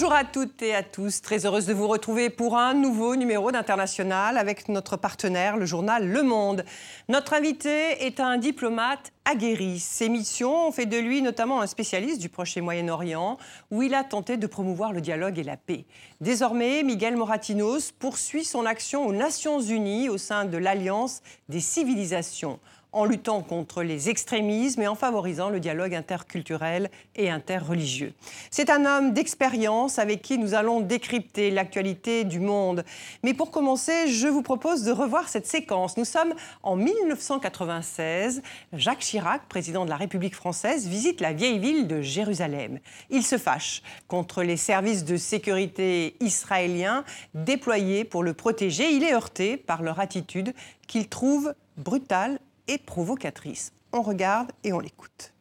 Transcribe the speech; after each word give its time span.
Bonjour 0.00 0.16
à 0.16 0.24
toutes 0.24 0.62
et 0.62 0.74
à 0.74 0.82
tous, 0.82 1.20
très 1.20 1.44
heureuse 1.44 1.66
de 1.66 1.74
vous 1.74 1.86
retrouver 1.86 2.30
pour 2.30 2.56
un 2.56 2.72
nouveau 2.72 3.16
numéro 3.16 3.52
d'International 3.52 4.38
avec 4.38 4.70
notre 4.70 4.96
partenaire, 4.96 5.58
le 5.58 5.66
journal 5.66 6.08
Le 6.08 6.22
Monde. 6.22 6.64
Notre 7.10 7.34
invité 7.34 8.06
est 8.06 8.18
un 8.18 8.38
diplomate 8.38 9.12
aguerri. 9.26 9.78
Ses 9.78 10.08
missions 10.08 10.68
ont 10.68 10.72
fait 10.72 10.86
de 10.86 10.96
lui 10.96 11.20
notamment 11.20 11.60
un 11.60 11.66
spécialiste 11.66 12.18
du 12.18 12.30
Proche 12.30 12.56
et 12.56 12.62
Moyen-Orient, 12.62 13.36
où 13.70 13.82
il 13.82 13.92
a 13.92 14.02
tenté 14.02 14.38
de 14.38 14.46
promouvoir 14.46 14.94
le 14.94 15.02
dialogue 15.02 15.38
et 15.38 15.42
la 15.42 15.58
paix. 15.58 15.84
Désormais, 16.22 16.82
Miguel 16.82 17.18
Moratinos 17.18 17.92
poursuit 17.92 18.46
son 18.46 18.64
action 18.64 19.06
aux 19.06 19.12
Nations 19.12 19.60
Unies 19.60 20.08
au 20.08 20.16
sein 20.16 20.46
de 20.46 20.56
l'Alliance 20.56 21.20
des 21.50 21.60
civilisations 21.60 22.58
en 22.92 23.04
luttant 23.04 23.42
contre 23.42 23.82
les 23.82 24.08
extrémismes 24.08 24.82
et 24.82 24.88
en 24.88 24.94
favorisant 24.94 25.48
le 25.48 25.60
dialogue 25.60 25.94
interculturel 25.94 26.90
et 27.14 27.30
interreligieux. 27.30 28.12
C'est 28.50 28.70
un 28.70 28.84
homme 28.84 29.12
d'expérience 29.12 29.98
avec 29.98 30.22
qui 30.22 30.38
nous 30.38 30.54
allons 30.54 30.80
décrypter 30.80 31.50
l'actualité 31.50 32.24
du 32.24 32.40
monde. 32.40 32.84
Mais 33.22 33.34
pour 33.34 33.50
commencer, 33.50 34.08
je 34.08 34.26
vous 34.26 34.42
propose 34.42 34.82
de 34.82 34.92
revoir 34.92 35.28
cette 35.28 35.46
séquence. 35.46 35.96
Nous 35.96 36.04
sommes 36.04 36.34
en 36.62 36.76
1996. 36.76 38.42
Jacques 38.72 39.00
Chirac, 39.00 39.42
président 39.48 39.84
de 39.84 39.90
la 39.90 39.96
République 39.96 40.34
française, 40.34 40.86
visite 40.86 41.20
la 41.20 41.32
vieille 41.32 41.58
ville 41.58 41.86
de 41.86 42.00
Jérusalem. 42.00 42.78
Il 43.10 43.22
se 43.22 43.38
fâche 43.38 43.82
contre 44.08 44.42
les 44.42 44.56
services 44.56 45.04
de 45.04 45.16
sécurité 45.16 46.16
israéliens 46.20 47.04
déployés 47.34 48.04
pour 48.04 48.22
le 48.22 48.34
protéger. 48.34 48.90
Il 48.90 49.04
est 49.04 49.14
heurté 49.14 49.56
par 49.56 49.82
leur 49.82 50.00
attitude 50.00 50.54
qu'il 50.86 51.08
trouve 51.08 51.54
brutale 51.76 52.38
et 52.68 52.78
provocatrice. 52.78 53.72
On 53.92 54.02
regarde 54.02 54.52
et 54.64 54.72
on 54.72 54.80
l'écoute. 54.80 55.32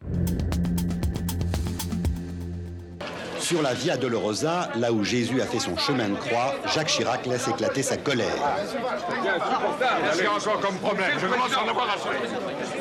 Sur 3.49 3.63
la 3.63 3.73
Via 3.73 3.97
Dolorosa, 3.97 4.69
là 4.75 4.91
où 4.91 5.03
Jésus 5.03 5.41
a 5.41 5.45
fait 5.47 5.57
son 5.57 5.75
chemin 5.75 6.09
de 6.09 6.15
croix, 6.17 6.53
Jacques 6.71 6.89
Chirac 6.89 7.25
laisse 7.25 7.47
éclater 7.47 7.81
sa 7.81 7.97
colère. 7.97 8.27
Qu'est-ce 9.23 10.29
encore 10.47 10.59
comme 10.59 10.75
problème 10.75 11.09
Je 11.19 11.25
commence 11.25 11.55
à 11.55 11.63
en 11.63 11.67
avoir 11.67 11.87
assez. 11.89 12.09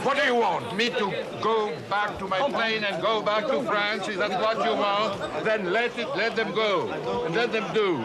What 0.05 0.17
do 0.17 0.27
you 0.27 0.39
want? 0.39 0.77
Me 0.77 0.91
to 0.91 1.11
go 1.41 1.71
back 1.89 2.19
to 2.19 2.27
my 2.27 2.53
plane 2.53 2.85
and 2.85 3.01
go 3.01 3.23
back 3.23 3.47
to 3.47 3.63
France? 3.63 4.09
Is 4.09 4.19
that 4.19 4.31
what 4.43 4.63
you 4.63 4.75
want? 4.75 5.17
Then 5.43 5.73
let 5.73 5.97
it, 5.99 6.07
let 6.15 6.37
them 6.37 6.53
go, 6.53 6.91
and 7.25 7.35
let 7.35 7.51
them 7.51 7.65
do. 7.73 7.99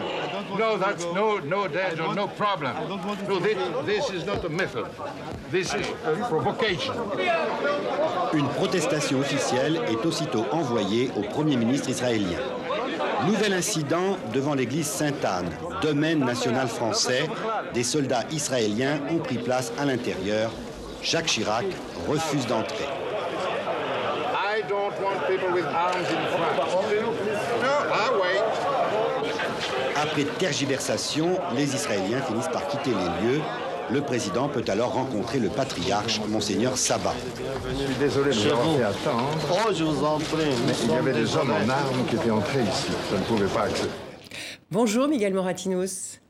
No, 0.58 0.78
that's 0.78 1.04
no, 1.12 1.40
no 1.40 1.68
danger, 1.68 2.14
no 2.14 2.28
problem. 2.28 2.74
No, 3.28 3.40
this, 3.40 3.58
this 3.84 4.10
is 4.10 4.24
not 4.24 4.42
a 4.42 4.48
method. 4.48 4.86
This 5.50 5.74
is 5.74 5.86
a 6.06 6.16
provocation. 6.28 6.94
Une 8.32 8.48
protestation 8.48 9.20
officielle 9.20 9.80
est 9.88 10.04
aussitôt 10.06 10.46
envoyée 10.50 11.10
au 11.16 11.20
Premier 11.20 11.56
ministre 11.56 11.90
israélien. 11.90 12.38
Nouvel 13.26 13.52
incident 13.54 14.16
devant 14.32 14.54
l'église 14.54 14.86
Sainte-Anne, 14.86 15.50
domaine 15.80 16.20
national 16.20 16.68
français. 16.68 17.28
Des 17.72 17.82
soldats 17.82 18.24
israéliens 18.30 19.00
ont 19.10 19.18
pris 19.18 19.38
place 19.38 19.72
à 19.78 19.84
l'intérieur. 19.84 20.50
Jacques 21.02 21.26
Chirac 21.26 21.66
refuse 22.08 22.46
d'entrer. 22.46 22.86
Wait. 28.20 28.42
Après 29.96 30.24
tergiversation, 30.38 31.38
les 31.54 31.74
Israéliens 31.74 32.20
finissent 32.22 32.48
par 32.48 32.66
quitter 32.68 32.90
les 32.90 33.26
lieux. 33.26 33.40
Le 33.90 34.00
président 34.00 34.48
peut 34.48 34.64
alors 34.68 34.92
rencontrer 34.92 35.38
le 35.38 35.48
patriarche, 35.48 36.20
Monseigneur 36.28 36.76
Sabat. 36.78 37.14
Je 37.68 37.84
suis 37.84 37.94
désolé 37.96 38.30
de 38.30 38.36
vous 38.36 38.46
avoir 38.46 38.76
fait 38.76 38.82
attendre. 38.82 39.38
Oh, 39.50 39.72
je 39.72 39.84
vous 39.84 40.04
en 40.04 40.18
prie. 40.18 40.50
Mais 40.66 40.72
il 40.84 40.90
y 40.90 40.94
avait 40.94 41.12
des 41.12 41.36
hommes 41.36 41.50
en 41.50 41.68
armes 41.68 42.06
qui 42.08 42.16
étaient 42.16 42.30
entrés 42.30 42.62
ici. 42.62 42.88
Je 43.10 43.16
ne 43.16 43.22
pouvais 43.22 43.46
pas 43.46 43.64
accepter. 43.64 43.94
Bonjour 44.70 45.06
Miguel 45.06 45.34
Moratinos. 45.34 46.20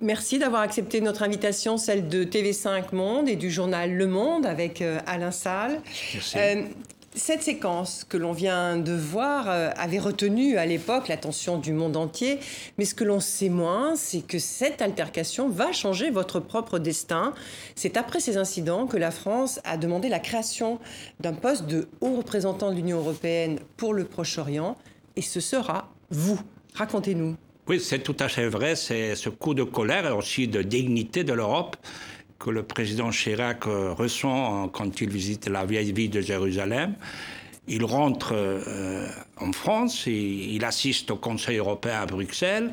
Merci 0.00 0.38
d'avoir 0.38 0.62
accepté 0.62 1.00
notre 1.00 1.22
invitation, 1.22 1.76
celle 1.76 2.08
de 2.08 2.24
TV5 2.24 2.94
Monde 2.94 3.28
et 3.28 3.36
du 3.36 3.50
journal 3.50 3.92
Le 3.92 4.06
Monde 4.06 4.44
avec 4.44 4.82
euh, 4.82 4.98
Alain 5.06 5.30
Salle. 5.30 5.80
Euh, 6.36 6.62
cette 7.14 7.42
séquence 7.42 8.04
que 8.08 8.16
l'on 8.16 8.32
vient 8.32 8.76
de 8.76 8.92
voir 8.92 9.50
euh, 9.50 9.70
avait 9.76 9.98
retenu 9.98 10.56
à 10.58 10.66
l'époque 10.66 11.08
l'attention 11.08 11.58
du 11.58 11.72
monde 11.72 11.96
entier, 11.96 12.38
mais 12.78 12.84
ce 12.84 12.94
que 12.94 13.04
l'on 13.04 13.20
sait 13.20 13.48
moins, 13.48 13.96
c'est 13.96 14.20
que 14.20 14.38
cette 14.38 14.80
altercation 14.80 15.48
va 15.48 15.72
changer 15.72 16.10
votre 16.10 16.38
propre 16.38 16.78
destin. 16.78 17.34
C'est 17.74 17.96
après 17.96 18.20
ces 18.20 18.36
incidents 18.36 18.86
que 18.86 18.96
la 18.96 19.10
France 19.10 19.60
a 19.64 19.76
demandé 19.76 20.08
la 20.08 20.20
création 20.20 20.78
d'un 21.18 21.32
poste 21.32 21.66
de 21.66 21.88
haut 22.00 22.16
représentant 22.16 22.70
de 22.70 22.76
l'Union 22.76 22.98
européenne 22.98 23.58
pour 23.76 23.92
le 23.92 24.04
Proche-Orient, 24.04 24.76
et 25.16 25.22
ce 25.22 25.40
sera 25.40 25.88
vous. 26.10 26.38
Racontez-nous. 26.74 27.36
Oui, 27.66 27.80
c'est 27.80 28.00
tout 28.00 28.16
à 28.18 28.28
fait 28.28 28.48
vrai. 28.48 28.74
C'est 28.74 29.14
ce 29.14 29.28
coup 29.28 29.54
de 29.54 29.62
colère 29.62 30.06
et 30.06 30.12
aussi 30.12 30.48
de 30.48 30.62
dignité 30.62 31.24
de 31.24 31.32
l'Europe 31.32 31.76
que 32.40 32.50
le 32.50 32.62
président 32.62 33.10
Chirac 33.10 33.66
euh, 33.66 33.92
ressent 33.92 34.64
euh, 34.64 34.68
quand 34.72 35.00
il 35.00 35.10
visite 35.10 35.46
la 35.46 35.66
vieille 35.66 35.92
ville 35.92 36.10
de 36.10 36.22
Jérusalem. 36.22 36.94
Il 37.68 37.84
rentre 37.84 38.32
euh, 38.32 39.06
en 39.36 39.52
France, 39.52 40.06
il 40.06 40.64
assiste 40.64 41.10
au 41.12 41.16
Conseil 41.16 41.58
européen 41.58 42.00
à 42.00 42.06
Bruxelles. 42.06 42.72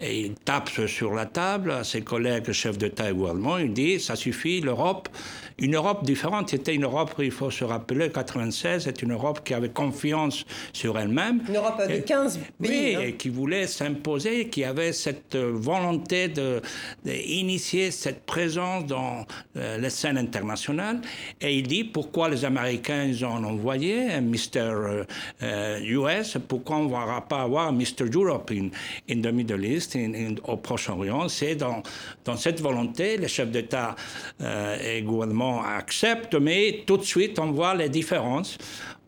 Et 0.00 0.20
il 0.20 0.34
tape 0.34 0.70
sur 0.86 1.14
la 1.14 1.26
table 1.26 1.70
à 1.70 1.84
ses 1.84 2.02
collègues 2.02 2.50
chefs 2.50 2.78
d'État 2.78 3.10
et 3.10 3.12
gouvernement. 3.12 3.58
Il 3.58 3.72
dit 3.72 4.00
ça 4.00 4.16
suffit, 4.16 4.60
l'Europe, 4.60 5.08
une 5.58 5.74
Europe 5.76 6.04
différente. 6.04 6.50
C'était 6.50 6.74
une 6.74 6.84
Europe, 6.84 7.12
il 7.18 7.30
faut 7.30 7.50
se 7.50 7.64
rappeler, 7.64 8.10
96, 8.10 8.84
c'est 8.84 9.02
une 9.02 9.12
Europe 9.12 9.40
qui 9.44 9.54
avait 9.54 9.68
confiance 9.70 10.44
sur 10.72 10.98
elle-même. 10.98 11.42
Une 11.48 11.56
Europe 11.56 11.80
de 11.88 11.94
Et- 11.94 12.02
15 12.02 12.38
pays. 12.60 12.70
Oui, 12.70 12.94
hein. 12.96 13.00
et 13.06 13.12
qui 13.14 13.28
voulait 13.28 13.66
s'imposer, 13.66 14.48
qui 14.48 14.64
avait 14.64 14.92
cette 14.92 15.34
euh, 15.34 15.50
volonté 15.54 16.28
de, 16.28 16.60
d'initier 17.04 17.90
cette 17.90 18.24
présence 18.24 18.86
dans 18.86 19.26
euh, 19.56 19.78
les 19.78 19.90
scènes 19.90 20.18
internationales. 20.18 21.00
Et 21.40 21.56
il 21.58 21.66
dit 21.66 21.84
pourquoi 21.84 22.28
les 22.28 22.44
Américains 22.44 23.04
ils 23.04 23.24
ont 23.24 23.44
envoyé 23.44 24.10
un 24.12 24.20
Mr. 24.22 24.36
euh, 24.56 25.04
euh, 25.42 25.78
US, 25.82 26.38
pourquoi 26.48 26.76
on 26.76 26.84
ne 26.84 26.90
va 26.90 27.20
pas 27.20 27.42
avoir 27.42 27.68
un 27.68 27.72
Mr. 27.72 28.04
Europe 28.12 28.50
in, 28.52 28.68
in 29.10 29.20
the 29.20 29.32
Middle 29.32 29.64
East, 29.64 29.96
in- 29.96 30.14
in- 30.14 30.34
au 30.44 30.56
Proche-Orient? 30.56 31.28
C'est 31.28 31.54
dans, 31.54 31.82
dans 32.24 32.36
cette 32.36 32.60
volonté, 32.60 33.16
les 33.16 33.28
chefs 33.28 33.50
d'État 33.50 33.94
euh, 34.40 34.76
et 34.82 35.02
gouvernement 35.02 35.41
acceptent, 35.62 36.34
mais 36.34 36.84
tout 36.86 36.96
de 36.96 37.04
suite 37.04 37.38
on 37.38 37.50
voit 37.50 37.74
les 37.74 37.88
différences. 37.88 38.58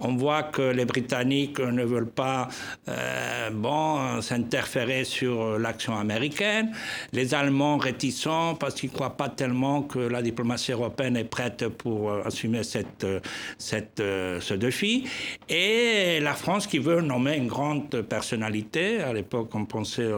On 0.01 0.17
voit 0.17 0.43
que 0.43 0.61
les 0.61 0.85
Britanniques 0.85 1.61
ne 1.61 1.85
veulent 1.85 2.11
pas 2.11 2.49
euh, 2.89 3.51
bon, 3.51 4.21
s'interférer 4.21 5.05
sur 5.05 5.59
l'action 5.59 5.97
américaine. 5.97 6.73
Les 7.13 7.33
Allemands 7.33 7.79
réticents 7.79 8.57
parce 8.57 8.75
qu'ils 8.75 8.91
ne 8.91 8.95
croient 8.95 9.17
pas 9.17 9.29
tellement 9.29 9.83
que 9.83 10.01
la 10.01 10.21
diplomatie 10.21 10.73
européenne 10.73 11.17
est 11.17 11.25
prête 11.25 11.69
pour 11.69 12.11
euh, 12.11 12.23
assumer 12.25 12.65
cette, 12.65 13.05
euh, 13.05 13.21
cette, 13.57 13.99
ce 13.99 14.55
défi. 14.55 15.05
Et 15.49 16.19
la 16.21 16.35
France 16.35 16.67
qui 16.67 16.79
veut 16.79 17.01
nommer 17.01 17.37
une 17.37 17.49
grande 17.49 18.03
personnalité. 18.03 19.01
À 19.01 19.13
l'époque, 19.13 19.55
on 19.55 19.65
pensait 19.65 20.11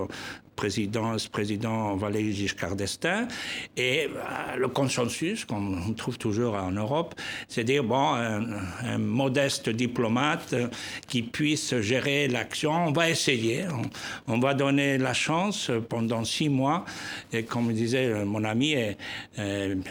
au 0.56 1.30
président, 1.30 1.96
Valéry 1.96 2.32
Giscard 2.32 2.76
d'Estaing. 2.76 3.28
Et 3.76 4.06
euh, 4.06 4.56
le 4.56 4.68
consensus 4.68 5.44
qu'on 5.44 5.92
trouve 5.96 6.18
toujours 6.18 6.54
en 6.54 6.70
Europe, 6.70 7.14
c'est 7.48 7.64
dire, 7.64 7.84
bon, 7.84 8.14
un, 8.14 8.98
modeste 8.98 9.68
diplomate 9.68 10.52
euh, 10.52 10.68
qui 11.06 11.22
puisse 11.22 11.78
gérer 11.80 12.28
l'action, 12.28 12.86
on 12.88 12.92
va 12.92 13.10
essayer, 13.10 13.64
on, 14.26 14.38
va 14.38 14.54
donner 14.54 14.98
la 14.98 15.12
chance 15.12 15.70
pendant 15.88 16.24
six 16.24 16.48
mois. 16.48 16.84
Et 17.32 17.44
comme 17.44 17.72
disait 17.72 18.06
euh, 18.06 18.24
mon 18.24 18.44
ami, 18.44 18.72
et, 18.72 18.96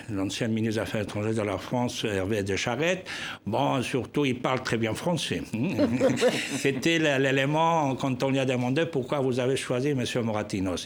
l'ancien 0.10 0.48
ministre 0.48 0.76
des 0.76 0.80
Affaires 0.80 1.02
étrangères 1.02 1.34
de 1.34 1.42
la 1.42 1.58
France, 1.58 2.04
Hervé 2.06 2.44
de 2.44 2.56
Charette, 2.56 3.08
bon, 3.46 3.82
surtout, 3.82 4.26
il 4.26 4.40
parle 4.40 4.64
très 4.64 4.78
bien 4.78 4.94
français. 4.94 5.42
C'était 6.58 7.00
l'élément 7.20 7.96
quand 7.96 8.24
on 8.24 8.30
lui 8.30 8.40
a 8.40 8.46
demandé 8.46 8.86
pourquoi 8.86 9.20
vous 9.20 9.40
avez 9.40 9.56
choisi 9.56 9.90
M. 9.90 10.04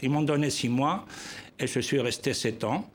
Ils 0.02 0.10
m'ont 0.10 0.22
donné 0.22 0.50
six 0.50 0.68
mois 0.68 1.06
et 1.58 1.66
je 1.66 1.80
suis 1.80 2.00
resté 2.00 2.34
sept 2.34 2.64
ans. 2.64 2.88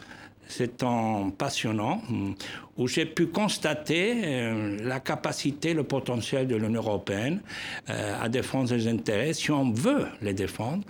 C'est 0.47 0.83
un 0.83 1.31
passionnant 1.35 2.03
hum, 2.07 2.35
où 2.77 2.87
j'ai 2.87 3.05
pu 3.05 3.27
constater 3.27 4.13
euh, 4.23 4.77
la 4.83 4.99
capacité, 4.99 5.73
le 5.73 5.83
potentiel 5.83 6.47
de 6.47 6.55
l'Union 6.55 6.81
européenne 6.81 7.41
euh, 7.89 8.21
à 8.21 8.29
défendre 8.29 8.69
ses 8.69 8.87
intérêts, 8.87 9.33
si 9.33 9.49
on 9.49 9.71
veut 9.71 10.05
les 10.21 10.33
défendre 10.33 10.83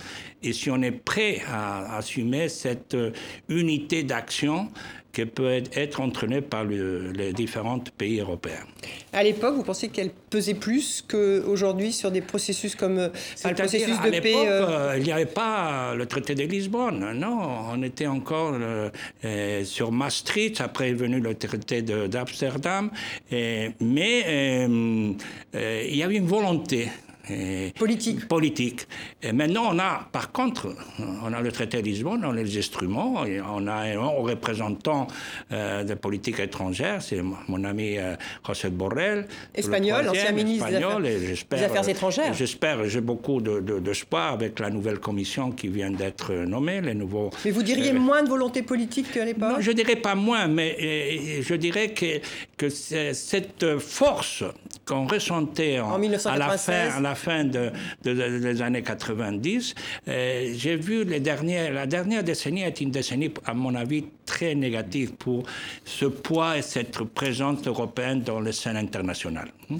et 0.43 0.51
si 0.51 0.69
on 0.69 0.81
est 0.81 0.91
prêt 0.91 1.41
à 1.47 1.95
assumer 1.97 2.49
cette 2.49 2.95
euh, 2.95 3.11
unité 3.47 4.03
d'action 4.03 4.69
qui 5.15 5.25
peut 5.25 5.49
être, 5.73 6.01
entraînée 6.01 6.41
par 6.41 6.63
le- 6.65 7.11
les 7.13 7.31
différents 7.31 7.79
pays 7.97 8.19
européens. 8.19 8.65
À 9.13 9.23
l'époque, 9.23 9.55
vous 9.55 9.63
pensez 9.63 9.87
qu'elle 9.87 10.09
pesait 10.29 10.55
plus 10.55 11.03
qu'aujourd'hui 11.07 11.91
sur 11.93 12.11
des 12.11 12.21
processus 12.21 12.75
comme 12.75 12.97
euh, 12.99 13.09
enfin, 13.35 13.49
le 13.49 13.55
processus 13.55 13.97
à 13.97 14.05
de 14.05 14.09
paix 14.11 14.21
l'époque, 14.21 14.45
euh, 14.47 14.67
euh, 14.69 14.95
il 14.97 15.03
n'y 15.03 15.11
avait 15.13 15.25
pas 15.25 15.95
le 15.95 16.05
traité 16.05 16.35
de 16.35 16.43
Lisbonne. 16.43 17.13
Non, 17.17 17.39
on 17.73 17.81
était 17.81 18.07
encore 18.07 18.53
euh, 18.55 19.63
sur 19.63 19.91
Maastricht. 19.93 20.59
Après 20.59 20.89
est 20.89 20.93
venu 20.93 21.19
le 21.21 21.33
traité 21.35 21.81
d'Amsterdam. 21.81 22.91
Mais 23.31 24.65
il 24.67 25.95
y 25.95 26.03
avait 26.03 26.15
une 26.17 26.27
volonté 26.27 26.89
politique. 27.77 28.27
politique. 28.27 28.87
Et 29.21 29.31
maintenant, 29.31 29.69
on 29.73 29.79
a, 29.79 30.07
par 30.11 30.31
contre, 30.31 30.75
on 30.99 31.33
a 31.33 31.41
le 31.41 31.51
traité 31.51 31.81
de 31.81 31.87
Lisbonne, 31.87 32.23
on 32.25 32.31
a 32.31 32.41
les 32.41 32.57
instruments, 32.57 33.25
et 33.25 33.41
on 33.41 33.67
a 33.67 33.73
un 33.73 34.07
représentant 34.21 35.07
euh, 35.51 35.83
de 35.83 35.93
politique 35.93 36.39
étrangère, 36.39 37.01
c'est 37.01 37.21
mon 37.47 37.63
ami 37.63 37.97
euh, 37.97 38.15
José 38.45 38.69
Borrell. 38.69 39.27
Espagnol, 39.53 40.09
ancien 40.09 40.31
ministre 40.31 40.69
des 40.69 41.63
Affaires, 41.63 41.89
étrangères. 41.89 42.33
J'espère, 42.33 42.87
j'ai 42.87 43.01
beaucoup 43.01 43.41
d'espoir 43.41 44.37
de, 44.37 44.43
avec 44.43 44.59
la 44.59 44.69
nouvelle 44.69 44.99
commission 44.99 45.51
qui 45.51 45.67
vient 45.67 45.91
d'être 45.91 46.33
nommée, 46.33 46.81
les 46.81 46.93
nouveaux... 46.93 47.29
Mais 47.43 47.51
vous 47.51 47.63
diriez 47.63 47.91
euh, 47.91 47.99
moins 47.99 48.23
de 48.23 48.29
volonté 48.29 48.61
politique 48.61 49.11
qu'à 49.11 49.25
l'époque 49.25 49.49
Non, 49.49 49.59
je 49.59 49.71
dirais 49.71 49.95
pas 49.95 50.15
moins, 50.15 50.47
mais 50.47 51.41
je 51.41 51.55
dirais 51.55 51.89
que, 51.89 52.19
que 52.57 52.69
cette 52.69 53.77
force 53.79 54.43
qu'on 54.85 55.07
ressentait 55.07 55.79
en, 55.79 55.99
à 56.25 56.37
la 56.37 56.57
fin, 56.57 56.89
à 56.97 56.99
la 56.99 57.14
fin 57.15 57.43
de, 57.43 57.71
des 58.03 58.61
années 58.61 58.83
90, 58.83 59.75
euh, 60.07 60.53
j'ai 60.55 60.75
vu 60.75 61.03
les 61.03 61.19
dernières, 61.19 61.73
la 61.73 61.87
dernière 61.87 62.23
décennie 62.23 62.61
est 62.61 62.81
une 62.81 62.91
décennie, 62.91 63.31
à 63.45 63.53
mon 63.53 63.75
avis, 63.75 64.05
très 64.25 64.55
négative 64.55 65.13
pour 65.13 65.43
ce 65.83 66.05
poids 66.05 66.57
et 66.57 66.61
cette 66.61 66.97
présence 67.03 67.65
européenne 67.67 68.21
dans 68.21 68.39
les 68.39 68.51
scènes 68.51 68.77
internationales. 68.77 69.51
Hmm? 69.69 69.77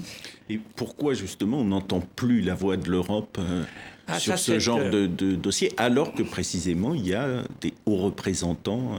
Et 0.48 0.60
pourquoi 0.76 1.14
justement 1.14 1.60
on 1.60 1.64
n'entend 1.64 2.00
plus 2.00 2.40
la 2.40 2.54
voix 2.54 2.76
de 2.76 2.88
l'Europe 2.88 3.38
euh, 3.40 3.64
ah, 4.06 4.18
sur 4.18 4.38
ce 4.38 4.58
genre 4.58 4.78
euh, 4.80 5.08
de, 5.08 5.34
dossier, 5.34 5.72
alors 5.76 6.14
que 6.14 6.22
précisément 6.22 6.94
il 6.94 7.06
y 7.06 7.14
a 7.14 7.42
des 7.60 7.74
hauts 7.86 7.96
représentants 7.96 8.98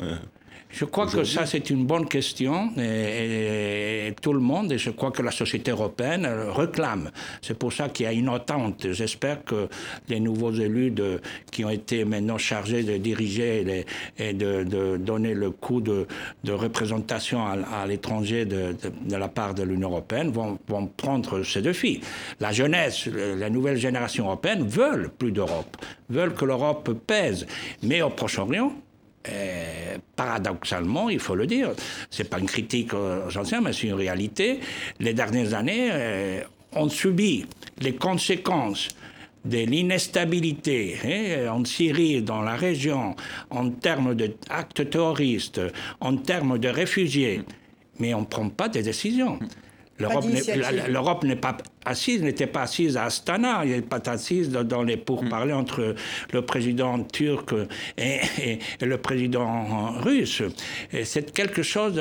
je 0.77 0.85
crois 0.85 1.07
que 1.07 1.23
ça, 1.23 1.47
c'est 1.47 1.71
une 1.71 1.87
bonne 1.87 2.07
question 2.07 2.69
et, 2.77 4.13
tout 4.21 4.31
le 4.31 4.39
monde, 4.39 4.71
et 4.71 4.77
je 4.77 4.91
crois 4.91 5.09
que 5.09 5.23
la 5.23 5.31
société 5.31 5.71
européenne 5.71 6.27
réclame. 6.49 7.09
C'est 7.41 7.57
pour 7.57 7.73
ça 7.73 7.89
qu'il 7.89 8.05
y 8.05 8.09
a 8.09 8.13
une 8.13 8.29
attente. 8.29 8.91
J'espère 8.91 9.43
que 9.43 9.69
les 10.07 10.19
nouveaux 10.19 10.51
élus 10.51 10.91
de, 10.91 11.19
qui 11.51 11.65
ont 11.65 11.71
été 11.71 12.05
maintenant 12.05 12.37
chargés 12.37 12.83
de 12.83 12.97
diriger 12.97 13.85
et 14.19 14.33
de, 14.33 14.97
donner 14.97 15.33
le 15.33 15.49
coup 15.49 15.81
de, 15.81 16.05
représentation 16.47 17.43
à, 17.43 17.87
l'étranger 17.87 18.45
de, 18.45 18.75
la 19.09 19.29
part 19.29 19.55
de 19.55 19.63
l'Union 19.63 19.89
européenne 19.89 20.29
vont, 20.29 20.59
vont 20.67 20.85
prendre 20.85 21.41
ces 21.41 21.63
défis. 21.63 22.01
La 22.39 22.51
jeunesse, 22.51 23.07
la 23.07 23.49
nouvelle 23.49 23.77
génération 23.77 24.25
européenne 24.25 24.67
veulent 24.67 25.09
plus 25.09 25.31
d'Europe, 25.31 25.75
veulent 26.09 26.35
que 26.35 26.45
l'Europe 26.45 26.91
pèse. 27.07 27.47
Mais 27.81 28.03
au 28.03 28.11
Proche-Orient, 28.11 28.73
euh, 29.29 29.97
paradoxalement, 30.15 31.09
il 31.09 31.19
faut 31.19 31.35
le 31.35 31.47
dire, 31.47 31.71
c'est 32.09 32.29
pas 32.29 32.39
une 32.39 32.45
critique 32.45 32.93
aux 32.93 33.37
anciens, 33.37 33.61
mais 33.61 33.73
c'est 33.73 33.87
une 33.87 33.93
réalité. 33.93 34.59
Les 34.99 35.13
dernières 35.13 35.53
années 35.53 35.89
euh, 35.91 36.41
ont 36.73 36.89
subi 36.89 37.45
les 37.79 37.95
conséquences 37.95 38.89
de 39.45 39.65
l'instabilité 39.87 40.97
hein, 41.05 41.51
en 41.51 41.63
Syrie, 41.63 42.21
dans 42.21 42.41
la 42.41 42.55
région, 42.55 43.15
en 43.49 43.69
termes 43.69 44.15
d'actes 44.15 44.89
terroristes, 44.89 45.61
en 46.01 46.17
termes 46.17 46.57
de 46.57 46.67
réfugiés, 46.67 47.41
mais 47.99 48.13
on 48.13 48.21
ne 48.21 48.25
prend 48.25 48.49
pas 48.49 48.69
de 48.69 48.81
décisions. 48.81 49.39
L'Europe 49.99 51.23
n'est 51.23 51.35
pas 51.35 51.57
assise, 51.87 52.21
n'était 52.21 52.47
pas 52.47 52.63
assise 52.63 52.97
à 52.97 53.05
Astana, 53.05 53.61
elle 53.63 53.69
n'est 53.69 53.81
pas 53.81 54.01
assise 54.05 54.49
dans 54.49 54.83
les 54.83 54.97
pourparlers 54.97 55.53
mm. 55.53 55.57
entre 55.57 55.95
le 56.33 56.41
président 56.41 56.99
turc 57.03 57.53
et, 57.97 58.59
le 58.81 58.97
président 58.97 59.91
russe. 60.01 60.41
C'est 61.03 61.31
quelque 61.33 61.63
chose 61.63 61.99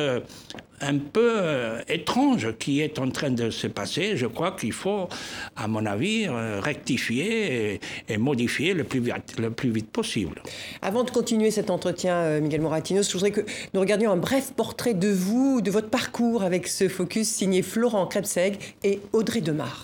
un 0.80 0.98
peu 0.98 1.32
euh, 1.36 1.80
étrange 1.88 2.56
qui 2.58 2.80
est 2.80 2.98
en 2.98 3.10
train 3.10 3.30
de 3.30 3.50
se 3.50 3.66
passer. 3.66 4.16
Je 4.16 4.26
crois 4.26 4.52
qu'il 4.52 4.72
faut, 4.72 5.08
à 5.56 5.68
mon 5.68 5.86
avis, 5.86 6.26
euh, 6.28 6.60
rectifier 6.60 7.80
et, 8.08 8.18
modifier 8.18 8.74
le 8.74 8.84
plus, 8.84 9.00
vite, 9.00 9.38
le 9.38 9.50
plus 9.50 9.70
vite 9.70 9.90
possible. 9.90 10.42
Avant 10.82 11.04
de 11.04 11.10
continuer 11.10 11.50
cet 11.50 11.70
entretien, 11.70 12.14
euh, 12.14 12.40
Miguel 12.40 12.60
Moratinos, 12.60 13.08
je 13.08 13.12
voudrais 13.12 13.30
que 13.30 13.42
nous 13.74 13.80
regardions 13.80 14.10
un 14.10 14.16
bref 14.16 14.52
portrait 14.54 14.94
de 14.94 15.08
vous, 15.08 15.60
de 15.60 15.70
votre 15.70 15.88
parcours 15.88 16.42
avec 16.42 16.68
ce 16.68 16.88
focus 16.88 17.28
signé 17.28 17.62
Florent 17.62 18.06
Krebseg 18.06 18.58
et 18.82 19.00
Audrey 19.12 19.40
Demar. 19.40 19.75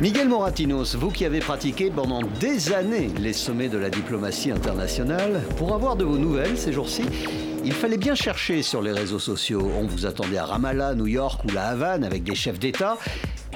Miguel 0.00 0.28
Moratinos, 0.28 0.96
vous 0.96 1.10
qui 1.10 1.24
avez 1.24 1.38
pratiqué 1.38 1.88
pendant 1.88 2.22
des 2.40 2.72
années 2.72 3.10
les 3.20 3.32
sommets 3.32 3.68
de 3.68 3.78
la 3.78 3.88
diplomatie 3.88 4.50
internationale, 4.50 5.40
pour 5.56 5.74
avoir 5.74 5.94
de 5.94 6.02
vos 6.02 6.18
nouvelles 6.18 6.58
ces 6.58 6.72
jours-ci, 6.72 7.04
il 7.64 7.72
fallait 7.72 7.96
bien 7.96 8.14
chercher 8.14 8.62
sur 8.62 8.82
les 8.82 8.92
réseaux 8.92 9.18
sociaux. 9.18 9.70
On 9.78 9.86
vous 9.86 10.06
attendait 10.06 10.38
à 10.38 10.46
Ramallah, 10.46 10.94
New 10.94 11.06
York 11.06 11.42
ou 11.44 11.52
La 11.52 11.68
Havane 11.68 12.04
avec 12.04 12.24
des 12.24 12.34
chefs 12.34 12.58
d'État. 12.58 12.98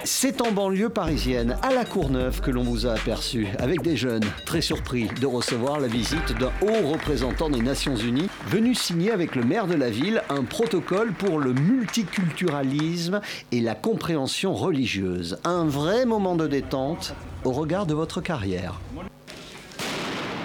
C'est 0.04 0.40
en 0.40 0.52
banlieue 0.52 0.90
parisienne, 0.90 1.56
à 1.62 1.74
la 1.74 1.84
Courneuve, 1.84 2.40
que 2.40 2.50
l'on 2.50 2.62
vous 2.62 2.86
a 2.86 2.92
aperçu, 2.92 3.48
avec 3.58 3.82
des 3.82 3.96
jeunes 3.96 4.24
très 4.44 4.60
surpris 4.60 5.08
de 5.20 5.26
recevoir 5.26 5.80
la 5.80 5.88
visite 5.88 6.38
d'un 6.38 6.52
haut 6.62 6.88
représentant 6.88 7.50
des 7.50 7.60
Nations 7.60 7.96
Unies, 7.96 8.28
venu 8.46 8.74
signer 8.74 9.10
avec 9.10 9.34
le 9.34 9.42
maire 9.42 9.66
de 9.66 9.74
la 9.74 9.90
ville 9.90 10.22
un 10.28 10.44
protocole 10.44 11.12
pour 11.12 11.40
le 11.40 11.54
multiculturalisme 11.54 13.20
et 13.50 13.60
la 13.60 13.74
compréhension 13.74 14.54
religieuse. 14.54 15.38
Un 15.44 15.64
vrai 15.64 16.04
moment 16.04 16.36
de 16.36 16.46
détente 16.46 17.14
au 17.44 17.50
regard 17.50 17.86
de 17.86 17.94
votre 17.94 18.20
carrière. 18.20 18.78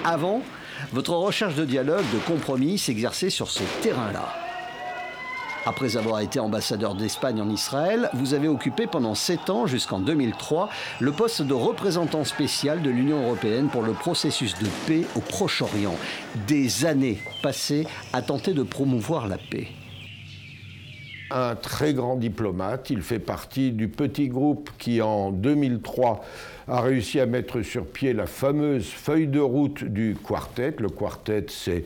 Avant, 0.03 0.41
votre 0.91 1.13
recherche 1.13 1.55
de 1.55 1.65
dialogue, 1.65 2.05
de 2.13 2.19
compromis 2.19 2.77
s'exerçait 2.77 3.29
sur 3.29 3.49
ce 3.49 3.63
terrain-là. 3.81 4.33
Après 5.65 5.95
avoir 5.95 6.21
été 6.21 6.39
ambassadeur 6.39 6.95
d'Espagne 6.95 7.39
en 7.39 7.49
Israël, 7.49 8.09
vous 8.13 8.33
avez 8.33 8.47
occupé 8.47 8.87
pendant 8.87 9.13
7 9.13 9.51
ans, 9.51 9.67
jusqu'en 9.67 9.99
2003, 9.99 10.69
le 10.99 11.11
poste 11.11 11.43
de 11.43 11.53
représentant 11.53 12.23
spécial 12.23 12.81
de 12.81 12.89
l'Union 12.89 13.21
européenne 13.21 13.69
pour 13.69 13.83
le 13.83 13.93
processus 13.93 14.57
de 14.57 14.67
paix 14.87 15.05
au 15.15 15.19
Proche-Orient. 15.19 15.95
Des 16.47 16.85
années 16.85 17.21
passées 17.43 17.85
à 18.11 18.23
tenter 18.23 18.53
de 18.53 18.63
promouvoir 18.63 19.27
la 19.27 19.37
paix 19.37 19.67
un 21.33 21.55
très 21.55 21.93
grand 21.93 22.15
diplomate. 22.15 22.89
Il 22.89 23.01
fait 23.01 23.19
partie 23.19 23.71
du 23.71 23.87
petit 23.87 24.27
groupe 24.27 24.69
qui, 24.77 25.01
en 25.01 25.31
2003, 25.31 26.23
a 26.67 26.81
réussi 26.81 27.19
à 27.19 27.25
mettre 27.25 27.61
sur 27.61 27.85
pied 27.85 28.13
la 28.13 28.27
fameuse 28.27 28.87
feuille 28.87 29.27
de 29.27 29.39
route 29.39 29.83
du 29.83 30.15
quartet. 30.27 30.73
Le 30.79 30.89
quartet, 30.89 31.45
c'est 31.49 31.83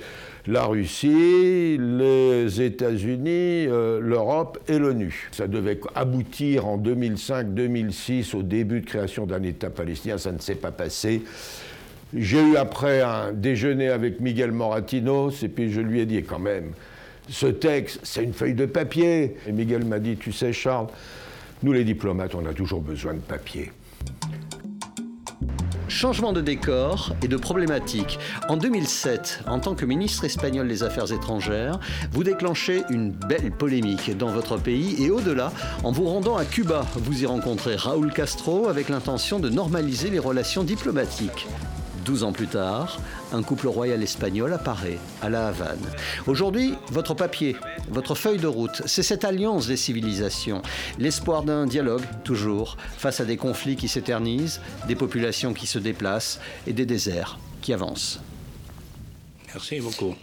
la 0.48 0.66
Russie, 0.66 1.78
les 1.80 2.62
États-Unis, 2.62 3.68
euh, 3.68 4.00
l'Europe 4.00 4.60
et 4.68 4.78
l'ONU. 4.78 5.30
Ça 5.32 5.48
devait 5.48 5.80
aboutir 5.96 6.68
en 6.68 6.78
2005-2006 6.78 8.36
au 8.36 8.44
début 8.44 8.82
de 8.82 8.86
création 8.86 9.26
d'un 9.26 9.44
État 9.44 9.70
palestinien. 9.70 10.18
Ça 10.18 10.32
ne 10.32 10.40
s'est 10.40 10.56
pas 10.56 10.72
passé. 10.72 11.24
J'ai 12.14 12.42
eu 12.42 12.56
après 12.56 13.02
un 13.02 13.34
déjeuner 13.34 13.90
avec 13.90 14.20
Miguel 14.20 14.52
Moratinos 14.52 15.44
et 15.44 15.50
puis 15.50 15.72
je 15.72 15.82
lui 15.82 16.00
ai 16.00 16.06
dit 16.06 16.24
quand 16.24 16.40
même, 16.40 16.72
ce 17.30 17.48
texte, 17.48 18.00
c'est 18.04 18.24
une 18.24 18.34
feuille 18.34 18.54
de 18.54 18.66
papier. 18.66 19.38
Et 19.48 19.52
Miguel 19.52 19.86
m'a 19.86 20.00
dit, 20.00 20.18
tu 20.18 20.32
sais 20.32 20.54
Charles, 20.54 20.88
nous 21.64 21.74
les 21.74 21.84
diplomates, 21.84 22.36
on 22.36 22.46
a 22.46 22.54
toujours 22.54 22.82
besoin 22.82 23.14
de 23.14 23.20
papier. 23.20 23.72
Changement 25.88 26.34
de 26.34 26.42
décor 26.42 27.14
et 27.24 27.28
de 27.28 27.38
problématique. 27.38 28.20
En 28.50 28.58
2007, 28.58 29.44
en 29.48 29.60
tant 29.60 29.76
que 29.76 29.86
ministre 29.86 30.26
espagnol 30.26 30.68
des 30.68 30.84
Affaires 30.84 31.12
étrangères, 31.12 31.80
vous 32.12 32.24
déclenchez 32.24 32.84
une 32.90 33.12
belle 33.12 33.52
polémique 33.52 34.18
dans 34.18 34.30
votre 34.30 34.58
pays 34.58 35.02
et 35.04 35.10
au-delà, 35.10 35.54
en 35.84 35.92
vous 35.92 36.06
rendant 36.06 36.36
à 36.36 36.44
Cuba, 36.44 36.86
vous 36.96 37.24
y 37.24 37.26
rencontrez 37.26 37.76
Raúl 37.76 38.12
Castro 38.12 38.68
avec 38.68 38.90
l'intention 38.90 39.40
de 39.40 39.50
normaliser 39.50 40.10
les 40.10 40.20
relations 40.20 40.64
diplomatiques. 40.64 41.48
12 42.06 42.24
ans 42.24 42.32
plus 42.32 42.48
tard, 42.48 43.00
un 43.34 43.42
couple 43.42 43.68
royal 43.68 44.02
espagnol 44.02 44.54
apparaît 44.54 45.00
à 45.22 45.30
La 45.30 45.48
Havane. 45.48 45.80
Aujourd'hui, 46.28 46.76
votre 46.92 47.16
papier, 47.16 47.56
votre 47.90 48.14
feuille 48.14 48.38
de 48.38 48.48
route, 48.48 48.84
c'est 48.86 49.04
cette 49.04 49.26
alliance 49.26 49.68
des 49.68 49.76
civilisations, 49.76 50.62
l'espoir 51.00 51.44
d'un 51.44 51.66
dialogue, 51.66 52.04
toujours, 52.24 52.78
face 52.98 53.20
à 53.20 53.26
des 53.26 53.38
conflits 53.38 53.76
qui 53.76 53.88
s'éternisent, 53.88 54.62
des 54.88 54.96
populations 54.96 55.54
qui 55.54 55.66
se 55.66 55.80
déplacent 55.80 56.40
et 56.68 56.74
des 56.74 56.86
déserts 56.86 57.40
qui 57.62 57.74
avancent. 57.74 58.20
Merci 59.48 59.80
beaucoup. 59.80 60.16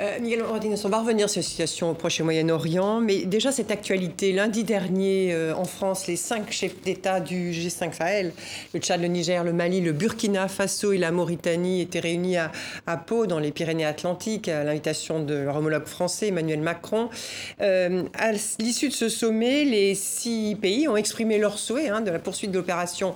Euh, 0.00 0.18
Miguel 0.18 0.42
on 0.42 0.88
va 0.88 1.00
revenir 1.00 1.28
sur 1.28 1.40
la 1.40 1.42
situation 1.46 1.90
au 1.90 1.94
Proche 1.94 2.20
et 2.20 2.22
Moyen-Orient, 2.22 3.00
mais 3.00 3.26
déjà 3.26 3.52
cette 3.52 3.70
actualité. 3.70 4.32
Lundi 4.32 4.64
dernier, 4.64 5.34
euh, 5.34 5.54
en 5.54 5.64
France, 5.64 6.06
les 6.06 6.16
cinq 6.16 6.50
chefs 6.50 6.80
d'État 6.80 7.20
du 7.20 7.50
G5 7.50 7.92
Sahel, 7.92 8.32
le 8.72 8.80
Tchad, 8.80 9.02
le 9.02 9.08
Niger, 9.08 9.44
le 9.44 9.52
Mali, 9.52 9.82
le 9.82 9.92
Burkina 9.92 10.48
Faso 10.48 10.92
et 10.92 10.98
la 10.98 11.10
Mauritanie, 11.10 11.82
étaient 11.82 12.00
réunis 12.00 12.38
à, 12.38 12.50
Pau, 12.96 13.26
dans 13.26 13.38
les 13.38 13.50
Pyrénées-Atlantiques, 13.50 14.48
à 14.48 14.64
l'invitation 14.64 15.22
de 15.22 15.34
leur 15.34 15.56
homologue 15.56 15.86
français, 15.86 16.28
Emmanuel 16.28 16.60
Macron. 16.62 17.10
Euh, 17.60 18.04
à 18.18 18.32
l'issue 18.58 18.88
de 18.88 18.94
ce 18.94 19.10
sommet, 19.10 19.64
les 19.64 19.94
six 19.94 20.56
pays 20.60 20.88
ont 20.88 20.96
exprimé 20.96 21.36
leur 21.36 21.58
souhait 21.58 21.88
hein, 21.88 22.00
de 22.00 22.10
la 22.10 22.18
poursuite 22.18 22.52
de 22.52 22.56
l'opération 22.56 23.14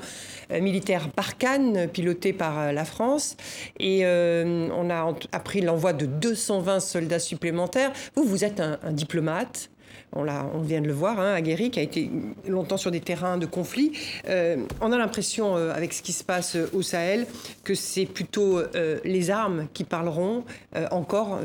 militaire 0.51 1.09
Barkhane, 1.17 1.89
piloté 1.89 2.33
par 2.33 2.59
euh, 2.59 2.73
la 2.73 2.85
France. 2.85 3.37
Et 3.79 4.01
euh, 4.03 4.69
on 4.75 4.91
a 4.91 5.15
appris 5.33 5.61
l'envoi 5.61 5.93
de 5.93 6.07
220 6.07 6.81
soldats 6.81 7.19
supplémentaires. 7.19 7.93
Vous, 8.15 8.25
vous 8.25 8.45
êtes 8.45 8.61
un, 8.61 8.79
diplomate. 8.91 9.71
on, 10.13 10.25
vient 10.61 10.81
de 10.81 10.87
le 10.87 10.93
voir, 10.93 11.19
hein, 11.21 11.35
aguerri, 11.35 11.71
qui 11.71 11.81
a 11.81 11.83
été 11.83 12.11
longtemps 12.47 12.77
sur 12.77 12.91
des 12.91 13.01
terrains 13.01 13.39
de 13.39 13.47
conflit. 13.47 13.93
Euh, 14.29 14.57
on 14.81 14.93
a 14.93 14.99
l'impression, 14.99 15.57
euh, 15.57 15.73
avec 15.73 15.93
ce 15.93 16.03
qui 16.03 16.13
se 16.13 16.25
passe 16.25 16.57
au 16.73 16.83
Sahel, 16.83 17.27
que 17.63 17.75
c'est 17.75 18.07
plutôt 18.07 18.61
les 19.05 19.31
armes 19.31 19.67
qui 19.73 19.85
parleront 19.85 20.45
encore 20.91 21.39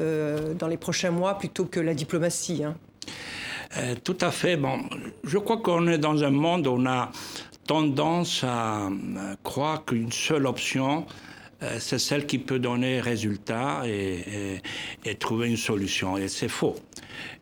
dans 0.57 0.67
les 0.67 0.77
prochains 0.77 1.11
mois 1.11 1.37
plutôt 1.37 1.65
que 1.65 1.79
la 1.79 1.93
diplomatie. 1.93 2.63
Hein. 2.63 2.75
tout 4.03 4.17
à 4.21 4.31
fait. 4.31 4.57
Bon, 4.57 4.79
je 5.23 5.37
crois 5.37 5.57
qu'on 5.57 5.87
est 5.87 5.97
dans 5.97 6.23
un 6.23 6.31
monde 6.31 6.67
où 6.67 6.71
on 6.71 6.85
a 6.85 7.11
tendance 7.69 8.43
à 8.43 8.89
croire 9.43 9.85
qu'une 9.85 10.11
seule 10.11 10.47
option, 10.47 11.05
c'est 11.77 11.99
celle 11.99 12.25
qui 12.25 12.39
peut 12.39 12.57
donner 12.57 12.99
résultat 12.99 13.83
et, 13.85 14.59
et 15.05 15.15
trouver 15.15 15.49
une 15.49 15.57
solution. 15.57 16.17
Et 16.17 16.29
c'est 16.29 16.47
faux. 16.47 16.75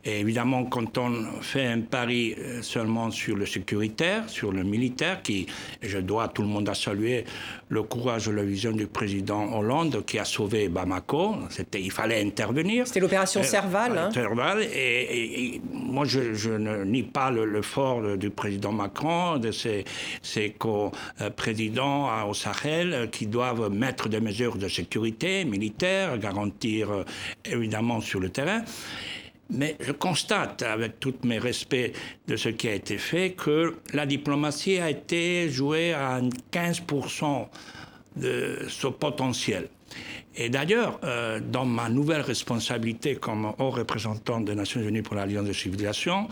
Et 0.04 0.20
évidemment, 0.20 0.66
quand 0.66 0.98
on 0.98 1.42
fait 1.42 1.66
un 1.66 1.82
pari 1.82 2.36
euh, 2.38 2.62
seulement 2.62 3.12
sur 3.12 3.36
le 3.36 3.46
sécuritaire, 3.46 4.30
sur 4.30 4.52
le 4.52 4.64
militaire, 4.64 5.22
qui, 5.22 5.48
je 5.82 5.98
dois 5.98 6.30
tout 6.30 6.42
le 6.42 6.48
monde 6.48 6.70
à 6.70 6.74
saluer 6.74 7.26
le 7.70 7.84
courage 7.84 8.30
et 8.30 8.32
la 8.32 8.44
vision 8.44 8.72
du 8.72 8.88
président 8.88 9.58
Hollande 9.58 10.04
qui 10.06 10.20
a 10.20 10.26
sauvé 10.26 10.70
Bamako. 10.70 11.36
C'était, 11.50 11.82
il 11.82 11.92
fallait 11.92 12.24
intervenir. 12.24 12.88
C'était 12.88 13.00
l'opération 13.02 13.42
euh, 13.42 13.44
Serval. 13.44 13.98
Hein. 13.98 14.12
Serval. 14.12 14.64
Et, 14.64 15.62
moi, 15.72 16.06
je, 16.06 16.50
ne 16.52 16.84
nie 16.84 17.04
pas 17.04 17.32
le, 17.32 17.62
fort 17.62 18.18
du 18.18 18.30
président 18.30 18.72
Macron, 18.72 19.38
de 19.38 19.52
ses, 19.52 19.84
ses 20.22 20.52
co-présidents 20.52 22.28
au 22.28 22.34
Sahel, 22.34 23.10
qui 23.12 23.28
doivent 23.28 23.70
mettre 23.70 24.10
des 24.10 24.20
mesures 24.20 24.58
de 24.58 24.68
sécurité 24.68 25.46
militaire, 25.46 26.18
garantir 26.18 26.92
euh, 26.92 27.04
évidemment 27.46 28.02
sur 28.02 28.20
le 28.20 28.30
terrain. 28.30 28.64
Mais 29.50 29.78
je 29.80 29.92
constate, 29.92 30.62
avec 30.64 31.00
tous 31.00 31.16
mes 31.24 31.40
respects 31.40 31.94
de 32.28 32.36
ce 32.36 32.50
qui 32.50 32.68
a 32.68 32.74
été 32.74 32.98
fait, 32.98 33.32
que 33.32 33.76
la 33.94 34.06
diplomatie 34.06 34.78
a 34.78 34.90
été 34.90 35.50
jouée 35.50 35.94
à 35.94 36.22
15% 36.52 37.48
de 38.18 38.60
son 38.68 38.92
potentiel. 38.92 39.70
Et 40.40 40.50
d'ailleurs, 40.50 41.00
euh, 41.04 41.40
dans 41.40 41.66
ma 41.66 41.90
nouvelle 41.90 42.22
responsabilité 42.22 43.16
comme 43.16 43.54
haut 43.58 43.72
représentant 43.72 44.40
des 44.40 44.54
Nations 44.54 44.82
Unies 44.82 45.02
pour 45.02 45.16
l'Alliance 45.16 45.48
de 45.48 45.54
civilisation, 45.54 46.28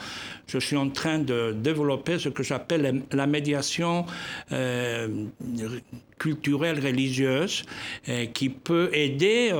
je 0.48 0.60
suis 0.60 0.77
en 0.77 0.89
train 0.89 1.17
de 1.17 1.55
développer 1.57 2.19
ce 2.19 2.29
que 2.29 2.43
j'appelle 2.43 3.01
la 3.12 3.25
médiation 3.25 4.05
euh, 4.51 5.25
culturelle 6.19 6.79
religieuse, 6.79 7.63
euh, 8.07 8.27
qui 8.27 8.50
peut 8.50 8.91
aider 8.93 9.51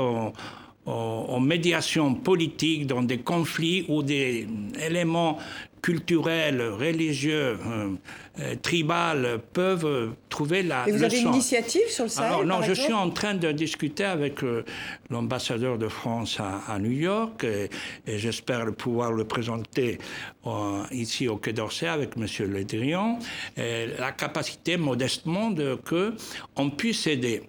médiations 1.40 2.14
politiques 2.14 2.88
dans 2.88 3.02
des 3.02 3.20
conflits 3.20 3.86
ou 3.88 4.04
des 4.04 4.48
éléments 4.80 5.40
culturels, 5.86 6.62
religieux, 6.62 7.60
euh, 7.68 7.96
euh 8.40 9.38
peuvent 9.54 10.14
trouver 10.30 10.64
la 10.64 10.90
Et 10.90 10.92
vous 10.92 11.04
avez 11.04 11.20
une 11.20 11.28
initiative 11.28 11.88
sur 11.90 12.06
le 12.06 12.10
Sahel 12.10 12.28
Alors, 12.28 12.44
Non, 12.44 12.64
je 12.64 12.74
suis 12.74 12.92
en 12.92 13.12
train 13.12 13.36
de 13.36 13.52
discuter 13.52 14.04
avec 14.04 14.44
euh, 14.44 14.66
l'ambassadeur 15.12 15.78
de 15.78 15.88
France 15.88 16.40
à, 16.40 16.80
New 16.80 16.90
York 16.90 17.44
et, 17.44 17.70
j'espère 18.08 18.66
pouvoir 18.74 19.12
le 19.12 19.26
présenter 19.26 20.00
euh, 20.48 20.82
ici 20.92 21.28
au 21.28 21.38
Quai 21.38 21.54
d'Orsay 21.54 21.88
avec 21.88 22.18
M. 22.18 22.26
Le 22.52 22.64
Drian, 22.64 23.20
la 23.56 24.12
capacité 24.12 24.78
modestement 24.78 25.52
de 25.52 25.78
que 25.86 26.16
on 26.56 26.72
puisse 26.72 27.06
aider. 27.06 27.44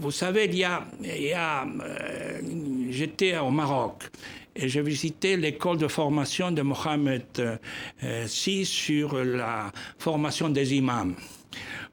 Vous 0.00 0.12
savez, 0.12 0.44
il 0.44 0.54
y 0.56 0.64
a, 0.64 0.86
euh, 1.64 2.40
j'étais 2.90 3.36
au 3.36 3.50
Maroc 3.50 4.04
et 4.54 4.68
j'ai 4.68 4.80
visité 4.80 5.36
l'école 5.36 5.76
de 5.76 5.88
formation 5.88 6.52
de 6.52 6.62
Mohamed 6.62 7.24
VI 8.00 8.60
euh, 8.60 8.64
sur 8.64 9.24
la 9.24 9.72
formation 9.98 10.50
des 10.50 10.74
imams. 10.74 11.16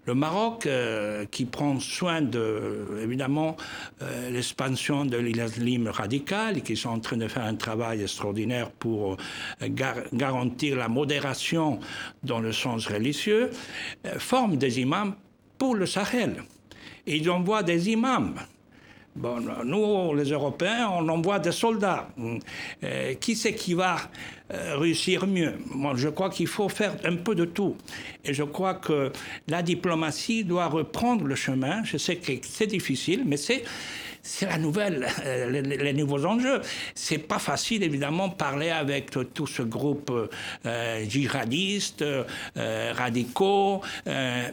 Le 0.06 0.14
Maroc, 0.14 0.68
euh, 0.68 1.26
qui 1.32 1.46
prend 1.46 1.80
soin 1.80 2.22
de, 2.22 3.00
évidemment, 3.02 3.58
l'expansion 4.30 5.04
de 5.06 5.18
l'islam 5.18 5.88
radical, 5.88 6.62
qui 6.62 6.76
sont 6.78 6.90
en 6.90 7.00
train 7.00 7.18
de 7.18 7.28
faire 7.28 7.46
un 7.46 7.56
travail 7.56 8.04
extraordinaire 8.04 8.70
pour 8.70 9.18
garantir 10.14 10.78
la 10.78 10.90
modération 10.90 11.80
dans 12.22 12.40
le 12.40 12.52
sens 12.52 12.86
religieux, 12.86 13.50
forme 14.20 14.58
des 14.58 14.80
imams 14.80 15.16
pour 15.58 15.74
le 15.74 15.88
Sahel 15.88 16.44
ils 17.08 17.30
envoient 17.30 17.64
des 17.64 17.90
imams. 17.90 18.36
Bon, 19.16 19.40
nous, 19.64 20.14
les 20.14 20.32
Européens, 20.32 20.90
on 20.92 21.08
envoie 21.08 21.40
des 21.40 21.54
soldats. 21.54 22.10
Euh, 22.84 23.14
qui 23.14 23.38
c'est 23.38 23.54
qui 23.54 23.74
va 23.74 23.96
euh, 24.54 24.76
réussir 24.76 25.26
mieux? 25.26 25.54
Moi, 25.74 25.94
je 25.96 26.10
crois 26.10 26.30
qu'il 26.30 26.48
faut 26.48 26.68
faire 26.68 26.98
un 27.06 27.16
peu 27.16 27.34
de 27.34 27.46
tout. 27.46 27.78
Et 28.26 28.34
je 28.34 28.44
crois 28.44 28.74
que 28.74 29.14
la 29.48 29.62
diplomatie 29.62 30.44
doit 30.44 30.68
reprendre 30.68 31.24
le 31.24 31.36
chemin. 31.36 31.82
Je 31.86 31.96
sais 31.96 32.18
que 32.18 32.34
c'est 32.42 32.68
difficile, 32.68 33.24
mais 33.26 33.38
c'est 33.38 33.64
c'est 34.26 34.48
la 34.48 34.58
nouvelle, 34.58 35.08
euh, 35.24 35.62
les, 35.62 35.94
nouveaux 35.94 36.26
enjeux. 36.26 36.60
C'est 36.96 37.20
pas 37.20 37.38
facile, 37.38 37.84
évidemment, 37.84 38.30
parler 38.30 38.72
avec 38.72 39.12
tout 39.34 39.46
ce 39.46 39.62
groupe 39.62 40.12
euh, 40.66 41.06
djihadiste, 41.08 42.02
euh, 42.02 42.92
radicaux, 42.96 43.82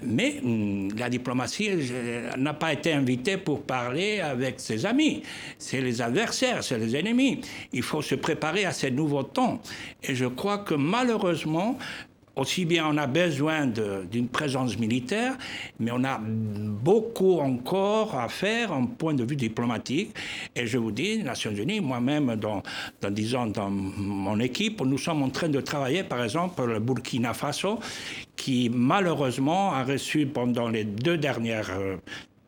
mais 0.02 0.40
hum, 0.44 0.94
la 0.96 1.08
diplomatie 1.08 1.70
n'a 2.36 2.52
pas 2.52 2.74
été 2.74 2.92
invitée 2.92 3.38
pour 3.38 3.62
parler 3.62 4.20
avec 4.20 4.60
ses 4.60 4.84
amis. 4.84 5.22
C'est 5.58 5.80
les 5.80 6.02
adversaires, 6.02 6.62
c'est 6.62 6.78
les 6.78 6.94
ennemis. 6.94 7.40
Il 7.72 7.82
faut 7.82 8.02
se 8.02 8.14
préparer 8.14 8.66
à 8.66 8.72
ces 8.72 8.90
nouveaux 8.90 9.22
temps. 9.22 9.62
Et 10.02 10.14
je 10.14 10.26
crois 10.26 10.58
que 10.58 10.74
malheureusement, 10.74 11.78
aussi 12.36 12.64
bien 12.64 12.86
on 12.88 12.96
a 12.96 13.06
besoin 13.06 13.66
d'une 13.66 14.28
présence 14.28 14.78
militaire, 14.78 15.36
mais 15.78 15.90
on 15.92 16.04
a 16.04 16.20
beaucoup 16.22 17.38
encore 17.38 18.18
à 18.18 18.28
faire 18.28 18.72
en 18.72 18.86
point 18.86 19.14
de 19.14 19.24
vue 19.24 19.36
diplomatique. 19.36 20.14
Et 20.54 20.66
je 20.66 20.78
vous 20.78 20.92
dis, 20.92 21.22
Nations 21.22 21.52
Unies, 21.52 21.80
moi-même, 21.80 22.36
dans, 22.36 22.62
dans, 23.00 23.10
disons, 23.10 23.46
dans 23.46 23.70
mon 23.70 24.38
équipe, 24.40 24.80
nous 24.80 24.98
sommes 24.98 25.22
en 25.22 25.30
train 25.30 25.48
de 25.48 25.60
travailler, 25.60 26.04
par 26.04 26.22
exemple, 26.22 26.64
le 26.64 26.78
Burkina 26.78 27.34
Faso, 27.34 27.78
qui 28.36 28.70
malheureusement 28.72 29.72
a 29.72 29.84
reçu 29.84 30.26
pendant 30.26 30.68
les 30.68 30.84
deux 30.84 31.18
dernières 31.18 31.70
euh, 31.70 31.96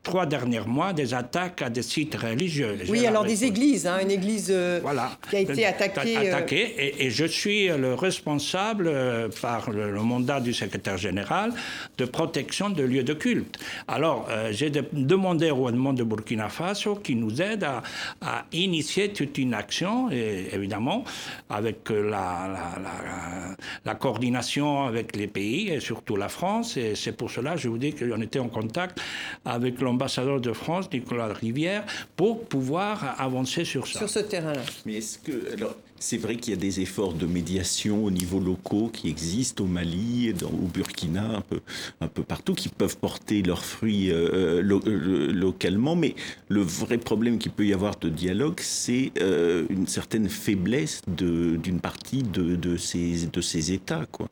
trois 0.04 0.26
derniers 0.26 0.61
mois 0.61 0.92
des 0.92 1.14
attaques 1.14 1.62
à 1.62 1.70
des 1.70 1.82
sites 1.82 2.14
religieux. 2.14 2.76
Oui, 2.88 3.04
alors 3.06 3.25
des 3.25 3.44
églises, 3.44 3.87
hein, 3.87 3.99
une 4.00 4.11
église 4.11 4.49
euh, 4.50 4.80
qui 5.28 5.37
a 5.37 5.40
été 5.40 5.66
attaquée. 5.66 6.16
Euh, 6.16 6.94
et, 6.99 7.11
je 7.11 7.25
suis 7.25 7.68
le 7.68 7.94
responsable, 7.94 8.87
euh, 8.87 9.28
par 9.40 9.70
le, 9.70 9.92
mandat 10.02 10.40
du 10.40 10.52
secrétaire 10.52 10.99
général, 10.99 11.52
de 11.96 12.04
protection 12.04 12.68
de 12.68 12.82
lieux 12.82 13.02
de 13.02 13.14
culte. 13.14 13.58
Alors, 13.88 14.28
j'ai 14.50 14.70
demandé 14.70 15.50
au 15.50 15.56
gouvernement 15.56 15.94
de 15.94 16.04
Burkina 16.04 16.50
Faso 16.50 16.96
qui 16.96 17.16
nous 17.16 17.40
aide 17.40 17.64
à, 17.64 18.44
initier 18.52 19.08
toute 19.08 19.38
une 19.38 19.54
action, 19.54 20.11
et 20.11 20.49
évidemment, 20.52 21.04
avec 21.49 21.88
la, 21.88 22.50
la, 22.82 23.56
la, 23.84 23.94
coordination 23.94 24.84
avec 24.84 25.16
les 25.16 25.28
pays, 25.28 25.70
et 25.70 25.80
surtout 25.80 26.16
la 26.16 26.28
France. 26.28 26.76
Et 26.76 26.94
c'est 26.94 27.12
pour 27.12 27.30
cela, 27.30 27.56
je 27.56 27.68
vous 27.68 27.78
dis 27.78 27.94
qu'on 27.94 28.20
était 28.20 28.38
en 28.38 28.49
contact 28.49 29.00
avec 29.46 29.80
l'homme 29.80 29.93
ambassadeur 29.94 30.40
de 30.40 30.52
France, 30.52 30.86
Nicolas 30.92 31.32
Rivière, 31.32 31.84
pour 32.16 32.44
pouvoir 32.44 33.20
avancer 33.20 33.64
sur 33.64 33.86
ça. 33.86 34.00
Sur 34.00 34.10
ce 34.10 34.20
terrain-là. 34.20 34.62
Mais 34.86 34.94
est-ce 34.94 35.18
que. 35.18 35.52
Alors, 35.54 35.74
c'est 36.06 36.18
vrai 36.18 36.36
qu'il 36.36 36.52
y 36.52 36.56
a 36.56 36.60
des 36.60 36.80
efforts 36.80 37.14
de 37.14 37.24
médiation 37.24 38.04
au 38.04 38.10
niveau 38.10 38.38
locaux 38.38 38.90
qui 38.92 39.08
existent 39.08 39.64
au 39.64 39.66
Mali, 39.66 40.34
dans, 40.34 40.50
au 40.50 40.68
Burkina, 40.72 41.24
un 41.24 41.40
peu, 41.40 41.60
un 42.02 42.08
peu 42.08 42.22
partout, 42.22 42.52
qui 42.52 42.68
peuvent 42.68 42.98
porter 42.98 43.40
leurs 43.42 43.64
fruits 43.64 44.10
euh, 44.10 44.62
euh, 44.62 45.32
localement. 45.32 45.96
Mais 45.96 46.14
le 46.48 46.60
vrai 46.60 46.98
problème 46.98 47.38
qu'il 47.38 47.52
peut 47.52 47.64
y 47.64 47.72
avoir 47.72 47.96
de 47.96 48.10
dialogue, 48.10 48.60
c'est 48.60 49.12
euh, 49.22 49.64
une 49.70 49.86
certaine 49.86 50.28
faiblesse 50.28 51.00
d'une 51.06 51.80
partie 51.80 52.22
de, 52.22 52.54
de, 52.54 52.76
ces, 52.76 53.26
de 53.26 53.40
ces 53.40 53.72
États. 53.72 54.04
Quoi. 54.12 54.28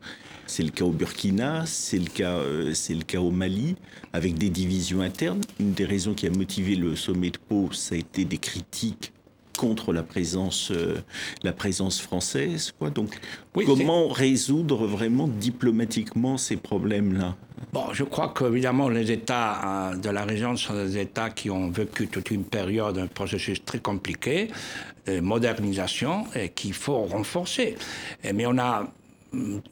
C'est 0.53 0.63
le 0.63 0.69
cas 0.69 0.85
au 0.85 0.91
Burkina, 0.91 1.65
c'est 1.65 1.97
le, 1.97 2.11
cas, 2.11 2.39
c'est 2.75 2.93
le 2.93 3.05
cas 3.05 3.21
au 3.21 3.31
Mali, 3.31 3.75
avec 4.13 4.35
des 4.35 4.51
divisions 4.51 5.01
internes. 5.01 5.41
Une 5.59 5.73
des 5.73 5.87
raisons 5.87 6.13
qui 6.13 6.27
a 6.27 6.31
motivé 6.31 6.77
le 6.77 6.95
sommet 6.95 7.31
de 7.31 7.39
Pau, 7.39 7.71
ça 7.73 7.95
a 7.95 7.99
été 7.99 8.27
des 8.27 8.37
critiques 8.37 9.15
contre 9.57 9.95
la 9.95 10.03
présence, 10.03 10.71
euh, 10.71 10.97
la 11.43 11.55
présence 11.55 12.03
française. 12.03 12.71
Quoi. 12.79 12.91
Donc, 12.91 13.19
comment 13.55 14.09
résoudre 14.09 14.87
vraiment 14.87 15.27
diplomatiquement 15.27 16.37
ces 16.37 16.59
problèmes-là? 16.59 17.35
Bon, 17.73 17.87
je 17.95 18.05
crois 18.05 18.35
qu'évidemment, 18.37 18.91
les 18.91 19.11
États 19.11 19.93
euh, 19.93 19.97
de 19.97 20.11
la 20.11 20.27
région 20.27 20.55
sont 20.59 20.75
des 20.75 20.99
États 20.99 21.31
qui 21.31 21.49
ont 21.49 21.71
vécu 21.71 22.09
toute 22.09 22.31
une 22.31 22.45
période, 22.45 22.99
un 22.99 23.07
processus 23.07 23.65
très 23.65 23.79
compliqué 23.79 24.49
de 25.07 25.21
modernisation 25.21 26.27
et 26.35 26.51
qu'il 26.51 26.75
faut 26.75 27.05
renforcer. 27.05 27.77
mais 28.23 28.45
on 28.45 28.59
a 28.59 28.93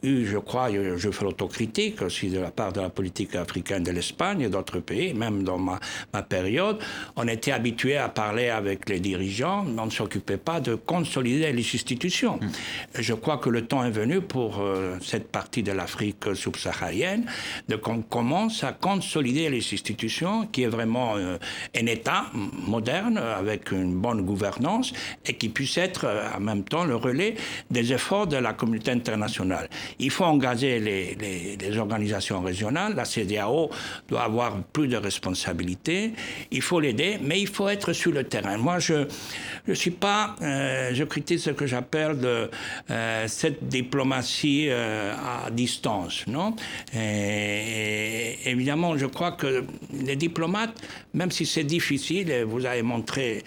eu, 0.03 0.27
je 0.27 0.39
crois, 0.39 0.71
je 0.71 1.11
fais 1.11 1.25
l'autocritique 1.25 2.03
aussi 2.03 2.31
de 2.31 2.39
la 2.39 2.51
part 2.51 2.73
de 2.73 2.81
la 2.81 2.91
politique 2.91 3.35
africaine 3.35 3.83
de 3.83 3.91
l'Espagne 3.91 4.43
et 4.43 4.49
d'autres 4.49 4.81
pays, 4.81 5.15
même 5.15 5.43
dans 5.43 5.59
ma, 5.59 5.79
ma 6.13 6.23
période, 6.23 6.79
on 7.17 7.27
était 7.29 7.53
habitué 7.53 7.97
à 7.97 8.09
parler 8.09 8.49
avec 8.49 8.89
les 8.89 9.01
dirigeants, 9.01 9.65
mais 9.65 9.81
on 9.81 9.87
ne 9.87 9.91
s'occupait 9.91 10.37
pas 10.37 10.61
de 10.61 10.75
consolider 10.75 11.53
les 11.53 11.75
institutions. 11.75 12.37
Mm. 12.37 12.51
Je 12.99 13.15
crois 13.15 13.39
que 13.39 13.51
le 13.51 13.67
temps 13.67 13.85
est 13.85 13.91
venu 13.91 14.21
pour 14.21 14.61
euh, 14.61 14.97
cette 15.03 15.31
partie 15.31 15.63
de 15.63 15.73
l'Afrique 15.73 16.35
subsaharienne 16.35 17.27
de 17.69 17.77
qu'on 17.77 18.03
commence 18.03 18.65
à 18.65 18.73
consolider 18.73 19.49
les 19.51 19.65
institutions, 19.73 20.47
qui 20.47 20.63
est 20.63 20.69
vraiment 20.69 21.17
euh, 21.17 21.37
un 21.77 21.87
État 21.87 22.27
moderne 22.67 23.19
avec 23.19 23.73
une 23.73 23.95
bonne 23.95 24.23
gouvernance 24.23 24.93
et 25.27 25.35
qui 25.35 25.49
puisse 25.49 25.77
être 25.79 26.05
euh, 26.05 26.29
en 26.37 26.41
même 26.41 26.65
temps 26.65 26.85
le 26.85 26.97
relais 26.97 27.35
des 27.71 27.93
efforts 27.93 28.27
de 28.27 28.37
la 28.37 28.53
communauté 28.53 28.91
internationale. 28.91 29.50
Il 29.99 30.11
faut 30.11 30.25
engager 30.25 30.79
les, 30.81 31.79
organisations 31.79 32.41
régionales. 32.41 32.95
La 32.95 33.05
CDAO 33.05 33.71
doit 34.09 34.23
avoir 34.23 34.63
plus 34.73 34.89
de 34.89 34.97
responsabilités. 34.97 36.13
Il 36.51 36.63
faut 36.63 36.81
l'aider, 36.81 37.19
mais 37.23 37.41
il 37.41 37.47
faut 37.47 37.69
être 37.69 37.93
sur 37.93 38.13
le 38.13 38.25
terrain. 38.25 38.57
Moi, 38.57 38.79
je 38.79 39.07
ne 39.69 39.75
suis 39.75 39.93
pas, 39.93 40.35
euh, 40.43 40.91
je 40.93 41.05
critique 41.05 41.39
ce 41.39 41.51
que 41.51 41.67
j'appelle 41.67 42.19
euh, 42.91 43.29
cette 43.29 43.69
diplomatie 43.69 44.69
à 44.71 45.51
distance, 45.51 46.27
non? 46.27 46.55
Et, 46.95 48.37
Évidemment, 48.47 48.97
je 48.97 49.07
crois 49.07 49.33
que 49.33 49.65
les 49.93 50.17
diplomates, 50.17 50.75
même 51.15 51.31
si 51.31 51.47
c'est 51.47 51.65
difficile, 51.65 52.45
vous 52.47 52.65
avez 52.67 52.83
montré 52.83 53.43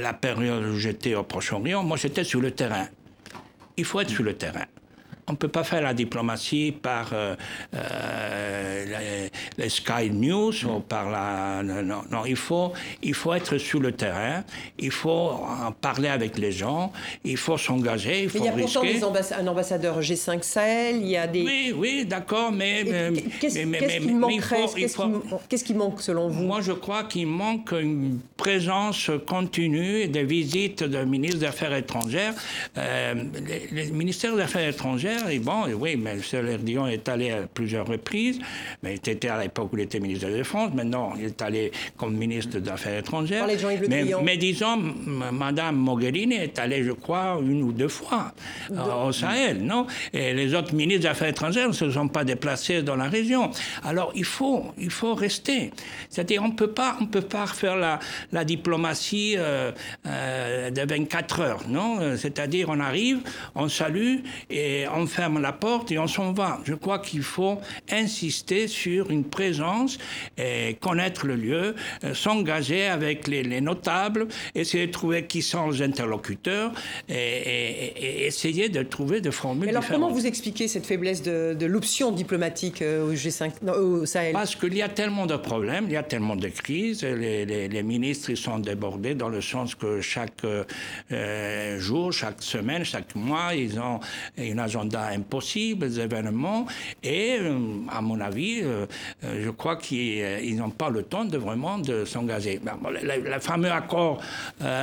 la 0.00 0.12
période 0.12 0.64
où 0.64 0.76
j'étais 0.76 1.14
au 1.14 1.22
Proche-Orient, 1.22 1.82
moi 1.82 1.96
j'étais 1.96 2.24
sur 2.24 2.40
le 2.40 2.50
terrain. 2.50 2.88
Il 3.76 3.84
faut 3.84 4.00
être 4.00 4.10
sur 4.10 4.24
le 4.24 4.34
terrain 4.34 4.64
on 5.28 5.32
ne 5.32 5.36
peut 5.36 5.48
pas 5.48 5.64
faire 5.64 5.82
la 5.82 5.94
diplomatie 5.94 6.72
par 6.72 7.10
euh, 7.12 7.36
euh, 7.74 9.28
les, 9.58 9.68
Sky 9.68 10.10
News 10.10 10.52
ou 10.64 10.80
par 10.80 11.10
la. 11.10 11.62
Non, 11.62 12.02
non, 12.10 12.24
il, 12.26 12.36
faut, 12.36 12.72
il 13.02 13.14
faut 13.14 13.34
être 13.34 13.58
sur 13.58 13.80
le 13.80 13.92
terrain, 13.92 14.44
il 14.78 14.90
faut 14.90 15.10
en 15.10 15.72
parler 15.72 16.08
avec 16.08 16.38
les 16.38 16.52
gens, 16.52 16.92
il 17.24 17.36
faut 17.36 17.58
s'engager, 17.58 18.22
il 18.24 18.30
faut 18.30 18.38
mais 18.38 18.46
il 18.46 18.46
y 18.46 18.62
a 18.62 18.66
pourtant 18.66 19.12
un 19.38 19.46
ambassadeur 19.46 20.00
G5 20.00 20.42
Sahel, 20.42 20.96
il 20.96 21.08
y 21.08 21.16
a 21.16 21.26
des. 21.26 21.42
Oui, 21.42 21.74
oui, 21.76 22.06
d'accord, 22.06 22.50
mais. 22.50 22.84
Qu'est-ce 23.40 23.58
qui 23.58 24.10
manquerait? 24.12 24.66
Qu'est-ce 25.48 25.64
qui 25.64 25.74
manque 25.74 26.00
selon 26.00 26.28
vous? 26.28 26.44
Moi, 26.44 26.60
je 26.62 26.72
crois 26.72 27.04
qu'il 27.04 27.26
manque 27.26 27.72
une 27.72 28.20
présence 28.36 29.10
continue 29.26 30.06
des 30.08 30.24
visites 30.24 30.82
de 30.82 31.04
ministres 31.04 31.40
des 31.40 31.46
Affaires 31.46 31.74
étrangères. 31.74 32.34
Euh, 32.76 33.14
les, 33.46 33.68
les 33.84 33.90
ministères 33.90 34.34
des 34.34 34.42
Affaires 34.42 34.68
étrangères 34.68 35.17
et 35.28 35.38
bon, 35.38 35.64
oui, 35.78 35.96
mais 35.96 36.12
M. 36.32 36.58
Dion 36.62 36.86
est 36.86 37.08
allé 37.08 37.30
à 37.30 37.42
plusieurs 37.42 37.86
reprises. 37.86 38.38
Mais 38.82 38.94
il 38.94 39.10
était 39.10 39.28
à 39.28 39.40
l'époque 39.40 39.72
où 39.72 39.76
il 39.76 39.82
était 39.82 40.00
ministre 40.00 40.26
de 40.26 40.32
la 40.32 40.38
Défense. 40.38 40.72
Maintenant, 40.74 41.14
il 41.18 41.26
est 41.26 41.42
allé 41.42 41.72
comme 41.96 42.16
ministre 42.16 42.58
des 42.58 42.70
Affaires 42.70 42.98
étrangères. 42.98 43.46
Mais, 43.88 44.04
mais, 44.22 44.36
disons, 44.36 44.76
Mme 44.76 45.76
Mogherini 45.76 46.36
est 46.36 46.58
allée, 46.58 46.84
je 46.84 46.92
crois, 46.92 47.38
une 47.42 47.62
ou 47.62 47.72
deux 47.72 47.88
fois 47.88 48.32
euh, 48.70 49.06
au 49.06 49.12
Sahel, 49.12 49.62
non? 49.62 49.86
Et 50.12 50.34
les 50.34 50.54
autres 50.54 50.74
ministres 50.74 51.02
des 51.02 51.08
Affaires 51.08 51.28
étrangères 51.28 51.68
ne 51.68 51.72
se 51.72 51.90
sont 51.90 52.08
pas 52.08 52.24
déplacés 52.24 52.82
dans 52.82 52.96
la 52.96 53.08
région. 53.08 53.50
Alors, 53.84 54.12
il 54.14 54.24
faut, 54.24 54.66
il 54.78 54.90
faut 54.90 55.14
rester. 55.14 55.70
C'est-à-dire, 56.08 56.42
on 56.42 56.48
ne 56.48 56.54
peut 56.54 56.72
pas 56.72 56.96
faire 57.46 57.76
la, 57.76 57.98
la 58.32 58.44
diplomatie 58.44 59.34
euh, 59.36 59.72
euh, 60.06 60.70
de 60.70 60.82
24 60.82 61.40
heures, 61.40 61.62
non? 61.68 62.16
C'est-à-dire, 62.16 62.68
on 62.68 62.80
arrive, 62.80 63.18
on 63.54 63.68
salue 63.68 64.18
et 64.50 64.86
on 64.94 65.06
ferme 65.08 65.40
la 65.40 65.52
porte 65.52 65.90
et 65.90 65.98
on 65.98 66.06
s'en 66.06 66.32
va. 66.32 66.60
Je 66.64 66.74
crois 66.74 66.98
qu'il 66.98 67.22
faut 67.22 67.58
insister 67.90 68.68
sur 68.68 69.10
une 69.10 69.24
présence, 69.24 69.98
et 70.36 70.76
connaître 70.80 71.26
le 71.26 71.36
lieu, 71.36 71.74
euh, 72.04 72.14
s'engager 72.14 72.86
avec 72.86 73.26
les, 73.28 73.60
notables, 73.60 74.28
essayer 74.54 74.86
de 74.86 74.92
trouver 74.92 75.26
qui 75.26 75.42
sont 75.42 75.70
les 75.70 75.82
interlocuteurs 75.82 76.72
et, 77.08 78.26
essayer 78.26 78.68
de 78.68 78.82
trouver 78.82 79.20
des 79.20 79.30
formules. 79.30 79.68
alors 79.68 79.86
comment 79.86 80.10
vous 80.10 80.26
expliquez 80.26 80.68
cette 80.68 80.86
faiblesse 80.86 81.22
de, 81.22 81.66
l'option 81.66 82.12
diplomatique 82.12 82.82
euh, 82.82 83.10
au 83.10 83.14
G5, 83.14 83.52
au 83.68 84.06
Sahel? 84.06 84.32
Parce 84.32 84.54
qu'il 84.54 84.74
y 84.74 84.82
a 84.82 84.88
tellement 84.88 85.26
de 85.26 85.36
problèmes, 85.36 85.84
il 85.86 85.92
y 85.92 85.96
a 85.96 86.02
tellement 86.02 86.36
de 86.36 86.48
crises, 86.48 87.02
les, 87.04 87.82
ministres 87.82 88.30
ils 88.30 88.36
sont 88.36 88.58
débordés 88.58 89.14
dans 89.14 89.28
le 89.28 89.40
sens 89.40 89.74
que 89.74 90.00
chaque 90.00 90.44
euh, 90.44 91.78
jour, 91.78 92.12
chaque 92.12 92.42
semaine, 92.42 92.84
chaque 92.84 93.14
mois, 93.14 93.54
ils 93.54 93.78
ont 93.78 94.00
une 94.36 94.58
agenda 94.58 94.97
impossible, 95.06 95.88
des 95.88 96.00
événements, 96.00 96.66
et 97.02 97.36
euh, 97.40 97.58
à 97.90 98.00
mon 98.00 98.20
avis, 98.20 98.60
euh, 98.62 98.86
euh, 99.24 99.42
je 99.44 99.50
crois 99.50 99.76
qu'ils 99.76 100.56
n'ont 100.56 100.70
pas 100.70 100.90
le 100.90 101.02
temps 101.02 101.24
de 101.24 101.38
vraiment 101.38 101.78
de 101.78 102.04
s'engager. 102.04 102.60
Le, 103.02 103.40
fameux 103.40 103.70
accord 103.70 104.20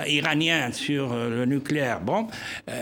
iranien 0.07 0.71
sur 0.71 1.13
le 1.13 1.45
nucléaire, 1.45 1.99
bon, 1.99 2.27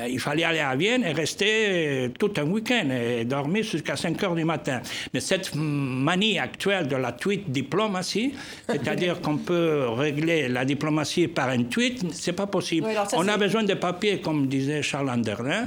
il 0.08 0.20
fallait 0.20 0.44
aller 0.44 0.60
à 0.60 0.76
Vienne 0.76 1.04
et 1.04 1.12
rester 1.14 2.12
tout 2.20 2.32
un 2.38 2.44
week-end 2.44 2.90
et 2.92 3.26
dormir 3.26 3.64
jusqu'à 3.64 3.96
5 3.96 4.22
heures 4.24 4.36
du 4.36 4.46
matin. 4.46 4.82
Mais 5.14 5.20
cette 5.20 5.52
manie 5.56 6.38
actuelle 6.40 6.88
de 6.88 6.96
la 6.96 7.12
tweet 7.12 7.50
diplomatie, 7.50 8.34
c'est-à-dire 8.70 9.22
qu'on 9.22 9.38
peut 9.38 9.88
régler 9.90 10.48
la 10.48 10.66
diplomatie 10.66 11.28
par 11.28 11.50
un 11.50 11.64
tweet, 11.64 12.06
c'est 12.14 12.34
pas 12.34 12.48
possible. 12.48 12.88
On 13.14 13.28
a 13.28 13.38
besoin 13.38 13.64
de 13.64 13.74
papiers, 13.74 14.20
comme 14.20 14.48
disait 14.48 14.82
Charles 14.82 15.10
Anderlin, 15.10 15.66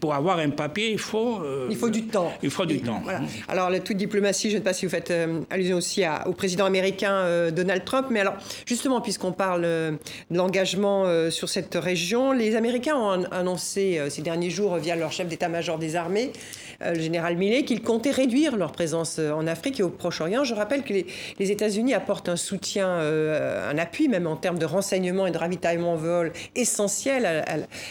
pour 0.00 0.14
avoir 0.14 0.38
un 0.38 0.50
papier 0.50 0.67
il 0.76 0.98
faut... 0.98 1.40
Euh, 1.42 1.68
il 1.70 1.76
faut 1.76 1.90
du 1.90 2.04
temps. 2.04 2.32
Il 2.42 2.50
faut 2.50 2.66
du 2.66 2.80
temps. 2.80 3.02
Alors, 3.48 3.70
la 3.70 3.80
toute 3.80 3.96
diplomatie, 3.96 4.50
je 4.50 4.56
ne 4.56 4.60
sais 4.60 4.64
pas 4.64 4.72
si 4.72 4.86
vous 4.86 4.90
faites 4.90 5.10
euh, 5.10 5.40
allusion 5.50 5.76
aussi 5.76 6.02
au 6.26 6.32
président 6.32 6.64
américain 6.64 7.12
euh, 7.12 7.50
Donald 7.50 7.84
Trump, 7.84 8.08
mais 8.10 8.20
alors, 8.20 8.34
justement, 8.66 9.00
puisqu'on 9.00 9.32
parle 9.32 9.62
de 9.62 9.98
l'engagement 10.30 11.04
sur 11.30 11.48
cette 11.48 11.74
région, 11.74 12.32
les 12.32 12.56
Américains 12.56 12.96
ont 12.96 13.24
annoncé 13.30 14.00
ces 14.08 14.22
derniers 14.22 14.50
jours, 14.50 14.76
via 14.76 14.96
leur 14.96 15.12
chef 15.12 15.28
d'état-major 15.28 15.78
des 15.78 15.96
armées, 15.96 16.32
le 16.80 17.00
général 17.00 17.36
Millet, 17.36 17.64
qu'ils 17.64 17.82
comptaient 17.82 18.10
réduire 18.10 18.56
leur 18.56 18.72
présence 18.72 19.18
en 19.18 19.46
Afrique 19.46 19.80
et 19.80 19.82
au 19.82 19.88
Proche-Orient. 19.88 20.44
Je 20.44 20.54
rappelle 20.54 20.82
que 20.84 20.92
les, 20.92 21.50
États-Unis 21.50 21.94
apportent 21.94 22.28
un 22.28 22.36
soutien, 22.36 22.88
un 22.88 23.78
appui 23.78 24.08
même 24.08 24.26
en 24.26 24.36
termes 24.36 24.58
de 24.58 24.66
renseignement 24.66 25.26
et 25.26 25.30
de 25.30 25.38
ravitaillement 25.38 25.94
en 25.94 25.96
vol 25.96 26.32
essentiel 26.54 27.44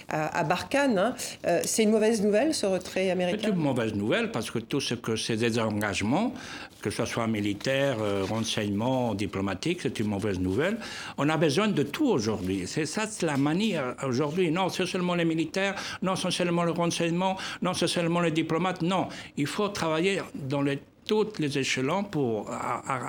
à, 0.10 0.44
Barkhane. 0.44 0.98
Hein. 0.98 1.16
C'est 1.64 1.84
une 1.84 1.92
mauvaise 1.92 2.22
nouvelle, 2.22 2.54
ce 2.54 2.68
c'est 2.84 3.48
une 3.48 3.56
mauvaise 3.56 3.94
nouvelle 3.94 4.32
parce 4.32 4.52
que 4.52 4.60
tout 4.60 4.82
ce 4.82 4.94
que 4.94 5.16
c'est 5.16 5.38
des 5.38 5.60
engagements, 5.60 6.34
que 6.82 6.90
ce 6.90 7.06
soit 7.06 7.28
militaire, 7.28 7.98
euh, 8.02 8.24
renseignement, 8.24 9.14
diplomatique, 9.14 9.80
c'est 9.82 10.00
une 10.00 10.08
mauvaise 10.08 10.40
nouvelle. 10.40 10.78
On 11.18 11.30
a 11.30 11.38
besoin 11.38 11.68
de 11.68 11.84
tout 11.84 12.08
aujourd'hui. 12.08 12.64
C'est 12.68 12.86
ça 12.86 13.06
la 13.22 13.38
manie 13.38 13.76
aujourd'hui. 14.04 14.52
Non, 14.52 14.70
c'est 14.70 14.86
seulement 14.86 15.16
les 15.16 15.26
militaires, 15.26 15.76
non, 16.02 16.16
c'est 16.16 16.32
seulement 16.32 16.64
le 16.64 16.72
renseignement, 16.72 17.38
non, 17.62 17.74
c'est 17.74 17.88
seulement 17.88 18.20
les 18.22 18.32
diplomates. 18.32 18.82
Non, 18.82 19.08
il 19.38 19.48
faut 19.48 19.70
travailler 19.70 20.22
dans 20.36 20.62
les 20.62 20.80
tous 21.08 21.40
les 21.40 21.58
échelons 21.58 22.04
pour 22.04 22.52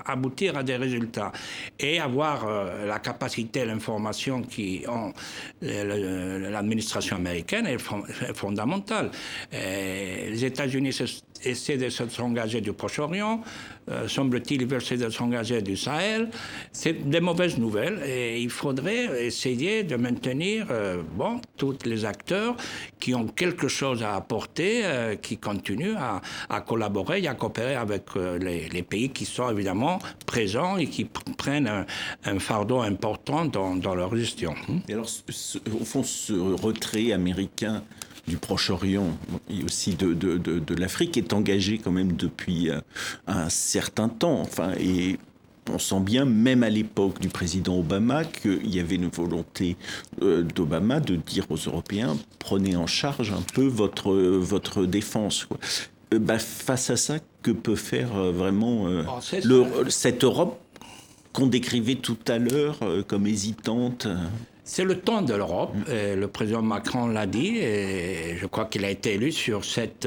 aboutir 0.06 0.56
à 0.56 0.62
des 0.62 0.76
résultats 0.76 1.32
et 1.78 1.98
avoir 1.98 2.46
euh, 2.46 2.86
la 2.86 3.00
capacité, 3.00 3.64
l'information 3.64 4.42
qui 4.42 4.84
ont 4.88 5.12
l'administration 5.60 7.16
américaine 7.16 7.66
est, 7.66 7.78
fondamentale. 8.34 9.10
les 9.52 10.44
États-Unis 10.44 10.92
essaient 11.44 11.76
de 11.76 11.88
s'engager 11.88 12.60
du 12.60 12.72
Proche-Orient, 12.72 13.42
euh, 13.90 14.06
semble-t-il, 14.06 14.66
veulent 14.66 14.98
de 14.98 15.10
s'engager 15.10 15.62
du 15.62 15.76
Sahel. 15.76 16.28
C'est 16.72 17.08
des 17.08 17.20
mauvaises 17.20 17.58
nouvelles 17.58 18.02
et 18.06 18.40
il 18.40 18.50
faudrait 18.50 19.26
essayer 19.26 19.82
de 19.82 19.96
maintenir 19.96 20.66
euh, 20.70 21.02
bon, 21.14 21.40
tous 21.56 21.78
les 21.84 22.04
acteurs 22.04 22.56
qui 23.00 23.14
ont 23.14 23.26
quelque 23.26 23.68
chose 23.68 24.02
à 24.02 24.14
apporter, 24.14 24.82
euh, 24.84 25.16
qui 25.16 25.38
continuent 25.38 25.96
à, 25.96 26.60
collaborer 26.60 27.22
et 27.22 27.28
à 27.28 27.34
coopérer 27.34 27.76
avec 27.76 28.02
les, 28.40 28.82
pays 28.82 29.10
qui 29.10 29.24
sont 29.24 29.50
évidemment 29.50 29.98
présents 30.26 30.76
et 30.76 30.86
qui 30.86 31.04
prennent 31.04 31.86
un, 32.24 32.38
fardeau 32.38 32.80
important 32.80 33.44
dans 33.44 33.94
leur 33.94 34.14
gestion. 34.14 34.54
Et 34.88 34.92
alors, 34.92 35.08
au 35.80 35.84
fond, 35.84 36.02
ce 36.02 36.32
retrait 36.32 37.12
américain 37.12 37.82
du 38.28 38.36
Proche-Orient 38.36 39.16
et 39.50 39.64
aussi 39.64 39.94
de, 39.94 40.14
de, 40.14 40.36
de, 40.36 40.74
l'Afrique 40.74 41.16
est 41.16 41.32
engagé 41.32 41.78
quand 41.78 41.90
même 41.90 42.12
depuis 42.12 42.70
euh, 42.70 42.80
un 43.26 43.48
certain 43.48 44.08
temps. 44.08 44.40
Enfin, 44.40 44.72
et 44.78 45.18
on 45.70 45.78
sent 45.78 46.00
bien, 46.00 46.24
même 46.24 46.62
à 46.62 46.70
l'époque 46.70 47.20
du 47.20 47.28
président 47.28 47.78
Obama, 47.78 48.24
qu'il 48.24 48.72
y 48.72 48.78
avait 48.78 48.94
une 48.94 49.08
volonté 49.08 49.76
euh, 50.22 50.42
d'Obama 50.42 51.00
de 51.00 51.16
dire 51.16 51.44
aux 51.50 51.56
Européens 51.56 52.16
prenez 52.38 52.76
en 52.76 52.86
charge 52.86 53.32
un 53.32 53.42
peu 53.54 53.66
votre, 53.66 54.12
votre 54.14 54.86
défense. 54.86 55.44
Quoi. 55.44 55.58
Euh, 56.14 56.18
bah, 56.18 56.38
face 56.38 56.90
à 56.90 56.96
ça, 56.96 57.16
que 57.42 57.50
peut 57.50 57.76
faire 57.76 58.14
vraiment 58.32 58.84
oh, 58.84 59.20
le, 59.44 59.90
cette 59.90 60.24
Europe 60.24 60.60
qu'on 61.32 61.46
décrivait 61.46 61.94
tout 61.94 62.18
à 62.26 62.38
l'heure 62.38 62.78
comme 63.06 63.26
hésitante 63.26 64.08
C'est 64.70 64.84
le 64.84 64.98
temps 64.98 65.22
de 65.22 65.32
l'Europe. 65.32 65.74
Le 65.88 66.26
président 66.26 66.60
Macron 66.60 67.06
l'a 67.08 67.26
dit 67.26 67.56
et 67.56 68.36
je 68.36 68.44
crois 68.44 68.66
qu'il 68.66 68.84
a 68.84 68.90
été 68.90 69.14
élu 69.14 69.32
sur 69.32 69.64
cette, 69.64 70.06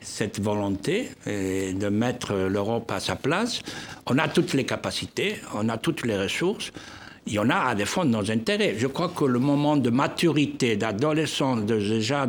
cette 0.00 0.40
volonté 0.40 1.10
de 1.26 1.88
mettre 1.90 2.32
l'Europe 2.32 2.90
à 2.90 3.00
sa 3.00 3.16
place. 3.16 3.60
On 4.06 4.16
a 4.16 4.28
toutes 4.28 4.54
les 4.54 4.64
capacités, 4.64 5.36
on 5.54 5.68
a 5.68 5.76
toutes 5.76 6.06
les 6.06 6.16
ressources 6.16 6.72
il 7.26 7.34
y 7.34 7.38
en 7.38 7.50
a 7.50 7.68
à 7.68 7.74
défendre 7.74 8.10
nos 8.10 8.30
intérêts. 8.30 8.74
Je 8.76 8.88
crois 8.88 9.08
que 9.08 9.24
le 9.24 9.38
moment 9.38 9.76
de 9.76 9.90
maturité, 9.90 10.76
d'adolescence, 10.76 11.62
déjà 11.62 12.28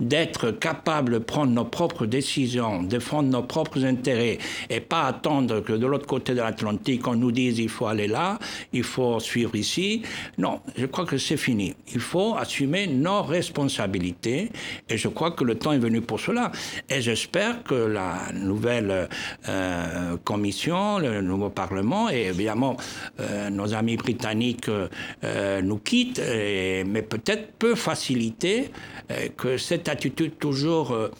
d'être 0.00 0.50
capable 0.50 1.12
de 1.12 1.18
prendre 1.18 1.52
nos 1.52 1.64
propres 1.64 2.06
décisions, 2.06 2.82
défendre 2.82 3.28
nos 3.28 3.42
propres 3.42 3.84
intérêts 3.84 4.38
et 4.70 4.80
pas 4.80 5.04
attendre 5.04 5.60
que 5.60 5.72
de 5.72 5.86
l'autre 5.86 6.06
côté 6.06 6.34
de 6.34 6.40
l'Atlantique 6.40 7.06
on 7.06 7.14
nous 7.14 7.30
dise 7.30 7.60
il 7.60 7.68
faut 7.68 7.86
aller 7.86 8.08
là, 8.08 8.38
il 8.72 8.82
faut 8.82 9.20
suivre 9.20 9.54
ici. 9.54 10.02
Non, 10.36 10.60
je 10.76 10.86
crois 10.86 11.04
que 11.04 11.16
c'est 11.18 11.36
fini. 11.36 11.74
Il 11.94 12.00
faut 12.00 12.34
assumer 12.34 12.88
nos 12.88 13.22
responsabilités 13.22 14.50
et 14.88 14.96
je 14.96 15.08
crois 15.08 15.30
que 15.30 15.44
le 15.44 15.54
temps 15.54 15.72
est 15.72 15.78
venu 15.78 16.00
pour 16.00 16.18
cela. 16.18 16.50
Et 16.88 17.00
j'espère 17.00 17.62
que 17.62 17.74
la 17.74 18.32
nouvelle 18.32 19.08
euh, 19.48 20.16
commission, 20.24 20.98
le 20.98 21.20
nouveau 21.22 21.50
Parlement 21.50 22.10
et 22.10 22.26
évidemment 22.26 22.76
euh, 23.20 23.48
nos 23.50 23.74
amis 23.74 23.96
britanniques 23.96 24.23
euh, 25.24 25.62
nous 25.62 25.78
quitte, 25.78 26.20
mais 26.86 27.02
peut-être 27.02 27.52
peut 27.58 27.74
faciliter 27.74 28.70
euh, 29.10 29.28
que 29.36 29.56
cette 29.56 29.88
attitude 29.88 30.38
toujours 30.38 30.92
euh, 30.92 31.10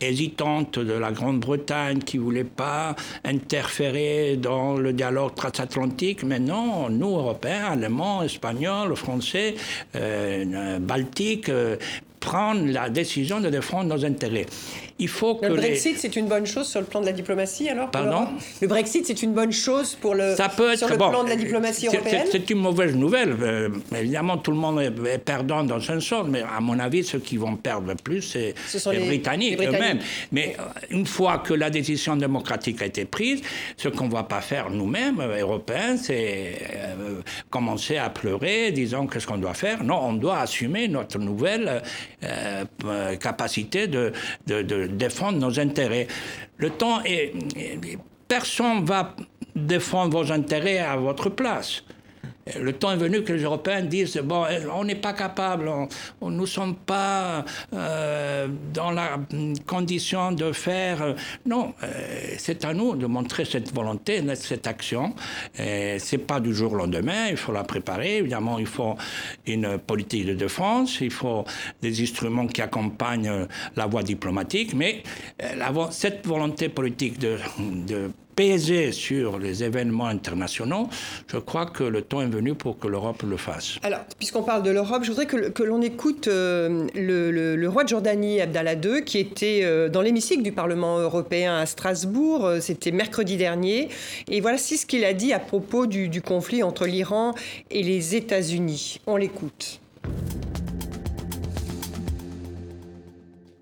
hésitante 0.00 0.78
de 0.78 0.92
la 0.94 1.12
Grande-Bretagne 1.12 1.98
qui 1.98 2.18
voulait 2.18 2.44
pas 2.44 2.96
interférer 3.24 4.36
dans 4.36 4.76
le 4.76 4.92
dialogue 4.92 5.34
transatlantique. 5.34 6.22
Mais 6.22 6.38
non, 6.38 6.88
nous, 6.88 7.16
Européens, 7.16 7.72
Allemands, 7.72 8.22
Espagnols, 8.22 8.96
Français, 8.96 9.56
Baltiques, 10.80 11.50
prendre 12.18 12.66
la 12.66 12.88
décision 12.88 13.40
de 13.40 13.50
défendre 13.50 13.94
nos 13.94 14.04
intérêts. 14.04 14.46
Il 15.00 15.08
faut 15.08 15.34
que 15.34 15.46
le 15.46 15.54
Brexit, 15.54 15.96
c'est 15.98 16.14
une 16.14 16.26
bonne 16.26 16.44
chose 16.44 16.68
sur 16.68 16.78
le 16.78 16.86
plan 16.86 17.00
de 17.00 17.06
la 17.06 17.12
diplomatie, 17.12 17.70
alors 17.70 17.90
Pardon 17.90 18.28
Le 18.60 18.68
Brexit, 18.68 19.06
c'est 19.06 19.22
une 19.22 19.32
bonne 19.32 19.50
chose 19.50 19.94
pour 19.94 20.14
le, 20.14 20.36
Ça 20.36 20.50
peut 20.50 20.72
être, 20.72 20.78
sur 20.78 20.88
le 20.88 20.96
plan 20.98 21.24
de 21.24 21.30
la 21.30 21.36
diplomatie 21.36 21.86
européenne? 21.86 22.26
C'est 22.30 22.50
une 22.50 22.58
mauvaise 22.58 22.94
nouvelle. 22.94 23.34
Euh, 23.40 23.70
évidemment, 23.96 24.36
tout 24.36 24.50
le 24.50 24.58
monde 24.58 24.80
est 24.80 25.18
perdant 25.18 25.64
dans 25.64 25.90
un 25.90 26.00
sens, 26.00 26.26
mais 26.28 26.42
à 26.42 26.60
mon 26.60 26.78
avis, 26.78 27.02
ceux 27.02 27.18
qui 27.18 27.38
vont 27.38 27.56
perdre 27.56 27.88
le 27.88 27.94
plus, 27.94 28.20
c'est 28.20 28.54
les, 28.90 28.98
les, 28.98 29.06
Britanniques 29.06 29.58
eux-mêmes. 29.58 30.00
Mais 30.32 30.54
euh, 30.58 30.64
une 30.90 31.06
fois 31.06 31.38
que 31.38 31.54
la 31.54 31.70
décision 31.70 32.16
démocratique 32.16 32.82
a 32.82 32.86
été 32.86 33.06
prise, 33.06 33.40
ce 33.78 33.88
qu'on 33.88 34.06
ne 34.06 34.12
va 34.12 34.24
pas 34.24 34.42
faire 34.42 34.68
nous-mêmes, 34.68 35.20
euh, 35.20 35.40
Européens, 35.40 35.96
c'est 35.96 36.58
commencer 37.48 37.96
à 37.96 38.10
pleurer, 38.10 38.70
disant 38.72 39.06
qu'est-ce 39.06 39.26
qu'on 39.26 39.38
doit 39.38 39.54
faire? 39.54 39.82
Non, 39.82 39.98
on 40.02 40.12
doit 40.12 40.40
assumer 40.40 40.88
notre 40.88 41.18
nouvelle 41.18 41.82
capacité 43.18 43.86
de, 43.86 44.12
de 44.46 44.89
défendre 44.90 45.38
nos 45.38 45.58
intérêts. 45.58 46.06
Le 46.56 46.70
temps 46.70 47.02
est... 47.04 47.32
Personne 48.28 48.84
va 48.84 49.16
défendre 49.56 50.22
vos 50.22 50.32
intérêts 50.32 50.78
à 50.78 50.96
votre 50.96 51.28
place. 51.30 51.82
Le 52.58 52.72
temps 52.72 52.92
est 52.92 52.96
venu 52.96 53.22
que 53.22 53.32
les 53.32 53.42
Européens 53.42 53.82
disent 53.82 54.16
bon, 54.18 54.44
on 54.74 54.84
n'est 54.84 54.94
pas 54.94 55.12
capable, 55.12 55.70
on, 56.20 56.30
nous 56.30 56.46
sommes 56.46 56.74
pas 56.74 57.44
euh, 57.72 58.48
dans 58.72 58.90
la 58.90 59.18
condition 59.66 60.32
de 60.32 60.52
faire. 60.52 61.14
Non, 61.46 61.74
euh, 61.82 61.88
c'est 62.38 62.64
à 62.64 62.72
nous 62.72 62.96
de 62.96 63.06
montrer 63.06 63.44
cette 63.44 63.72
volonté, 63.74 64.22
cette 64.34 64.66
action. 64.66 65.14
C'est 65.54 66.26
pas 66.26 66.40
du 66.40 66.54
jour 66.54 66.72
au 66.72 66.76
lendemain, 66.76 67.28
il 67.28 67.36
faut 67.36 67.52
la 67.52 67.64
préparer. 67.64 68.18
Évidemment, 68.18 68.58
il 68.58 68.66
faut 68.66 68.96
une 69.46 69.78
politique 69.78 70.26
de 70.26 70.34
défense, 70.34 71.00
il 71.00 71.10
faut 71.10 71.44
des 71.82 72.02
instruments 72.02 72.46
qui 72.46 72.62
accompagnent 72.62 73.46
la 73.76 73.86
voie 73.86 74.02
diplomatique, 74.02 74.74
mais 74.74 75.02
euh, 75.42 75.86
cette 75.90 76.26
volonté 76.26 76.68
politique 76.68 77.18
de 77.18 77.38
peser 78.40 78.92
sur 78.92 79.38
les 79.38 79.62
événements 79.64 80.06
internationaux, 80.06 80.88
je 81.26 81.36
crois 81.36 81.66
que 81.66 81.84
le 81.84 82.00
temps 82.00 82.22
est 82.22 82.26
venu 82.26 82.54
pour 82.54 82.78
que 82.78 82.88
l'Europe 82.88 83.22
le 83.22 83.36
fasse. 83.36 83.76
Alors, 83.82 84.00
puisqu'on 84.18 84.42
parle 84.42 84.62
de 84.62 84.70
l'Europe, 84.70 85.02
je 85.02 85.10
voudrais 85.10 85.26
que, 85.26 85.62
l'on 85.62 85.82
écoute 85.82 86.26
euh, 86.26 86.86
le, 86.94 87.66
roi 87.68 87.84
de 87.84 87.90
Jordanie, 87.90 88.40
Abdallah 88.40 88.76
II, 88.76 89.04
qui 89.04 89.18
était 89.18 89.60
euh, 89.62 89.90
dans 89.90 90.00
l'hémicycle 90.00 90.42
du 90.42 90.52
Parlement 90.52 90.98
européen 90.98 91.58
à 91.58 91.66
Strasbourg. 91.66 92.46
Euh, 92.46 92.60
c'était 92.60 92.92
mercredi 92.92 93.36
dernier. 93.36 93.90
Et 94.28 94.40
voilà 94.40 94.56
ce 94.56 94.86
qu'il 94.86 95.04
a 95.04 95.12
dit 95.12 95.34
à 95.34 95.38
propos 95.38 95.84
du, 95.84 96.08
du 96.08 96.22
conflit 96.22 96.62
entre 96.62 96.86
l'Iran 96.86 97.34
et 97.70 97.82
les 97.82 98.16
États-Unis. 98.16 99.00
On 99.06 99.16
l'écoute. 99.16 99.80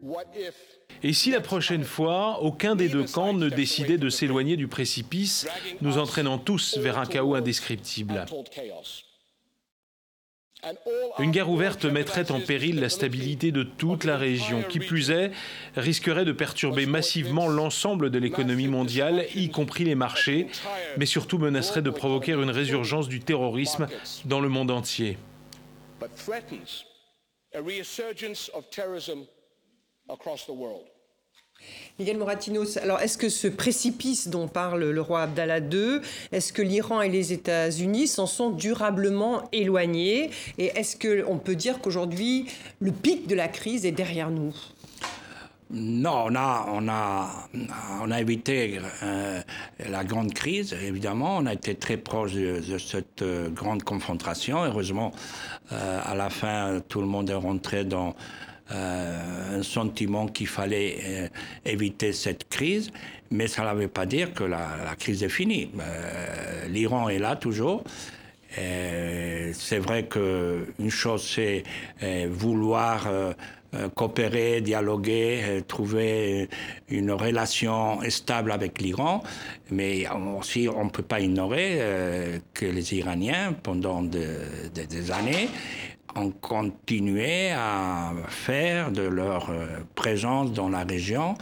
What 0.00 0.26
if 0.36 0.77
et 1.02 1.12
si 1.12 1.30
la 1.30 1.40
prochaine 1.40 1.84
fois, 1.84 2.42
aucun 2.42 2.76
des 2.76 2.88
deux 2.88 3.04
camps 3.04 3.32
ne 3.32 3.48
décidait 3.48 3.98
de 3.98 4.08
s'éloigner 4.08 4.56
du 4.56 4.68
précipice, 4.68 5.46
nous 5.80 5.98
entraînant 5.98 6.38
tous 6.38 6.78
vers 6.78 6.98
un 6.98 7.06
chaos 7.06 7.34
indescriptible 7.34 8.24
une 11.18 11.30
guerre 11.30 11.50
ouverte 11.50 11.84
mettrait 11.84 12.30
en 12.32 12.40
péril 12.40 12.80
la 12.80 12.88
stabilité 12.88 13.52
de 13.52 13.62
toute 13.62 14.04
la 14.04 14.16
région. 14.16 14.62
Qui 14.68 14.80
plus 14.80 15.10
est, 15.10 15.30
risquerait 15.76 16.24
de 16.24 16.32
perturber 16.32 16.86
massivement 16.86 17.48
l'ensemble 17.48 18.10
de 18.10 18.18
l'économie 18.18 18.68
mondiale, 18.68 19.26
y 19.34 19.50
compris 19.50 19.84
les 19.84 19.94
marchés, 19.94 20.48
mais 20.96 21.06
surtout 21.06 21.38
menacerait 21.38 21.82
de 21.82 21.90
provoquer 21.90 22.32
une 22.32 22.50
résurgence 22.50 23.08
du 23.08 23.20
terrorisme 23.20 23.86
dans 24.24 24.40
le 24.40 24.48
monde 24.48 24.70
entier. 24.70 25.16
Miguel 31.98 32.18
Moratinos, 32.18 32.76
alors 32.76 33.00
est-ce 33.00 33.18
que 33.18 33.28
ce 33.28 33.48
précipice 33.48 34.28
dont 34.28 34.46
parle 34.46 34.84
le 34.84 35.00
roi 35.00 35.22
Abdallah 35.22 35.58
II, 35.58 36.00
est-ce 36.30 36.52
que 36.52 36.62
l'Iran 36.62 37.02
et 37.02 37.08
les 37.08 37.32
États-Unis 37.32 38.06
s'en 38.06 38.26
sont 38.26 38.50
durablement 38.50 39.48
éloignés? 39.50 40.30
Et 40.58 40.66
est-ce 40.66 40.96
qu'on 40.96 41.38
peut 41.38 41.56
dire 41.56 41.80
qu'aujourd'hui, 41.80 42.46
le 42.78 42.92
pic 42.92 43.26
de 43.26 43.34
la 43.34 43.48
crise 43.48 43.84
est 43.84 43.92
derrière 43.92 44.30
nous? 44.30 44.54
Non, 45.70 46.24
on 46.28 46.34
a, 46.34 46.66
on 46.72 46.88
a, 46.88 47.28
on 48.00 48.10
a 48.10 48.20
évité 48.20 48.80
euh, 49.02 49.42
la 49.86 50.02
grande 50.02 50.32
crise, 50.32 50.72
évidemment. 50.72 51.36
On 51.36 51.44
a 51.44 51.52
été 51.52 51.74
très 51.74 51.98
proche 51.98 52.32
de, 52.32 52.78
cette 52.78 53.20
euh, 53.20 53.50
grande 53.50 53.82
confrontation. 53.82 54.64
Heureusement, 54.64 55.12
euh, 55.72 56.00
à 56.02 56.14
la 56.14 56.30
fin, 56.30 56.80
tout 56.88 57.02
le 57.02 57.06
monde 57.06 57.28
est 57.28 57.34
rentré 57.34 57.84
dans 57.84 58.14
euh, 58.70 59.58
un 59.58 59.62
sentiment 59.62 60.26
qu'il 60.26 60.46
fallait 60.46 60.98
euh, 61.02 61.28
éviter 61.64 62.12
cette 62.12 62.50
crise, 62.50 62.90
mais 63.30 63.48
ça 63.48 63.72
ne 63.72 63.80
veut 63.80 63.88
pas 63.88 64.04
dire 64.04 64.34
que 64.34 64.44
la, 64.44 64.94
crise 64.98 65.22
est 65.22 65.30
finie. 65.30 65.70
Euh, 65.80 66.68
L'Iran 66.68 67.08
est 67.08 67.18
là 67.18 67.36
toujours. 67.36 67.82
C'est 68.50 69.78
vrai 69.78 70.08
qu'une 70.08 70.90
chose, 70.90 71.22
c'est 71.22 71.62
vouloir 72.28 73.06
coopérer, 73.94 74.62
dialoguer, 74.62 75.62
trouver 75.68 76.48
une 76.88 77.12
relation 77.12 78.00
stable 78.08 78.50
avec 78.50 78.80
l'Iran, 78.80 79.22
mais 79.70 80.06
aussi 80.38 80.66
on 80.74 80.86
ne 80.86 80.90
peut 80.90 81.04
pas 81.04 81.20
ignorer 81.20 81.78
que 82.54 82.66
les 82.66 82.94
Iraniens, 82.94 83.54
pendant 83.62 84.02
des 84.02 85.10
années, 85.12 85.48
ont 86.18 86.30
continué 86.30 87.50
à 87.50 88.12
faire 88.28 88.90
de 88.90 89.02
leur 89.02 89.50
euh, 89.50 89.66
présence 89.94 90.52
dans 90.52 90.68
la 90.68 90.84
région 90.84 91.34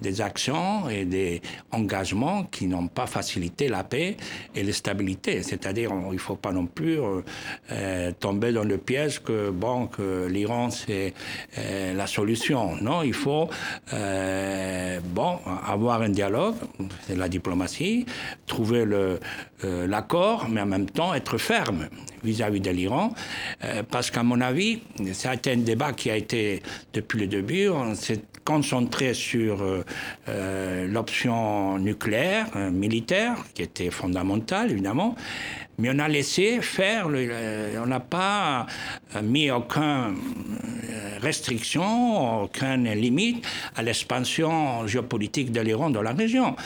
des 0.00 0.20
actions 0.20 0.88
et 0.88 1.04
des 1.04 1.40
engagements 1.72 2.44
qui 2.44 2.66
n'ont 2.66 2.88
pas 2.88 3.06
facilité 3.06 3.68
la 3.68 3.84
paix 3.84 4.16
et 4.54 4.62
la 4.62 4.72
stabilité. 4.72 5.42
C'est-à-dire, 5.42 5.90
il 6.08 6.12
ne 6.12 6.18
faut 6.18 6.36
pas 6.36 6.52
non 6.52 6.66
plus 6.66 7.00
euh, 7.00 7.20
euh, 7.72 8.12
tomber 8.18 8.52
dans 8.52 8.64
le 8.64 8.78
piège 8.78 9.22
que, 9.22 9.50
bon, 9.50 9.86
que 9.86 10.26
l'Iran, 10.26 10.70
c'est 10.70 11.14
la 11.56 12.06
solution. 12.06 12.76
Non, 12.80 13.02
il 13.02 13.12
faut, 13.12 13.48
bon, 13.90 15.38
avoir 15.66 16.02
un 16.02 16.08
dialogue, 16.08 16.54
c'est 17.06 17.16
la 17.16 17.28
diplomatie, 17.28 18.06
trouver 18.46 18.84
l'accord, 19.62 20.48
mais 20.48 20.60
en 20.60 20.66
même 20.66 20.88
temps 20.88 21.14
être 21.14 21.36
ferme 21.38 21.88
vis-à-vis 22.22 22.60
de 22.60 22.70
l'Iran, 22.70 23.12
parce 23.90 24.10
qu'à 24.10 24.22
mon 24.22 24.40
avis, 24.40 24.80
ça 25.12 25.30
a 25.30 25.34
été 25.34 25.52
un 25.52 25.58
débat 25.58 25.92
qui 25.92 26.10
a 26.10 26.16
été 26.16 26.62
depuis 26.92 27.20
le 27.20 27.26
début, 27.26 27.68
on 27.68 27.94
s'est 27.94 28.22
concentré 28.48 29.12
sur 29.12 29.60
euh, 29.60 29.84
euh, 30.30 30.88
l'option 30.88 31.78
nucléaire, 31.78 32.46
euh, 32.56 32.70
militaire, 32.70 33.36
qui 33.52 33.60
était 33.60 33.90
fondamentale 33.90 34.70
évidemment, 34.70 35.16
mais 35.78 35.90
on 35.92 35.98
a 35.98 36.08
laissé 36.08 36.60
faire, 36.60 37.06
on 37.06 37.86
n'a 37.86 38.00
pas 38.00 38.66
mis 39.22 39.50
aucune 39.50 40.16
restriction, 41.20 42.44
aucune 42.44 42.90
limite 42.92 43.44
à 43.76 43.82
l'expansion 43.82 44.86
géopolitique 44.86 45.52
de 45.52 45.60
l'Iran 45.60 45.90
dans 45.90 46.02
la 46.02 46.12
région. 46.12 46.56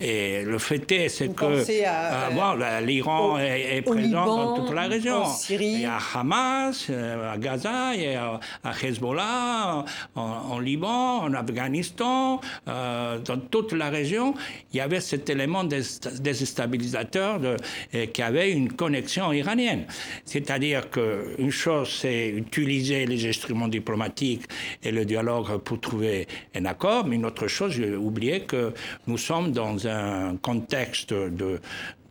Et 0.00 0.42
le 0.42 0.58
fait 0.58 0.90
est, 0.90 1.08
c'est 1.08 1.34
que 1.34 1.44
euh, 1.44 2.80
l'Iran 2.80 3.38
est, 3.38 3.82
présent 3.82 4.26
dans 4.26 4.56
toute 4.56 4.74
la 4.74 4.82
région. 4.82 5.22
Il 5.48 5.80
y 5.80 5.84
a 5.84 5.98
Hamas, 6.14 6.88
euh, 6.90 7.32
à 7.32 7.38
Gaza, 7.38 7.94
il 7.94 8.02
y 8.02 8.14
a 8.14 8.40
à 8.64 8.72
Hezbollah, 8.82 9.84
en, 10.16 10.58
Liban, 10.58 11.18
en 11.18 11.34
Afghanistan, 11.34 12.40
euh, 12.66 13.18
dans 13.18 13.38
toute 13.38 13.72
la 13.72 13.90
région. 13.90 14.34
Il 14.72 14.78
y 14.78 14.80
avait 14.80 15.00
cet 15.00 15.30
élément 15.30 15.62
déstabilisateur 15.62 17.38
de, 17.38 17.56
qui 18.06 18.22
avait 18.22 18.50
une 18.50 18.61
connexion 18.68 19.32
iranienne. 19.32 19.86
C'est-à-dire 20.24 20.90
qu'une 20.90 21.50
chose, 21.50 21.98
c'est 22.00 22.28
utiliser 22.28 23.06
les 23.06 23.28
instruments 23.28 23.68
diplomatiques 23.68 24.44
et 24.82 24.90
le 24.90 25.04
dialogue 25.04 25.58
pour 25.58 25.80
trouver 25.80 26.26
un 26.54 26.64
accord, 26.66 27.06
mais 27.06 27.16
une 27.16 27.26
autre 27.26 27.48
chose, 27.48 27.72
j'ai 27.72 27.94
que 28.40 28.72
nous 29.06 29.18
sommes 29.18 29.52
dans 29.52 29.86
un 29.86 30.36
contexte 30.36 31.12
de, 31.12 31.60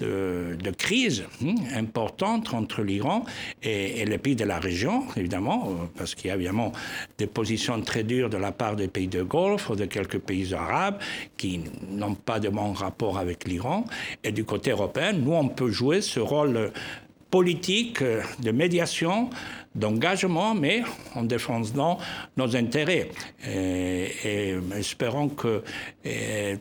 de, 0.02 0.72
crise 0.78 1.24
hein, 1.44 1.56
importante 1.76 2.54
entre 2.54 2.82
l'Iran 2.82 3.24
et, 3.62 4.06
les 4.06 4.18
pays 4.18 4.36
de 4.36 4.46
la 4.46 4.60
région, 4.60 5.04
évidemment, 5.16 5.70
euh, 5.70 5.86
parce 5.98 6.16
qu'il 6.16 6.28
y 6.28 6.32
a 6.32 6.36
évidemment 6.36 6.72
des 7.18 7.28
positions 7.28 7.80
très 7.82 8.04
dures 8.04 8.30
de 8.30 8.38
la 8.38 8.52
part 8.52 8.76
des 8.76 8.88
pays 8.88 9.08
de 9.08 9.22
Golfe 9.24 9.70
ou 9.70 9.76
de 9.76 9.86
quelques 9.86 10.20
pays 10.20 10.54
arabes 10.54 11.00
qui 11.38 11.62
n'ont 11.90 12.16
pas 12.16 12.40
de 12.40 12.50
bon 12.50 12.74
rapport 12.74 13.18
avec 13.18 13.48
l'Iran. 13.48 13.86
Et 14.24 14.32
du 14.32 14.44
côté 14.44 14.72
européen, 14.72 15.14
nous, 15.14 15.34
on 15.34 15.48
peut 15.48 15.72
jouer 15.72 16.02
ce 16.02 16.20
rôle 16.20 16.72
politique 17.32 18.02
euh, 18.02 18.22
de 18.44 18.52
médiation 18.52 19.30
d'engagement, 19.76 20.54
mais 20.54 20.84
en 21.16 21.24
défendant 21.24 21.98
nos 22.38 22.56
intérêts. 22.56 23.10
Et, 23.48 24.56
espérons 24.78 25.30
que 25.30 25.64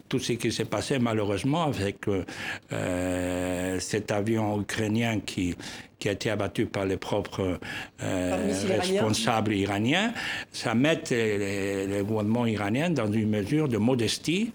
tout 0.09 0.19
ce 0.19 0.33
qui 0.35 0.53
s'est 0.53 0.65
passé 0.65 0.99
malheureusement 0.99 1.65
avec 1.65 2.07
euh, 2.73 3.81
cet 3.81 4.11
avion 4.11 4.61
ukrainien 4.61 5.21
qui, 5.21 5.57
qui 6.01 6.09
a 6.09 6.13
été 6.13 6.31
abattu 6.31 6.67
par 6.67 6.87
les 6.87 6.97
propres 6.97 7.61
euh, 8.03 8.53
responsables 8.69 9.55
iraniens, 9.55 10.13
ça 10.51 10.75
met 10.75 11.03
le 11.11 12.03
gouvernement 12.03 12.47
iranien 12.47 12.91
dans 12.91 13.13
une 13.13 13.29
mesure 13.29 13.69
de 13.69 13.77
modestie 13.77 14.51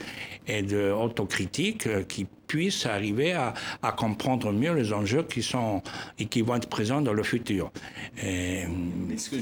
et 0.47 0.63
d'autocritique 0.63 1.87
euh, 1.87 2.03
qui 2.03 2.25
puisse 2.47 2.85
arriver 2.85 3.33
à, 3.33 3.53
comprendre 3.97 4.51
mieux 4.51 4.73
les 4.73 4.93
enjeux 4.93 5.23
qui 5.23 5.41
sont 5.41 5.81
et 6.19 6.25
qui 6.25 6.41
vont 6.41 6.55
être 6.55 6.69
présents 6.69 7.01
dans 7.01 7.13
le 7.13 7.23
futur. 7.23 7.71
Est-ce 8.17 9.29
que 9.29 9.37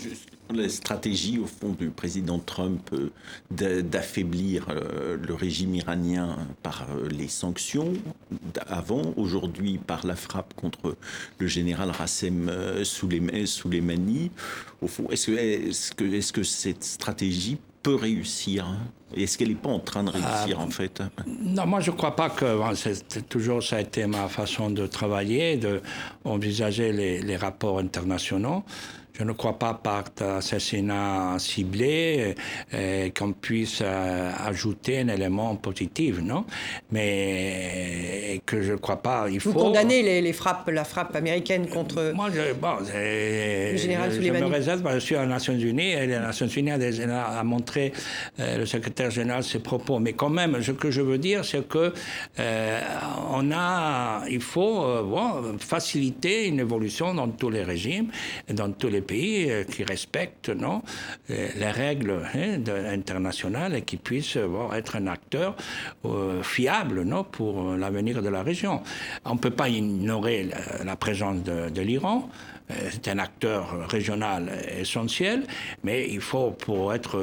la 0.54 0.70
stratégie, 0.70 1.40
au 1.40 1.46
fond, 1.46 1.70
du 1.70 1.90
président 1.90 2.40
Trump 2.40 2.90
euh, 2.94 3.82
d'affaiblir 3.82 4.68
euh, 4.70 5.18
le 5.18 5.34
régime 5.34 5.76
iranien 5.76 6.38
par 6.62 6.88
euh, 6.92 7.08
les 7.10 7.28
sanctions, 7.28 7.94
avant, 8.68 9.14
aujourd'hui 9.18 9.78
par 9.78 10.06
la 10.06 10.16
frappe 10.16 10.54
contre 10.54 10.96
le 11.40 11.48
général 11.48 11.92
Rassem 11.92 12.52
Soleimani, 12.84 14.32
au 14.82 14.88
fond, 14.88 15.08
est-ce 15.10 15.28
que, 15.28 16.04
est 16.04 16.22
-ce 16.22 16.32
que 16.32 16.44
cette 16.44 16.84
stratégie 16.84 17.58
peut 17.82 17.96
réussir? 17.96 18.66
Est-ce 19.16 19.38
qu'elle 19.38 19.50
n'est 19.50 19.56
pas 19.56 19.70
en 19.70 19.80
train 19.80 20.04
de 20.04 20.10
réussir 20.10 20.60
en 20.60 20.70
fait? 20.70 21.02
Non, 21.28 21.66
moi 21.66 21.80
je 21.80 21.92
ne 21.92 21.96
crois 21.96 22.16
pas 22.16 22.30
que 22.30 22.46
c'est 22.76 23.28
toujours 23.30 23.64
ça 23.64 23.78
a 23.78 23.82
été 23.82 24.06
ma 24.08 24.28
façon 24.28 24.70
de 24.70 24.88
travailler, 24.88 25.58
de 25.58 25.82
envisager 26.24 26.92
les 26.92 27.38
rapports 27.38 27.80
internationaux. 27.80 28.64
Je 29.16 29.24
ne 29.24 29.32
crois 29.34 29.60
pas 29.60 29.76
par 29.76 30.06
assassinat 30.38 31.36
ciblé 31.38 32.34
euh, 32.74 33.10
qu'on 33.16 33.32
puisse 33.34 33.80
euh, 33.84 34.32
ajouter 34.44 35.02
un 35.02 35.08
élément 35.08 35.56
positif, 35.56 36.20
non? 36.20 36.46
Mais 36.92 38.42
que 38.44 38.64
je 38.64 38.72
ne 38.72 38.78
crois 38.78 39.04
pas. 39.04 39.28
Il 39.30 39.40
Vous 39.40 39.52
faut... 39.52 39.60
condamnez 39.60 40.02
les, 40.02 40.20
les, 40.20 40.34
frappes, 40.34 40.68
la 40.70 40.84
frappe 40.84 41.16
américaine 41.16 41.68
contre 41.68 42.12
Moi, 42.16 42.30
je, 42.34 42.54
bon, 42.54 42.78
le 42.80 43.78
général 43.78 44.12
je, 44.12 44.20
je 44.20 44.32
me 44.32 44.46
réserve, 44.46 44.82
je 44.96 45.00
suis 45.00 45.16
aux 45.16 45.26
Nations 45.28 45.54
Unies 45.54 45.92
et 45.92 46.08
les 46.08 46.18
Nations 46.18 46.48
Unies 46.48 46.72
a, 46.72 47.40
a 47.40 47.44
montré 47.44 47.94
euh, 48.40 48.58
le 48.58 48.66
secrétaire 48.66 49.12
général 49.12 49.44
ses 49.44 49.60
propos. 49.60 50.00
Mais 50.00 50.14
quand 50.14 50.30
même, 50.32 50.60
ce 50.64 50.72
que 50.72 50.90
je 50.90 51.02
veux 51.02 51.20
dire, 51.20 51.46
c'est 51.46 51.68
que 51.68 51.94
on 52.40 53.52
a, 53.52 54.24
il 54.28 54.42
faut 54.42 55.04
bon, 55.04 55.56
faciliter 55.60 56.48
une 56.48 56.60
évolution 56.60 57.14
dans 57.14 57.28
tous 57.28 57.52
les 57.52 57.64
régimes, 57.64 58.08
dans 58.50 58.72
tous 58.72 58.88
les 58.88 59.03
pays 59.04 59.50
euh, 59.50 59.64
qui 59.64 59.84
respectent 59.84 60.50
non, 60.50 60.82
euh, 61.30 61.50
les 61.56 61.72
règles 61.72 62.22
hein, 62.34 62.60
internationales 62.92 63.76
et 63.76 63.82
qui 63.82 63.98
puissent 63.98 64.38
être 64.74 64.96
un 64.96 65.08
acteur 65.08 65.56
euh, 66.06 66.42
fiable 66.44 67.04
non, 67.04 67.24
pour 67.24 67.76
l'avenir 67.76 68.22
de 68.22 68.30
la 68.30 68.44
région. 68.44 68.82
On 69.26 69.36
ne 69.36 69.40
peut 69.40 69.52
pas 69.52 69.70
ignorer 69.70 70.50
la, 70.84 70.96
présence 70.96 71.44
de 71.44 71.82
l'Iran. 71.82 72.30
C'est 72.92 73.10
un 73.10 73.20
acteur 73.20 73.90
régional 73.90 74.50
essentiel, 74.80 75.46
mais 75.84 76.08
il 76.10 76.22
faut, 76.22 76.52
pour 76.52 76.94
être 76.94 77.20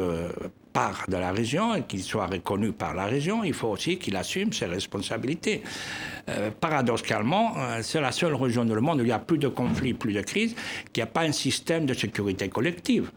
part 0.72 1.04
de 1.09 1.16
la 1.16 1.33
région 1.33 1.74
et 1.74 1.83
qu'il 1.83 2.02
soit 2.02 2.26
reconnu 2.26 2.72
par 2.72 2.94
la 2.94 3.06
région, 3.06 3.44
il 3.44 3.54
faut 3.54 3.68
aussi 3.68 3.98
qu'il 3.98 4.16
assume 4.16 4.52
ses 4.52 4.66
responsabilités. 4.66 5.62
Euh, 6.28 6.50
paradoxalement, 6.59 7.54
euh, 7.56 7.80
c'est 7.83 8.00
la 8.00 8.12
seule 8.12 8.35
région 8.35 8.64
du 8.64 8.74
monde 8.74 9.00
où 9.00 9.04
il 9.04 9.09
y 9.09 9.12
a 9.12 9.18
plus 9.18 9.38
de 9.38 9.48
conflits, 9.48 9.94
plus 9.94 10.12
de 10.12 10.20
crises, 10.20 10.54
qui 10.92 11.00
n'a 11.00 11.06
pas 11.06 11.22
un 11.22 11.33
système 11.33 11.87
de 11.87 11.94
sécurité 11.94 12.48
collective. 12.48 13.11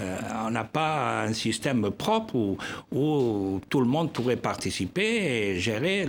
Euh, 0.00 0.16
on 0.46 0.50
n'a 0.50 0.62
pas 0.62 1.22
un 1.24 1.32
système 1.32 1.90
propre 1.90 2.36
où, 2.92 3.60
tout 3.68 3.80
le 3.80 3.86
monde 3.86 4.12
pourrait 4.12 4.36
participer 4.36 5.50
et 5.50 5.58
gérer 5.58 6.06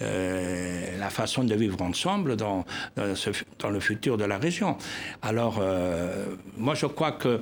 la 0.00 1.10
façon 1.10 1.44
de 1.44 1.54
vivre 1.54 1.80
ensemble 1.80 2.34
dans, 2.34 2.64
le 2.96 3.80
futur 3.80 4.16
de 4.16 4.24
la 4.24 4.38
région. 4.38 4.76
Alors, 5.22 5.62
moi, 6.58 6.74
je 6.74 6.86
crois 6.86 7.12
que 7.12 7.40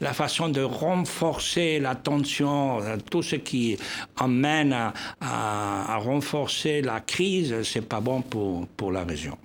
la 0.00 0.12
façon 0.12 0.48
de 0.48 0.62
renforcer 0.62 1.78
la 1.80 1.94
tension, 1.94 2.80
euh, 2.82 2.96
tout 3.10 3.22
ce 3.22 3.36
qui 3.36 3.78
amène 4.16 4.74
à, 5.20 5.98
renforcer 5.98 6.82
la 6.82 7.00
crise, 7.00 7.62
c'est 7.62 7.86
pas 7.86 8.00
bon 8.00 8.20
pour, 8.20 8.66
pour 8.76 8.92
la 8.92 9.04
région. 9.04 9.36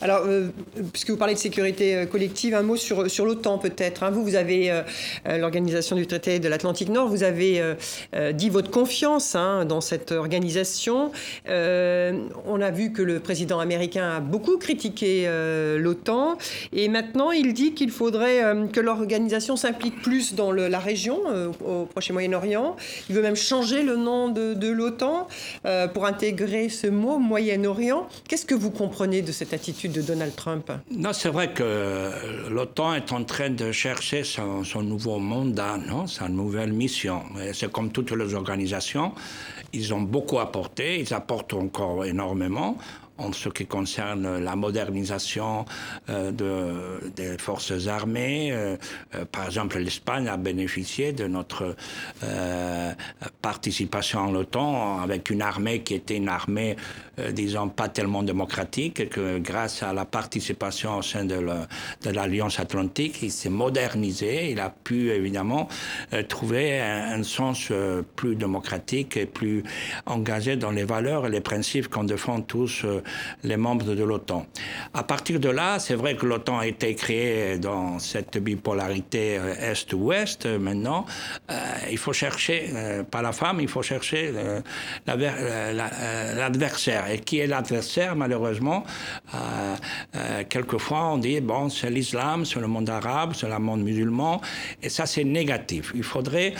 Alors, 0.00 0.22
euh, 0.26 0.48
puisque 0.92 1.10
vous 1.10 1.18
parlez 1.18 1.34
de 1.34 1.38
sécurité 1.38 1.94
euh, 1.94 2.06
collective, 2.06 2.54
un 2.54 2.62
mot 2.62 2.76
sur, 2.76 3.10
sur 3.10 3.26
l'OTAN 3.26 3.58
peut-être. 3.58 4.02
Hein. 4.02 4.10
Vous, 4.10 4.24
vous 4.24 4.34
avez 4.34 4.82
l'organisation 5.26 5.96
du 5.96 6.06
traité 6.06 6.38
de 6.38 6.48
l'Atlantique 6.48 6.88
Nord, 6.88 7.08
vous 7.08 7.22
avez 7.22 7.62
dit 8.32 8.48
votre 8.48 8.70
confiance 8.70 9.34
hein, 9.34 9.64
dans 9.64 9.80
cette 9.80 10.12
organisation. 10.12 11.12
on 11.46 12.60
a 12.60 12.70
vu 12.70 12.92
que 12.92 13.02
le 13.02 13.20
président 13.20 13.60
américain 13.60 14.16
a 14.16 14.20
beaucoup 14.20 14.58
critiqué 14.58 15.28
l'OTAN 15.78 16.38
et 16.72 16.88
maintenant 16.88 17.30
il 17.30 17.52
dit 17.52 17.74
qu'il 17.74 17.90
faudrait 17.90 18.42
que 18.72 18.80
l'organisation 18.80 19.56
s'implique 19.56 19.97
plus 19.98 20.34
dans 20.34 20.52
la 20.52 20.78
région, 20.78 21.20
euh, 21.28 21.50
au 21.64 21.86
Proche 21.86 22.10
Moyen-Orient. 22.10 22.76
Il 23.08 23.14
veut 23.14 23.22
même 23.22 23.36
changer 23.36 23.82
le 23.82 23.96
nom 23.96 24.28
de, 24.28 24.68
l'OTAN 24.68 25.28
euh, 25.64 25.88
pour 25.88 26.06
intégrer 26.06 26.68
ce 26.68 26.86
mot 26.86 27.18
Moyen-Orient. 27.18 28.08
Qu'est-ce 28.28 28.46
que 28.46 28.54
vous 28.54 28.70
comprenez 28.70 29.22
de 29.22 29.32
cette 29.32 29.52
attitude 29.52 29.92
de 29.92 30.02
Donald 30.02 30.34
Trump? 30.36 30.70
Non, 30.90 31.12
c'est 31.12 31.30
vrai 31.30 31.52
que 31.52 32.10
l'OTAN 32.50 32.94
est 32.94 33.12
en 33.12 33.24
train 33.24 33.50
de 33.50 33.72
chercher 33.72 34.24
son, 34.24 34.64
son 34.64 34.82
nouveau 34.82 35.18
mandat, 35.18 35.78
non? 35.78 36.06
Sa 36.06 36.28
nouvelle 36.28 36.72
mission. 36.72 37.22
C'est 37.52 37.70
comme 37.70 37.90
toutes 37.90 38.12
les 38.12 38.34
organisations. 38.34 39.12
Ils 39.72 39.92
ont 39.92 40.00
beaucoup 40.00 40.38
apporté, 40.38 41.00
ils 41.00 41.12
apportent 41.12 41.54
encore 41.54 42.04
énormément 42.04 42.76
en 43.18 43.32
ce 43.32 43.48
qui 43.48 43.66
concerne 43.66 44.38
la 44.38 44.56
modernisation 44.56 45.64
euh, 46.08 46.30
de, 46.30 47.10
des 47.10 47.36
forces 47.38 47.86
armées. 47.88 48.50
Euh, 48.52 48.76
euh, 49.14 49.24
par 49.24 49.46
exemple, 49.46 49.78
l'Espagne 49.78 50.28
a 50.28 50.36
bénéficié 50.36 51.12
de 51.12 51.26
notre 51.26 51.76
participation 53.42 54.20
en 54.20 54.32
l'OTAN 54.32 55.00
avec 55.00 55.30
une 55.30 55.42
armée 55.42 55.82
qui 55.82 55.94
était 55.94 56.16
une 56.16 56.28
armée, 56.28 56.76
disons, 57.32 57.68
pas 57.68 57.88
tellement 57.88 58.22
démocratique, 58.22 59.00
et 59.00 59.06
que 59.06 59.38
grâce 59.38 59.82
à 59.82 59.92
la 59.92 60.04
participation 60.04 60.98
au 60.98 61.02
sein 61.02 61.24
de 61.24 61.40
l'Alliance 62.10 62.60
Atlantique, 62.60 63.22
il 63.22 63.30
s'est 63.30 63.50
modernisé, 63.50 64.50
il 64.50 64.60
a 64.60 64.70
pu 64.70 65.10
évidemment 65.10 65.68
trouver 66.28 66.80
un, 66.80 67.18
un 67.18 67.22
sens 67.22 67.72
plus 68.16 68.36
démocratique 68.36 69.16
et 69.16 69.26
plus 69.26 69.62
engagé 70.06 70.56
dans 70.56 70.70
les 70.70 70.84
valeurs 70.84 71.26
et 71.26 71.30
les 71.30 71.40
principes 71.40 71.88
qu'on 71.88 72.04
défend 72.04 72.40
tous 72.40 72.84
les 73.44 73.56
membres 73.56 73.94
de 73.94 74.04
l'OTAN. 74.04 74.46
À 74.94 75.02
partir 75.02 75.40
de 75.40 75.48
là, 75.48 75.78
c'est 75.78 75.94
vrai 75.94 76.16
que 76.16 76.26
l'OTAN 76.26 76.58
a 76.58 76.66
été 76.66 76.94
créée 76.94 77.58
dans 77.58 77.98
cette 77.98 78.38
bipolarité 78.38 79.38
Est-Ouest. 79.60 80.46
Maintenant, 80.46 81.06
il 81.90 81.98
faut 81.98 82.12
chercher, 82.12 82.70
pas 83.10 83.22
la 83.22 83.32
femme, 83.32 83.60
il 83.60 83.68
faut 83.68 83.82
chercher 83.82 84.32
l'adversaire. 86.36 87.10
Et 87.10 87.18
qui 87.18 87.38
est 87.38 87.46
l'adversaire, 87.46 88.16
malheureusement 88.16 88.84
Quelquefois, 90.48 91.12
on 91.12 91.18
dit, 91.18 91.40
bon, 91.40 91.68
c'est 91.68 91.90
l'islam, 91.90 92.44
c'est 92.44 92.60
le 92.60 92.66
monde 92.66 92.90
arabe, 92.90 93.32
c'est 93.34 93.48
le 93.48 93.58
monde 93.58 93.82
musulman, 93.82 94.40
et 94.82 94.88
ça, 94.88 95.06
c'est 95.06 95.24
négatif. 95.24 95.92
Il 95.94 96.02
faudrait, 96.02 96.54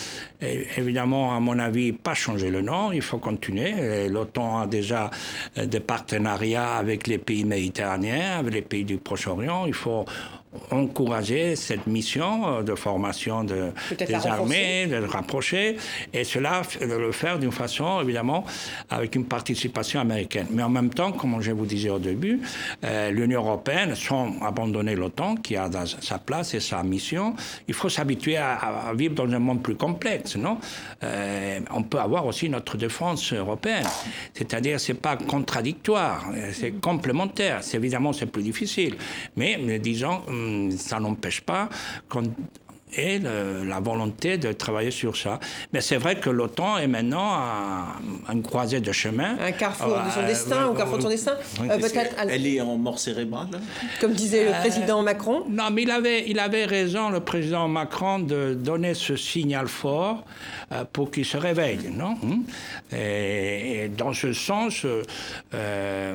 évidemment, 0.77 1.35
à 1.35 1.41
mon 1.41 1.59
avis, 1.59 1.93
pas 1.93 2.15
changer 2.15 2.51
le 2.51 2.61
nom, 2.61 2.93
il 2.93 3.03
faut 3.03 3.19
continuer. 3.19 4.09
L'OTAN 4.09 4.61
a 4.61 4.67
déjà 4.67 5.11
euh, 5.57 5.67
des 5.67 5.81
avec 6.57 7.07
les 7.07 7.19
pays 7.19 7.45
méditerranéens, 7.45 8.39
avec 8.39 8.55
les 8.55 8.63
pays 8.63 8.85
du 8.85 8.99
Proche-Orient. 8.99 9.67
Il 9.67 9.75
faut 9.75 10.05
encourager 10.71 11.57
cette 11.57 11.87
mission 11.87 12.47
euh, 12.49 12.63
de 12.63 12.75
formation 12.75 13.45
de, 13.45 13.71
des 13.99 14.27
armées, 14.27 14.87
de 14.87 14.97
rapprocher, 14.97 15.77
et 16.13 16.25
cela, 16.25 16.63
de 16.81 16.87
le 16.87 17.13
faire 17.13 17.39
d'une 17.39 17.53
façon, 17.53 18.01
évidemment, 18.01 18.45
avec 18.91 19.15
une 19.15 19.27
participation 19.27 20.01
américaine. 20.01 20.47
Mais 20.51 20.63
en 20.63 20.69
même 20.69 20.91
temps, 20.91 21.13
comme 21.13 21.41
je 21.41 21.53
vous 21.53 21.67
disais 21.67 21.91
au 21.91 21.99
début, 21.99 22.41
euh, 22.85 23.11
l'Union 23.11 23.41
européenne, 23.41 23.95
sans 23.95 24.41
abandonner 24.43 24.95
l'OTAN, 24.95 25.37
qui 25.37 25.57
a 25.57 25.69
sa 26.01 26.19
place 26.19 26.55
et 26.55 26.61
sa 26.61 26.83
mission, 26.83 27.35
il 27.67 27.75
faut 27.75 27.89
s'habituer 27.89 28.37
à, 28.37 28.93
vivre 28.95 29.15
dans 29.15 29.31
un 29.31 29.39
monde 29.39 29.63
plus 29.63 29.77
complexe, 29.77 30.37
non? 30.37 30.59
Euh, 31.03 31.61
On 31.71 31.83
peut 31.83 31.99
avoir 31.99 32.27
aussi 32.27 32.49
notre 32.49 32.77
défense 32.77 33.33
européenne, 33.33 33.87
c'est-à-dire 34.35 34.81
c'est 34.81 34.95
pas 34.95 35.17
contradictoire, 35.17 36.27
c'est 36.53 36.81
complémentaire. 36.81 37.61
Évidemment, 37.75 38.13
c'est 38.13 38.27
plus 38.27 38.43
difficile, 38.43 38.97
mais 39.37 39.79
disons 39.79 40.23
ça 40.77 41.01
n'empêche 41.01 41.41
pas 41.41 41.69
qu'on 42.09 42.25
et 42.97 43.19
la 43.19 43.81
volonté 43.81 44.39
de 44.39 44.53
travailler 44.53 44.91
sur 44.91 45.17
ça. 45.17 45.41
Mais 45.73 45.81
c'est 45.81 45.97
vrai 45.97 46.17
que 46.17 46.31
l'OTAN 46.31 46.79
est 46.79 46.87
maintenant 46.87 47.33
à, 47.33 47.97
une 48.33 48.43
croisée 48.43 48.81
de 48.81 48.93
chemin. 48.93 49.37
Un 49.41 49.53
carrefour 49.53 49.99
de 50.05 50.11
son 50.11 50.27
destin, 50.27 50.69
ou 50.69 50.75
carrefour 50.75 50.99
de 50.99 51.03
son 51.03 51.09
destin 51.09 51.33
euh, 51.63 51.79
Elle 52.29 52.47
est 52.47 52.61
en 52.61 52.77
mort 52.77 52.99
cérébrale 52.99 53.49
Comme 54.01 54.13
disait 54.13 54.45
le 54.45 54.51
euh, 54.51 54.61
président 54.61 55.03
Macron 55.03 55.45
Non, 55.49 55.71
mais 55.73 55.83
il 55.83 55.91
avait, 55.91 56.29
il 56.29 56.39
avait 56.39 56.65
raison, 56.65 57.11
le 57.11 57.21
président 57.21 57.69
Macron, 57.69 58.19
de 58.19 58.55
donner 58.55 58.95
ce 58.95 59.17
signal 59.17 59.69
fort 59.69 60.25
euh, 60.73 60.85
pour 60.93 61.11
qu'il 61.11 61.25
se 61.25 61.37
réveille, 61.37 61.91
non 61.93 62.17
hum? 62.23 62.45
et, 62.93 63.91
dans 63.97 64.13
ce 64.13 64.33
sens, 64.33 64.87
euh, 65.55 66.15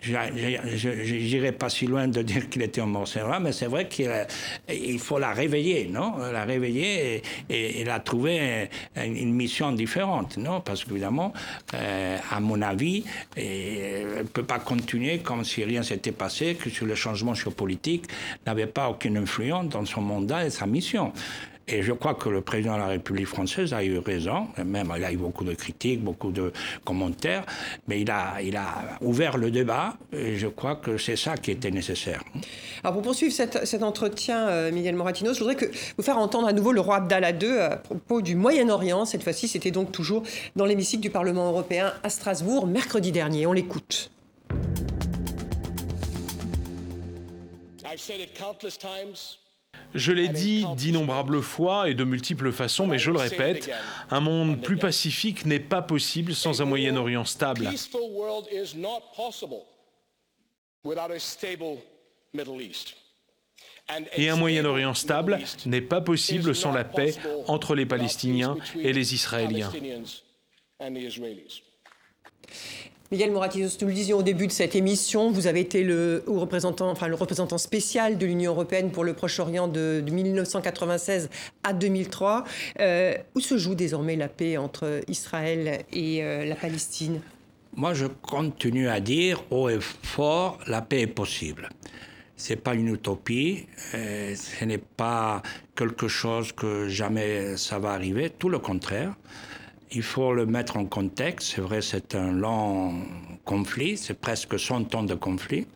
j'irai 0.00 1.52
pas 1.52 1.68
si 1.68 1.86
loin 1.86 2.08
de 2.08 2.22
dire 2.22 2.48
qu'il 2.48 2.62
était 2.62 2.80
en 2.80 2.86
mort 2.86 3.08
cérébrale, 3.08 3.42
mais 3.42 3.52
c'est 3.52 3.66
vrai 3.66 3.88
qu'il 3.88 4.98
faut 4.98 5.18
la 5.18 5.32
réveiller, 5.32 5.45
non? 5.90 6.16
La 6.32 6.44
réveiller 6.44 7.22
et, 7.48 7.80
et, 7.80 7.88
a 7.88 8.00
trouvé 8.00 8.68
une 8.96 9.32
mission 9.34 9.72
différente, 9.72 10.36
non? 10.36 10.60
Parce 10.60 10.84
qu'évidemment, 10.84 11.32
euh, 11.74 12.18
à 12.30 12.40
mon 12.40 12.62
avis, 12.62 13.04
elle 13.36 14.18
ne 14.18 14.22
peut 14.22 14.42
pas 14.42 14.58
continuer 14.58 15.18
comme 15.18 15.44
si 15.44 15.64
rien 15.64 15.82
s'était 15.82 16.12
passé, 16.12 16.54
que 16.54 16.70
sur 16.70 16.86
le 16.86 16.94
changement 16.94 17.34
géopolitique 17.34 18.06
n'avait 18.46 18.66
pas 18.66 18.88
aucune 18.88 19.16
influence 19.16 19.68
dans 19.68 19.84
son 19.84 20.02
mandat 20.02 20.46
et 20.46 20.50
sa 20.50 20.66
mission. 20.66 21.12
Et 21.68 21.82
je 21.82 21.92
crois 21.92 22.14
que 22.14 22.28
le 22.28 22.42
président 22.42 22.74
de 22.74 22.78
la 22.78 22.86
République 22.86 23.26
française 23.26 23.74
a 23.74 23.82
eu 23.82 23.98
raison, 23.98 24.46
même 24.64 24.92
il 24.96 25.04
a 25.04 25.10
eu 25.10 25.16
beaucoup 25.16 25.42
de 25.42 25.52
critiques, 25.52 26.00
beaucoup 26.00 26.30
de 26.30 26.52
commentaires, 26.84 27.44
mais 27.88 28.00
il 28.00 28.10
a, 28.10 28.40
il 28.40 28.56
a 28.56 28.98
ouvert 29.00 29.36
le 29.36 29.50
débat 29.50 29.96
et 30.12 30.36
je 30.36 30.46
crois 30.46 30.76
que 30.76 30.96
c'est 30.96 31.16
ça 31.16 31.36
qui 31.36 31.50
était 31.50 31.72
nécessaire. 31.72 32.22
Alors 32.84 32.94
pour 32.94 33.02
poursuivre 33.02 33.32
cet, 33.32 33.82
entretien, 33.82 34.48
euh, 34.48 34.70
Miguel 34.70 34.94
Moratino, 34.94 35.34
je 35.34 35.40
voudrais 35.40 35.56
que 35.56 35.66
vous 35.96 36.04
faire 36.04 36.18
entendre 36.18 36.46
à 36.46 36.52
nouveau 36.52 36.70
le 36.70 36.80
roi 36.80 36.96
Abdallah 36.96 37.32
II 37.32 37.58
à 37.58 37.76
propos 37.76 38.22
du 38.22 38.36
Moyen-Orient. 38.36 39.04
Cette 39.04 39.24
fois-ci, 39.24 39.48
c'était 39.48 39.72
donc 39.72 39.90
toujours 39.90 40.22
dans 40.54 40.66
l'hémicycle 40.66 41.02
du 41.02 41.10
Parlement 41.10 41.48
européen 41.48 41.92
à 42.04 42.10
Strasbourg, 42.10 42.68
mercredi 42.68 43.10
dernier. 43.10 43.44
On 43.46 43.52
l'écoute. 43.52 44.12
I've 47.84 48.00
said 48.00 48.20
it 48.20 48.34
countless 48.38 48.76
times. 48.76 49.38
Je 49.96 50.12
l'ai 50.12 50.28
dit 50.28 50.64
d'innombrables 50.76 51.42
fois 51.42 51.88
et 51.88 51.94
de 51.94 52.04
multiples 52.04 52.52
façons, 52.52 52.86
mais 52.86 52.98
je 52.98 53.10
le 53.10 53.18
répète, 53.18 53.70
un 54.10 54.20
monde 54.20 54.60
plus 54.60 54.76
pacifique 54.76 55.46
n'est 55.46 55.60
pas 55.60 55.82
possible 55.82 56.34
sans 56.34 56.62
un 56.62 56.66
Moyen-Orient 56.66 57.24
stable. 57.24 57.70
Et 64.16 64.28
un 64.28 64.36
Moyen-Orient 64.36 64.94
stable 64.94 65.38
n'est 65.64 65.80
pas 65.80 66.00
possible 66.00 66.54
sans 66.54 66.72
la 66.72 66.84
paix 66.84 67.14
entre 67.46 67.74
les 67.74 67.86
Palestiniens 67.86 68.56
et 68.78 68.92
les 68.92 69.14
Israéliens. 69.14 69.72
Miguel 73.12 73.30
Moratinos, 73.30 73.80
nous 73.80 73.86
le 73.86 73.94
disions 73.94 74.18
au 74.18 74.22
début 74.24 74.48
de 74.48 74.52
cette 74.52 74.74
émission, 74.74 75.30
vous 75.30 75.46
avez 75.46 75.60
été 75.60 75.84
le 75.84 76.24
représentant, 76.26 76.90
enfin, 76.90 77.06
le 77.06 77.14
représentant 77.14 77.56
spécial 77.56 78.18
de 78.18 78.26
l'Union 78.26 78.50
européenne 78.50 78.90
pour 78.90 79.04
le 79.04 79.12
Proche-Orient 79.12 79.68
de, 79.68 80.02
1996 80.04 81.30
à 81.62 81.72
2003. 81.72 82.42
Euh, 82.80 83.14
où 83.36 83.40
se 83.40 83.58
joue 83.58 83.76
désormais 83.76 84.16
la 84.16 84.26
paix 84.26 84.56
entre 84.56 85.02
Israël 85.06 85.84
et 85.92 86.24
euh, 86.24 86.44
la 86.46 86.56
Palestine? 86.56 87.20
Moi, 87.76 87.94
je 87.94 88.06
continue 88.06 88.88
à 88.88 88.98
dire 88.98 89.44
haut 89.50 89.68
et 89.68 89.78
fort, 89.80 90.58
la 90.66 90.82
paix 90.82 91.02
est 91.02 91.06
possible. 91.06 91.68
Ce 92.36 92.52
n'est 92.52 92.58
pas 92.58 92.74
une 92.74 92.88
utopie, 92.88 93.66
euh, 93.94 94.34
ce 94.34 94.64
n'est 94.64 94.78
pas 94.78 95.42
quelque 95.76 96.08
chose 96.08 96.50
que 96.50 96.88
jamais 96.88 97.56
ça 97.56 97.78
va 97.78 97.92
arriver, 97.92 98.30
tout 98.30 98.48
le 98.48 98.58
contraire. 98.58 99.14
Il 99.92 100.02
faut 100.02 100.34
le 100.34 100.46
mettre 100.46 100.76
en 100.76 100.84
contexte. 100.86 101.54
C'est 101.54 101.60
vrai, 101.60 101.80
c'est 101.80 102.14
un 102.14 102.32
long 102.32 102.94
conflit, 103.44 103.96
c'est 103.96 104.18
presque 104.18 104.58
100 104.58 104.94
ans 104.94 105.02
de 105.04 105.14
conflit, 105.14 105.66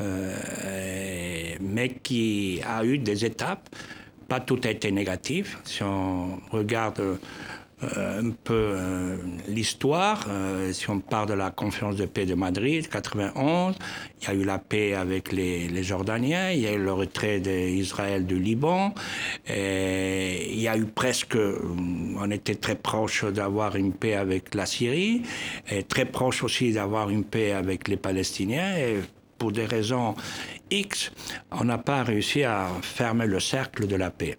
euh, 0.00 1.54
mais 1.60 1.90
qui 1.90 2.60
a 2.66 2.84
eu 2.84 2.98
des 2.98 3.24
étapes. 3.24 3.68
Pas 4.26 4.40
tout 4.40 4.60
a 4.64 4.70
été 4.70 4.90
négatif. 4.92 5.58
Si 5.64 5.82
on 5.82 6.40
regarde 6.50 7.18
un 7.82 8.30
peu 8.30 8.72
euh, 8.76 9.16
l'histoire. 9.46 10.26
Euh, 10.28 10.72
si 10.72 10.90
on 10.90 11.00
part 11.00 11.26
de 11.26 11.34
la 11.34 11.50
conférence 11.50 11.96
de 11.96 12.06
paix 12.06 12.26
de 12.26 12.34
Madrid, 12.34 12.88
91, 12.88 13.74
il 14.20 14.26
y 14.26 14.30
a 14.30 14.34
eu 14.34 14.44
la 14.44 14.58
paix 14.58 14.94
avec 14.94 15.32
les, 15.32 15.68
les 15.68 15.82
Jordaniens, 15.82 16.50
il 16.50 16.60
y 16.60 16.66
a 16.66 16.72
eu 16.72 16.82
le 16.82 16.92
retrait 16.92 17.40
d'Israël 17.40 18.26
du 18.26 18.38
Liban, 18.38 18.94
et 19.48 20.52
il 20.52 20.60
y 20.60 20.68
a 20.68 20.76
eu 20.76 20.86
presque, 20.86 21.36
on 21.36 22.30
était 22.30 22.56
très 22.56 22.74
proche 22.74 23.24
d'avoir 23.24 23.76
une 23.76 23.92
paix 23.92 24.14
avec 24.14 24.54
la 24.54 24.66
Syrie, 24.66 25.22
et 25.70 25.84
très 25.84 26.04
proche 26.04 26.42
aussi 26.42 26.72
d'avoir 26.72 27.10
une 27.10 27.24
paix 27.24 27.52
avec 27.52 27.88
les 27.88 27.96
Palestiniens. 27.96 28.76
Et 28.76 28.96
pour 29.38 29.52
des 29.52 29.66
raisons 29.66 30.16
X, 30.70 31.12
on 31.52 31.64
n'a 31.64 31.78
pas 31.78 32.02
réussi 32.02 32.42
à 32.42 32.68
fermer 32.82 33.26
le 33.26 33.38
cercle 33.38 33.86
de 33.86 33.94
la 33.94 34.10
paix. 34.10 34.34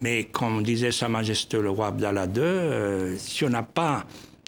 Mais 0.00 0.24
comme 0.24 0.62
disait 0.62 0.92
Sa 0.92 1.08
Majesté 1.08 1.60
le 1.60 1.70
roi 1.70 1.88
Abdallah 1.88 2.26
II, 2.26 2.40
euh, 2.40 3.16
si 3.18 3.44
on 3.44 3.50
n'a 3.50 3.62
pas 3.62 4.04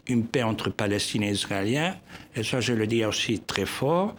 une 0.07 0.25
paix 0.25 0.43
entre 0.43 0.71
Palestiniens 0.71 1.29
et 1.29 1.33
Israéliens, 1.33 1.97
et 2.39 2.45
ça 2.45 2.61
je 2.61 2.73
le 2.73 2.87
dis 2.87 3.05
aussi 3.05 3.41
très 3.41 3.67
fort, 3.67 4.15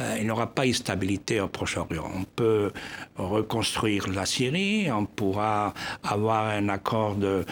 euh, 0.00 0.16
il 0.18 0.24
n'y 0.24 0.30
aura 0.30 0.46
pas 0.46 0.66
de 0.66 0.72
stabilité 0.72 1.40
au 1.40 1.48
Proche-Orient. 1.48 2.08
On 2.14 2.24
peut 2.24 2.70
reconstruire 3.16 4.08
la 4.08 4.26
Syrie, 4.26 4.90
on 4.92 5.06
pourra 5.06 5.74
avoir 6.02 6.46
un 6.48 6.68
accord 6.68 7.16
de 7.16 7.44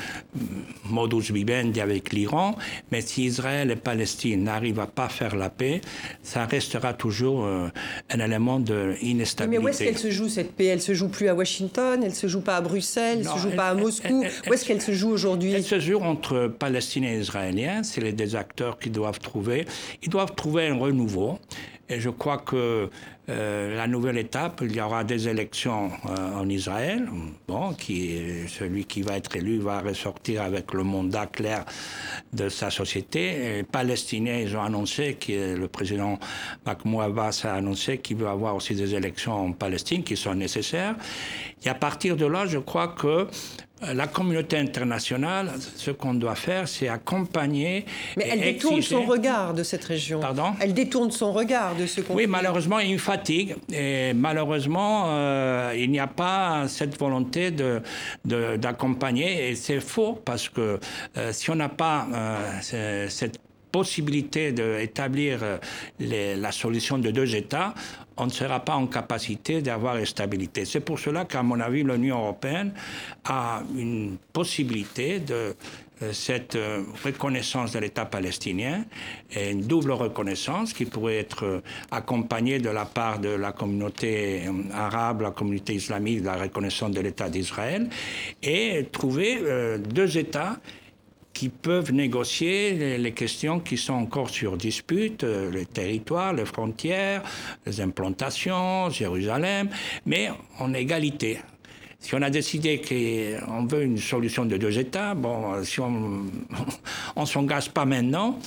modus 0.85 1.33
vivendi 1.33 1.81
avec 1.81 2.13
l'Iran, 2.13 2.57
mais 2.91 3.01
si 3.01 3.25
Israël 3.25 3.71
et 3.71 3.77
Palestine 3.77 4.45
n'arrivent 4.45 4.81
à 4.81 4.87
pas 4.87 5.09
faire 5.09 5.37
la 5.37 5.51
paix, 5.51 5.81
ça 6.23 6.47
restera 6.47 6.95
toujours 6.95 7.45
euh, 7.45 7.69
un 8.11 8.21
élément 8.21 8.61
d'instabilité. 8.61 9.47
Mais 9.49 9.59
où 9.59 9.69
est-ce 9.69 9.85
qu'elle 9.85 9.99
se 9.99 10.11
joue 10.11 10.29
cette 10.29 10.53
paix? 10.53 10.67
Elle 10.67 10.83
se 10.83 10.95
joue 10.95 11.09
plus 11.09 11.29
à 11.29 11.35
Washington, 11.35 12.03
elle 12.05 12.15
se 12.15 12.29
joue 12.29 12.41
pas 12.41 12.57
à 12.57 12.61
Bruxelles, 12.61 13.19
elle 13.21 13.27
ne 13.27 13.33
se 13.33 13.39
joue 13.39 13.57
pas 13.57 13.69
à 13.69 13.75
Moscou. 13.75 14.25
où 14.49 14.53
est-ce 14.53 14.65
qu'elle 14.65 14.83
se 14.83 14.93
joue 14.93 15.11
aujourd'hui? 15.11 15.53
Elle 15.53 15.65
se 15.65 15.81
joue 15.81 15.99
entre 15.99 16.47
Palestiniens 16.47 17.13
et 17.13 17.19
Israéliens. 17.19 17.83
C'est 17.83 18.01
les 18.01 18.13
deux 18.13 18.37
acteurs 18.37 18.79
qui 18.79 18.91
doivent 18.91 19.19
trouver. 19.19 19.67
Ils 20.03 20.11
doivent 20.13 20.35
trouver 20.35 20.69
un 20.69 20.79
renouveau. 20.79 21.39
Et 21.89 22.01
je 22.01 22.11
crois 22.11 22.39
que 22.39 22.89
euh, 23.29 23.77
la 23.77 23.87
nouvelle 23.87 24.19
étape, 24.19 24.63
il 24.65 24.75
y 24.75 24.81
aura 24.81 25.05
des 25.05 25.29
élections 25.29 25.91
euh, 26.07 26.41
en 26.41 26.49
Israël. 26.49 27.09
Bon, 27.47 27.73
qui, 27.75 28.19
celui 28.49 28.85
qui 28.85 29.03
va 29.03 29.17
être 29.17 29.37
élu 29.37 29.59
va 29.59 29.81
ressortir 29.81 30.43
avec 30.43 30.73
le 30.73 30.85
mandat 30.85 31.27
clair 31.27 31.65
de 32.33 32.49
sa 32.49 32.71
société. 32.71 33.57
Les 33.57 33.63
Palestiniens, 33.63 34.39
ils 34.39 34.57
ont 34.57 34.63
annoncé 34.63 35.15
que 35.15 35.55
le 35.55 35.69
président 35.69 36.19
Mahmoud 36.67 37.05
Abbas 37.05 37.43
a 37.45 37.55
annoncé 37.55 37.99
qu'il 37.99 38.17
veut 38.17 38.29
avoir 38.29 38.57
aussi 38.57 38.75
des 38.75 38.95
élections 38.95 39.35
en 39.35 39.53
Palestine 39.53 40.03
qui 40.03 40.17
sont 40.17 40.35
nécessaires. 40.35 40.97
Et 41.65 41.69
à 41.69 41.75
partir 41.75 42.17
de 42.17 42.27
là, 42.27 42.47
je 42.47 42.59
crois 42.59 42.89
que 42.89 43.29
euh, 43.85 43.95
la 43.95 44.07
communauté 44.07 44.59
internationale, 44.59 45.51
ce 45.77 45.91
qu'on 45.91 46.15
doit 46.15 46.35
faire, 46.35 46.69
c'est 46.69 46.89
accompagner. 46.89 47.85
Mais 48.17 48.29
elle 48.31 48.41
détourne 48.41 48.83
son 48.83 49.05
regard 49.05 49.55
de 49.55 49.63
cette 49.63 49.85
région. 49.85 50.21
Pardon? 50.21 50.53
Elle 50.61 50.75
détourne 50.75 51.11
son 51.11 51.33
regard 51.33 51.72
de 51.75 51.87
ce 51.87 52.01
conflit? 52.01 52.25
Oui, 52.25 52.27
malheureusement, 52.27 52.79
il 52.79 52.87
y 52.87 52.91
a 52.91 52.93
une 52.93 52.99
fatigue. 52.99 53.57
Et 53.73 54.13
malheureusement, 54.15 55.05
euh, 55.09 55.75
il 55.77 55.91
n'y 55.91 56.01
a 56.01 56.07
pas 56.07 56.67
cette 56.69 56.99
volonté 56.99 57.51
d'accompagner. 58.25 59.35
De, 59.37 59.41
et 59.41 59.55
c'est 59.55 59.81
faux 59.81 60.21
parce 60.25 60.49
que 60.49 60.79
euh, 61.17 61.33
si 61.33 61.51
on 61.51 61.57
n'a 61.57 61.69
pas 61.69 62.07
cette 62.61 63.39
possibilité 63.71 64.53
d'établir 64.53 65.41
la 65.99 66.53
solution 66.53 66.99
de 66.99 67.11
deux 67.11 67.35
États, 67.35 67.75
on 68.17 68.27
ne 68.27 68.31
sera 68.31 68.61
pas 68.61 68.75
en 68.75 68.87
capacité 68.87 69.63
d'avoir 69.63 69.97
une 69.97 70.07
stabilité. 70.07 70.65
C'est 70.65 70.81
pour 70.81 70.99
cela 70.99 71.25
qu'à 71.25 71.43
mon 71.43 71.59
avis, 71.61 71.83
l'Union 71.83 72.19
européenne 72.19 72.73
a 73.25 73.63
une 73.77 74.19
possibilité 74.33 75.21
de 75.21 75.35
euh, 75.35 75.53
cette 76.13 76.57
euh, 76.57 76.83
reconnaissance 77.05 77.73
de 77.73 77.79
l'État 77.79 78.05
palestinien 78.07 78.85
et 79.31 79.51
une 79.51 79.63
double 79.63 79.93
reconnaissance 79.93 80.73
qui 80.73 80.85
pourrait 80.85 81.19
être 81.19 81.45
euh, 81.45 81.61
accompagnée 81.91 82.59
de 82.59 82.71
la 82.71 82.85
part 82.85 83.19
de 83.19 83.29
la 83.29 83.53
communauté 83.53 84.43
arabe, 84.73 85.21
la 85.21 85.31
communauté 85.31 85.75
islamique, 85.75 86.23
de 86.23 86.27
la 86.27 86.37
reconnaissance 86.37 86.91
de 86.91 87.01
l'État 87.01 87.29
d'Israël 87.29 87.89
et 88.43 88.87
trouver 88.91 89.43
deux 89.79 90.19
États 90.19 90.59
qui 91.33 91.49
peuvent 91.49 91.93
négocier 91.93 92.99
les, 92.99 93.13
questions 93.13 93.61
qui 93.61 93.77
sont 93.77 93.95
encore 93.95 94.31
sur 94.31 94.57
dispute, 94.57 95.25
euh, 95.25 95.51
les 95.51 95.67
territoires, 95.67 96.33
les 96.33 96.45
frontières, 96.45 97.23
les 97.67 97.81
implantations, 97.81 98.91
Jérusalem, 98.91 99.69
mais 100.07 100.31
en 100.59 100.75
égalité. 100.75 101.39
Si 102.03 102.17
on 102.17 102.23
a 102.23 102.31
décidé 102.31 102.81
qu'on 102.81 103.65
veut 103.65 103.83
une 103.85 103.97
solution 103.97 104.45
de 104.45 104.57
deux 104.57 104.77
États, 104.77 105.15
bon, 105.15 105.63
si 105.63 105.79
on 105.81 106.25
ne 107.17 107.25
s'engage 107.25 107.71
pas 107.71 107.85
maintenant, 107.85 108.39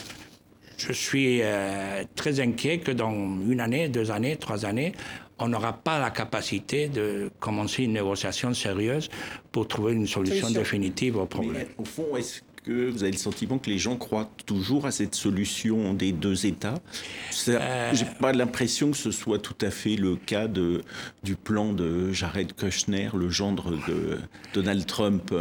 je 0.78 0.91
suis 0.91 1.39
euh, 1.41 2.03
très 2.16 2.41
inquiet 2.41 2.80
que 2.80 2.91
dans 2.91 3.14
une 3.14 3.62
année, 3.62 3.88
deux 3.88 4.12
années, 4.12 4.36
trois 4.36 4.66
années, 4.66 4.91
on 5.39 5.47
n'aura 5.47 5.72
pas 5.72 5.99
la 5.99 6.12
capacité 6.12 6.89
de 6.89 7.32
commencer 7.39 7.84
une 7.84 7.93
négociation 7.93 8.53
sérieuse 8.53 9.10
pour 9.53 9.70
trouver 9.70 9.93
une 9.93 10.08
solution, 10.08 10.49
définitive 10.49 11.16
au 11.16 11.26
problème. 11.26 11.68
au 11.78 11.86
fond, 11.86 12.16
est-ce 12.18 12.41
que 12.66 12.89
vous 12.89 13.03
avez 13.03 13.11
le 13.11 13.18
sentiment 13.18 13.57
que 13.57 13.70
les 13.70 13.78
gens 13.78 13.95
croient 13.95 14.30
toujours 14.45 14.86
à 14.86 14.91
cette 14.91 15.16
solution 15.16 15.93
des 15.93 16.11
deux 16.11 16.45
États? 16.45 16.80
Euh... 17.47 17.89
J'ai 17.93 18.05
pas 18.20 18.34
l'impression 18.34 18.91
que 18.91 18.97
ce 18.97 19.11
soit 19.11 19.39
tout 19.39 19.57
à 19.61 19.70
fait 19.70 19.95
le 19.95 20.16
cas 20.16 20.47
de, 20.47 20.82
du 21.24 21.36
plan 21.36 21.74
de 21.74 22.11
Jared 22.11 22.53
Kushner, 22.53 23.09
le 23.13 23.30
gendre 23.30 23.72
de 23.88 24.18
Donald 24.53 24.86
Trump, 24.86 25.34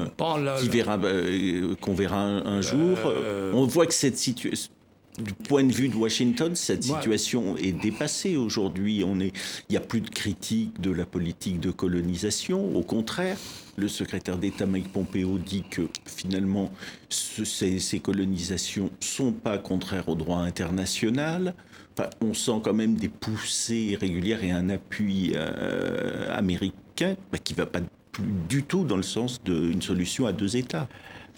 qui 0.60 0.68
verra, 0.68 0.98
euh, 1.02 1.74
qu'on 1.80 1.94
verra 1.94 2.20
un, 2.20 2.60
jour. 2.60 2.98
Euh, 3.06 3.52
On 3.54 3.66
voit 3.66 3.86
que 3.86 3.94
cette 3.94 4.18
situation 4.18 4.73
du 5.18 5.32
point 5.32 5.62
de 5.62 5.72
vue 5.72 5.88
de 5.88 5.94
Washington, 5.94 6.54
cette 6.56 6.82
situation 6.82 7.56
est 7.56 7.72
dépassée 7.72 8.36
aujourd'hui. 8.36 9.04
On 9.06 9.20
est, 9.20 9.32
il 9.68 9.72
n'y 9.72 9.76
a 9.76 9.80
plus 9.80 10.00
de 10.00 10.10
critique 10.10 10.80
de 10.80 10.90
la 10.90 11.06
politique 11.06 11.60
de 11.60 11.70
colonisation. 11.70 12.76
Au 12.76 12.82
contraire, 12.82 13.36
le 13.76 13.88
secrétaire 13.88 14.38
d'État 14.38 14.66
Mike 14.66 14.92
Pompeo 14.92 15.38
dit 15.38 15.64
que 15.70 15.82
finalement, 16.04 16.72
ces, 17.08 17.78
ces, 17.78 18.00
colonisations 18.00 18.90
sont 19.00 19.32
pas 19.32 19.58
contraires 19.58 20.08
au 20.08 20.14
droit 20.14 20.38
international. 20.38 21.54
Enfin, 21.96 22.10
on 22.20 22.34
sent 22.34 22.60
quand 22.62 22.74
même 22.74 22.96
des 22.96 23.08
poussées 23.08 23.96
régulières 24.00 24.42
et 24.42 24.50
un 24.50 24.68
appui 24.68 25.32
euh, 25.34 26.36
américain 26.36 27.16
bah, 27.30 27.38
qui 27.38 27.54
va 27.54 27.66
pas 27.66 27.80
plus 28.10 28.32
du 28.48 28.62
tout 28.62 28.84
dans 28.84 28.96
le 28.96 29.02
sens 29.02 29.42
d'une 29.42 29.82
solution 29.82 30.26
à 30.26 30.32
deux 30.32 30.56
États. 30.56 30.88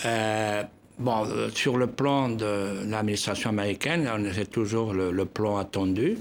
Euh, 0.05 0.63
Bon, 0.99 1.27
euh, 1.27 1.51
sur 1.51 1.77
le 1.77 1.89
plan 1.89 2.31
de 2.31 2.89
l'administration 2.89 3.51
américaine, 3.51 4.09
c'est 4.35 4.51
toujours 4.51 4.95
le, 4.95 5.25
plan 5.27 5.59
attendu. 5.59 6.17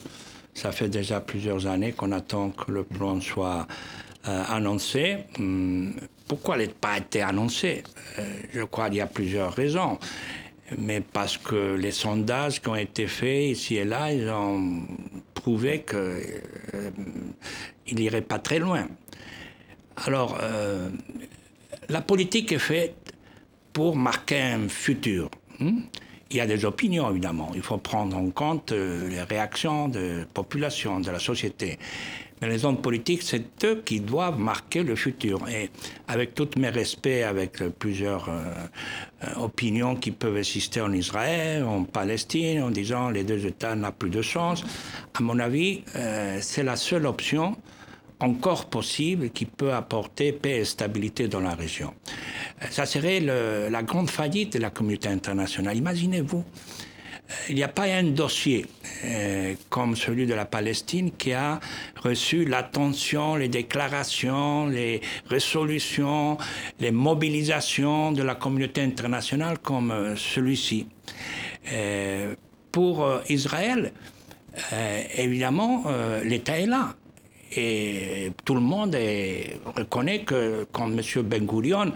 Ça 0.53 0.73
fait 0.73 0.89
déjà 0.89 1.21
plusieurs 1.21 1.65
années 1.65 1.93
qu'on 1.93 2.11
attend 2.11 2.49
que 2.49 2.73
le 2.73 2.83
plan 2.83 3.21
soit 3.21 3.67
euh, 4.27 4.43
annoncé. 4.49 5.19
Hum, 5.39 5.93
pourquoi 6.27 6.57
il 6.57 6.67
n'a 6.67 6.73
pas 6.73 6.97
été 6.97 7.21
annoncé? 7.21 7.83
Euh, 8.19 8.23
Je 8.53 8.63
crois 8.63 8.89
qu'il 8.89 8.97
y 8.97 9.01
a 9.01 9.07
plusieurs 9.07 9.53
raisons. 9.53 9.97
Mais 10.77 10.99
parce 10.99 11.37
que 11.37 11.75
les 11.75 11.91
sondages 11.91 12.61
qui 12.61 12.67
ont 12.67 12.75
été 12.75 13.07
faits 13.07 13.51
ici 13.51 13.77
et 13.77 13.85
là, 13.85 14.11
ils 14.11 14.29
ont 14.29 14.81
prouvé 15.35 15.85
qu'il 15.85 17.95
n'irait 17.95 18.21
pas 18.21 18.39
très 18.39 18.59
loin. 18.59 18.87
Alors, 20.07 20.37
la 21.87 22.01
politique 22.01 22.51
est 22.51 22.57
faite 22.57 23.04
pour 23.75 23.97
marquer 23.97 24.41
un 24.41 24.69
futur. 24.69 25.29
Hmm? 25.59 25.81
Il 26.31 26.37
y 26.37 26.39
a 26.39 26.47
des 26.47 26.63
opinions, 26.63 27.11
évidemment. 27.11 27.51
Il 27.53 27.61
faut 27.61 27.77
prendre 27.77 28.17
en 28.17 28.29
compte 28.29 28.71
euh, 28.71 29.09
les 29.09 29.21
réactions 29.21 29.89
de 29.89 30.19
la 30.19 30.25
population, 30.25 31.01
de 31.01 31.11
la 31.11 31.19
société. 31.19 31.77
Mais 32.41 32.47
les 32.47 32.63
hommes 32.63 32.81
politiques, 32.81 33.21
c'est 33.21 33.65
eux 33.65 33.83
qui 33.85 33.99
doivent 33.99 34.39
marquer 34.39 34.81
le 34.81 34.95
futur. 34.95 35.47
Et 35.49 35.69
avec 36.07 36.33
tout 36.35 36.47
mes 36.57 36.69
respects, 36.69 37.23
avec 37.27 37.57
plusieurs 37.77 38.29
euh, 38.29 38.43
euh, 39.25 39.41
opinions 39.41 39.97
qui 39.97 40.11
peuvent 40.11 40.37
exister 40.37 40.79
en 40.79 40.93
Israël, 40.93 41.65
en 41.65 41.83
Palestine, 41.83 42.63
en 42.63 42.71
disant 42.71 43.09
les 43.09 43.25
deux 43.25 43.45
États 43.45 43.75
n'ont 43.75 43.91
plus 43.91 44.09
de 44.09 44.21
chance, 44.21 44.63
à 45.13 45.21
mon 45.21 45.37
avis, 45.39 45.83
c'est 46.41 46.63
la 46.63 46.75
seule 46.75 47.05
option 47.05 47.55
encore 48.19 48.65
possible 48.65 49.29
qui 49.29 49.45
peut 49.45 49.73
apporter 49.73 50.31
paix 50.31 50.57
et 50.59 50.65
stabilité 50.65 51.27
dans 51.27 51.41
la 51.41 51.53
région. 51.53 51.93
Ça 52.69 52.85
serait 52.85 53.19
la 53.19 53.83
grande 53.83 54.09
faillite 54.09 54.53
de 54.53 54.59
la 54.59 54.69
communauté 54.69 55.09
internationale. 55.09 55.77
Imaginez-vous, 55.77 56.43
euh, 57.29 57.33
il 57.49 57.55
n'y 57.55 57.63
a 57.63 57.67
pas 57.67 57.83
un 57.85 58.03
dossier 58.03 58.65
euh, 59.03 59.55
comme 59.69 59.95
celui 59.95 60.25
de 60.25 60.33
la 60.33 60.45
Palestine 60.45 61.11
qui 61.11 61.33
a 61.33 61.59
reçu 62.01 62.45
l'attention, 62.45 63.35
les 63.35 63.47
déclarations, 63.47 64.67
les 64.67 65.01
résolutions, 65.27 66.37
les 66.79 66.91
mobilisations 66.91 68.11
de 68.11 68.21
la 68.23 68.35
communauté 68.35 68.81
internationale 68.81 69.59
comme 69.59 69.91
euh, 69.91 70.15
celui-ci. 70.15 70.87
pour 72.71 73.07
Israël, 73.29 73.91
évidemment, 75.17 75.85
l'État 76.23 76.59
est 76.59 76.67
là. 76.67 76.95
Et 77.55 78.31
tout 78.43 78.55
le 78.55 78.61
monde 78.61 78.97
reconnaît 79.75 80.23
que 80.23 80.65
quand 80.71 80.87
M. 80.87 81.01
Ben 81.23 81.45
Gurion, 81.45 81.91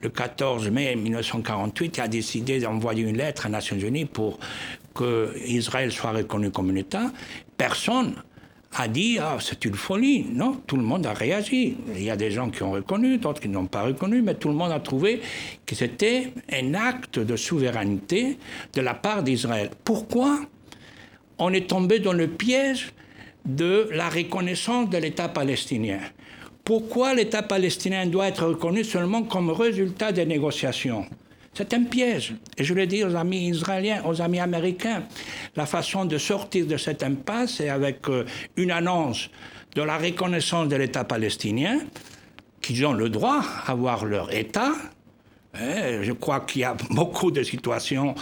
le 0.00 0.08
14 0.08 0.70
mai 0.70 0.94
1948, 0.96 1.98
a 1.98 2.08
décidé 2.08 2.60
d'envoyer 2.60 3.02
une 3.02 3.16
lettre 3.16 3.46
aux 3.46 3.50
Nations 3.50 3.78
Unies 3.78 4.04
pour 4.04 4.38
que 4.94 5.34
Israël 5.46 5.92
soit 5.92 6.12
reconnu 6.12 6.50
comme 6.50 6.70
un 6.70 6.76
État, 6.76 7.10
personne 7.56 8.14
a 8.74 8.88
dit 8.88 9.18
ah, 9.20 9.36
c'est 9.40 9.64
une 9.64 9.74
folie. 9.74 10.24
Non, 10.32 10.60
tout 10.66 10.76
le 10.76 10.82
monde 10.82 11.06
a 11.06 11.12
réagi. 11.12 11.76
Il 11.94 12.02
y 12.02 12.10
a 12.10 12.16
des 12.16 12.30
gens 12.30 12.50
qui 12.50 12.62
ont 12.62 12.72
reconnu, 12.72 13.18
d'autres 13.18 13.40
qui 13.40 13.48
n'ont 13.48 13.66
pas 13.66 13.82
reconnu, 13.82 14.22
mais 14.22 14.34
tout 14.34 14.48
le 14.48 14.54
monde 14.54 14.72
a 14.72 14.80
trouvé 14.80 15.20
que 15.66 15.74
c'était 15.74 16.32
un 16.50 16.74
acte 16.74 17.18
de 17.18 17.36
souveraineté 17.36 18.38
de 18.72 18.80
la 18.80 18.94
part 18.94 19.22
d'Israël. 19.22 19.70
Pourquoi 19.84 20.40
on 21.38 21.52
est 21.52 21.68
tombé 21.68 21.98
dans 21.98 22.12
le 22.12 22.28
piège 22.28 22.92
de 23.44 23.88
la 23.92 24.08
reconnaissance 24.08 24.88
de 24.90 24.98
l'État 24.98 25.28
palestinien. 25.28 26.00
Pourquoi 26.64 27.14
l'État 27.14 27.42
palestinien 27.42 28.06
doit 28.06 28.28
être 28.28 28.46
reconnu 28.46 28.84
seulement 28.84 29.24
comme 29.24 29.50
résultat 29.50 30.12
des 30.12 30.24
négociations? 30.24 31.06
C'est 31.54 31.74
un 31.74 31.84
piège. 31.84 32.34
Et 32.56 32.64
je 32.64 32.72
le 32.72 32.86
dis 32.86 33.04
aux 33.04 33.14
amis 33.14 33.48
israéliens, 33.48 34.02
aux 34.06 34.22
amis 34.22 34.40
américains, 34.40 35.02
la 35.56 35.66
façon 35.66 36.04
de 36.04 36.16
sortir 36.18 36.66
de 36.66 36.76
cette 36.76 37.02
impasse 37.02 37.60
est 37.60 37.68
avec 37.68 38.08
euh, 38.08 38.24
une 38.56 38.70
annonce 38.70 39.28
de 39.74 39.82
la 39.82 39.98
reconnaissance 39.98 40.68
de 40.68 40.76
l'État 40.76 41.04
palestinien, 41.04 41.80
qu'ils 42.60 42.86
ont 42.86 42.92
le 42.92 43.08
droit 43.08 43.42
d'avoir 43.66 44.04
leur 44.04 44.32
État, 44.32 44.72
eh, 45.60 46.02
je 46.02 46.12
crois 46.12 46.40
qu'il 46.40 46.62
y 46.62 46.64
a 46.64 46.74
beaucoup 46.90 47.30
de 47.30 47.42
situations 47.42 48.14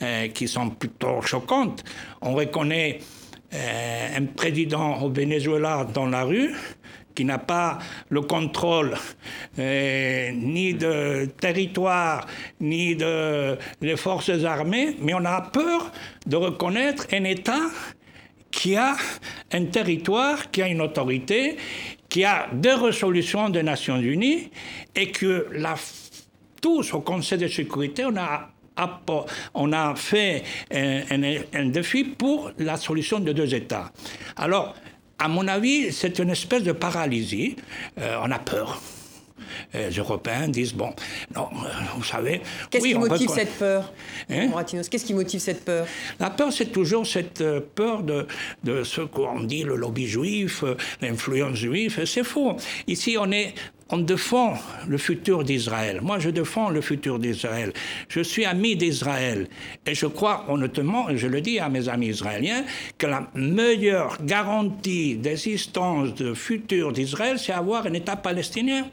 eh, 0.00 0.30
qui 0.32 0.46
sont 0.46 0.70
plutôt 0.70 1.20
choquantes. 1.22 1.84
On 2.20 2.34
reconnaît 2.34 3.00
euh, 3.00 3.04
un 3.52 4.26
président 4.26 5.02
au 5.02 5.10
Venezuela 5.10 5.86
dans 5.92 6.06
la 6.06 6.24
rue 6.24 6.54
qui 7.16 7.24
n'a 7.24 7.38
pas 7.38 7.78
le 8.10 8.20
contrôle 8.20 8.94
euh, 9.58 10.30
ni 10.32 10.74
de 10.74 11.24
territoire, 11.40 12.26
ni 12.60 12.94
de 12.94 13.56
les 13.80 13.96
forces 13.96 14.44
armées, 14.44 14.96
mais 15.00 15.14
on 15.14 15.24
a 15.24 15.40
peur 15.40 15.90
de 16.26 16.36
reconnaître 16.36 17.06
un 17.12 17.24
État 17.24 17.70
qui 18.52 18.76
a 18.76 18.96
un 19.52 19.64
territoire, 19.64 20.50
qui 20.50 20.62
a 20.62 20.68
une 20.68 20.82
autorité, 20.82 21.56
qui 22.08 22.24
a 22.24 22.48
deux 22.52 22.74
résolutions 22.74 23.48
des 23.48 23.62
Nations 23.62 23.98
Unies 23.98 24.50
et 24.94 25.10
que 25.10 25.48
la, 25.52 25.74
tous 26.60 26.92
au 26.94 27.00
Conseil 27.00 27.38
de 27.38 27.48
sécurité, 27.48 28.04
on 28.04 28.16
a 28.16 28.50
on 29.54 29.72
a 29.72 29.94
fait 29.94 30.42
un, 30.72 31.66
défi 31.66 32.04
pour 32.04 32.50
la 32.58 32.76
solution 32.76 33.20
de 33.20 33.32
deux 33.32 33.54
États. 33.54 33.90
Alors, 34.36 34.74
à 35.18 35.28
mon 35.28 35.48
avis, 35.48 35.92
c'est 35.92 36.18
une 36.18 36.30
espèce 36.30 36.62
de 36.62 36.72
paralysie. 36.72 37.56
Euh, 37.98 38.18
on 38.22 38.30
a 38.30 38.38
peur. 38.38 38.80
Euh, 39.74 39.88
les 39.88 39.96
Européens 39.96 40.48
disent 40.48 40.74
bon, 40.74 40.92
non, 41.34 41.48
euh, 41.52 41.68
vous 41.96 42.04
savez. 42.04 42.40
Qu'est-ce 42.70 42.84
qui 42.84 42.94
motive 42.94 43.30
cette 43.30 43.58
peur, 43.58 43.92
hein? 44.30 44.48
Qu'est-ce 44.90 45.04
qui 45.04 45.14
motive 45.14 45.40
cette 45.40 45.64
peur? 45.64 45.86
La 46.18 46.30
peur, 46.30 46.52
c'est 46.52 46.72
toujours 46.72 47.06
cette 47.06 47.42
peur 47.74 48.02
de, 48.02 48.26
de 48.64 48.84
ce 48.84 49.00
qu'on 49.00 49.40
dit 49.40 49.64
le 49.64 49.76
lobby 49.76 50.06
juif, 50.06 50.64
l'influence 51.00 51.56
juive. 51.56 52.04
C'est 52.04 52.24
faux. 52.24 52.56
Ici, 52.86 53.16
on 53.18 53.30
est 53.32 53.54
on 53.90 53.98
défend 53.98 54.54
le 54.88 54.98
futur 54.98 55.44
d'Israël. 55.44 56.00
Moi, 56.02 56.18
je 56.18 56.30
défends 56.30 56.70
le 56.70 56.80
futur 56.80 57.18
d'Israël. 57.18 57.72
Je 58.08 58.20
suis 58.20 58.44
ami 58.44 58.74
d'Israël. 58.74 59.46
Et 59.86 59.94
je 59.94 60.06
crois 60.06 60.44
honnêtement, 60.48 61.08
et 61.08 61.16
je 61.16 61.28
le 61.28 61.40
dis 61.40 61.60
à 61.60 61.68
mes 61.68 61.88
amis 61.88 62.08
israéliens, 62.08 62.64
que 62.98 63.06
la 63.06 63.28
meilleure 63.34 64.18
garantie 64.24 65.14
d'existence 65.14 66.14
de 66.14 66.34
futur 66.34 66.92
d'Israël, 66.92 67.38
c'est 67.38 67.52
avoir 67.52 67.86
un 67.86 67.92
État 67.92 68.16
palestinien 68.16 68.88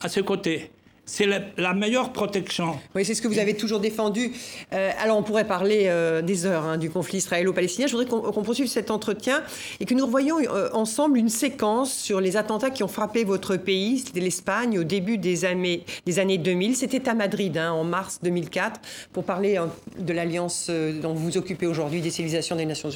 à 0.00 0.08
ses 0.08 0.22
côtés. 0.22 0.70
C'est 1.08 1.26
la, 1.56 1.72
meilleure 1.72 2.12
protection. 2.12 2.78
Oui, 2.94 3.02
c'est 3.02 3.14
ce 3.14 3.22
que 3.22 3.28
vous 3.28 3.38
avez 3.38 3.54
toujours 3.54 3.80
défendu. 3.80 4.30
Euh, 4.74 4.90
alors, 5.00 5.16
on 5.16 5.22
pourrait 5.22 5.46
parler 5.46 5.84
euh, 5.86 6.20
des 6.20 6.44
heures 6.44 6.64
hein, 6.66 6.76
du 6.76 6.90
conflit 6.90 7.16
israélo-palestinien. 7.16 7.86
Je 7.86 7.96
voudrais 7.96 8.06
qu'on 8.06 8.42
poursuive 8.42 8.66
cet 8.66 8.90
entretien 8.90 9.42
et 9.80 9.86
que 9.86 9.94
nous 9.94 10.04
revoyions 10.04 10.36
euh, 10.38 10.68
ensemble 10.74 11.16
une 11.16 11.30
séquence 11.30 11.94
sur 11.94 12.20
les 12.20 12.36
attentats 12.36 12.68
qui 12.68 12.82
ont 12.82 12.88
frappé 12.88 13.24
votre 13.24 13.56
pays. 13.56 14.04
L'Espagne 14.14 14.78
au 14.78 14.84
début 14.84 15.16
des 15.16 15.46
années, 15.46 15.82
des 16.04 16.18
années 16.18 16.36
2000. 16.36 16.76
C'était 16.76 17.08
à 17.08 17.14
Madrid, 17.14 17.56
hein, 17.56 17.72
en 17.72 17.84
mars 17.84 18.18
2004, 18.22 18.78
pour 19.14 19.24
parler 19.24 19.58
de 19.98 20.12
l'alliance 20.12 20.70
dont 21.00 21.14
vous 21.14 21.24
vous 21.24 21.38
occupez 21.38 21.66
aujourd'hui, 21.66 22.02
des 22.02 22.10
civilisations 22.10 22.54
des 22.54 22.66
Nations 22.66 22.90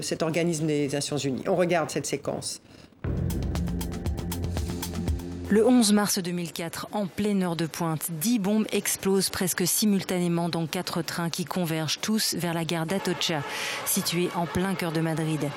cet 0.00 0.22
organisme 0.22 0.66
des 0.66 0.88
Nations 0.88 1.18
Unies. 1.18 1.44
On 1.46 1.54
regarde 1.54 1.90
cette 1.90 2.06
séquence. 2.06 2.60
Le 5.50 5.66
11 5.66 5.92
mars 5.92 6.18
2004, 6.18 6.88
en 6.92 7.06
pleine 7.06 7.42
heure 7.42 7.54
de 7.54 7.66
pointe, 7.66 8.10
dix 8.10 8.38
bombes 8.38 8.66
explosent 8.72 9.28
presque 9.28 9.66
simultanément 9.66 10.48
dans 10.48 10.66
quatre 10.66 11.02
trains 11.02 11.28
qui 11.28 11.44
convergent 11.44 12.00
tous 12.00 12.34
vers 12.34 12.54
la 12.54 12.64
gare 12.64 12.86
d'Atocha, 12.86 13.42
située 13.84 14.30
en 14.36 14.46
plein 14.46 14.74
cœur 14.74 14.90
de 14.90 15.02
Madrid. 15.02 15.50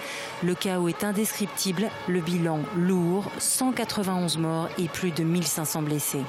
Le 0.44 0.56
chaos 0.56 0.90
est 0.90 1.06
indescriptible, 1.06 1.90
le 2.10 2.20
bilan 2.20 2.60
lourd, 2.76 3.32
191 3.40 4.38
morts 4.38 4.68
et 4.78 4.90
plus 4.90 5.12
de 5.12 5.24
1500 5.24 5.84
blessés. 5.84 6.24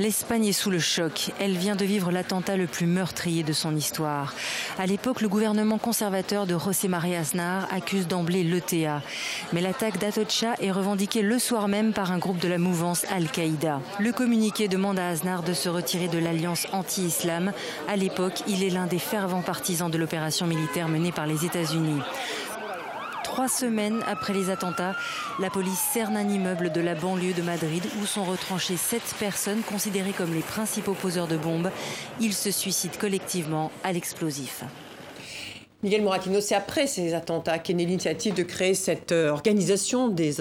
L'Espagne 0.00 0.46
est 0.46 0.52
sous 0.52 0.70
le 0.70 0.78
choc. 0.78 1.30
Elle 1.38 1.58
vient 1.58 1.76
de 1.76 1.84
vivre 1.84 2.10
l'attentat 2.10 2.56
le 2.56 2.66
plus 2.66 2.86
meurtrier 2.86 3.42
de 3.42 3.52
son 3.52 3.76
histoire. 3.76 4.32
À 4.78 4.86
l'époque, 4.86 5.20
le 5.20 5.28
gouvernement 5.28 5.76
conservateur 5.76 6.46
de 6.46 6.58
José 6.58 6.88
María 6.88 7.20
Aznar 7.20 7.68
accuse 7.70 8.08
d'emblée 8.08 8.42
l'ETA. 8.42 9.02
Mais 9.52 9.60
l'attaque 9.60 9.98
d'Atocha 9.98 10.54
est 10.58 10.70
revendiquée 10.70 11.20
le 11.20 11.38
soir 11.38 11.68
même 11.68 11.92
par 11.92 12.12
un 12.12 12.18
groupe 12.18 12.38
de 12.38 12.48
la 12.48 12.56
mouvance 12.56 13.04
Al-Qaïda. 13.10 13.82
Le 13.98 14.12
communiqué 14.12 14.68
demande 14.68 14.98
à 14.98 15.10
Aznar 15.10 15.42
de 15.42 15.52
se 15.52 15.68
retirer 15.68 16.08
de 16.08 16.16
l'alliance 16.16 16.66
anti-islam. 16.72 17.52
À 17.86 17.96
l'époque, 17.96 18.42
il 18.48 18.64
est 18.64 18.70
l'un 18.70 18.86
des 18.86 18.98
fervents 18.98 19.42
partisans 19.42 19.90
de 19.90 19.98
l'opération 19.98 20.46
militaire 20.46 20.88
menée 20.88 21.12
par 21.12 21.26
les 21.26 21.44
États-Unis. 21.44 22.00
Trois 23.40 23.48
semaines 23.48 24.04
après 24.06 24.34
les 24.34 24.50
attentats, 24.50 24.94
la 25.38 25.48
police 25.48 25.80
cerne 25.94 26.14
un 26.14 26.28
immeuble 26.28 26.70
de 26.72 26.82
la 26.82 26.94
banlieue 26.94 27.32
de 27.32 27.40
Madrid 27.40 27.82
où 27.98 28.04
sont 28.04 28.22
retranchées 28.22 28.76
sept 28.76 29.14
personnes 29.18 29.62
considérées 29.62 30.12
comme 30.12 30.34
les 30.34 30.42
principaux 30.42 30.92
poseurs 30.92 31.26
de 31.26 31.38
bombes. 31.38 31.70
Ils 32.20 32.34
se 32.34 32.50
suicident 32.50 32.98
collectivement 33.00 33.72
à 33.82 33.94
l'explosif. 33.94 34.62
Miguel 35.82 36.02
Moratino, 36.02 36.42
c'est 36.42 36.54
après 36.54 36.86
ces 36.86 37.14
attentats 37.14 37.58
qu'est 37.58 37.72
née 37.72 37.86
l'initiative 37.86 38.34
de 38.34 38.42
créer 38.42 38.74
cette 38.74 39.12
euh, 39.12 39.30
organisation 39.30 40.08
des, 40.08 40.34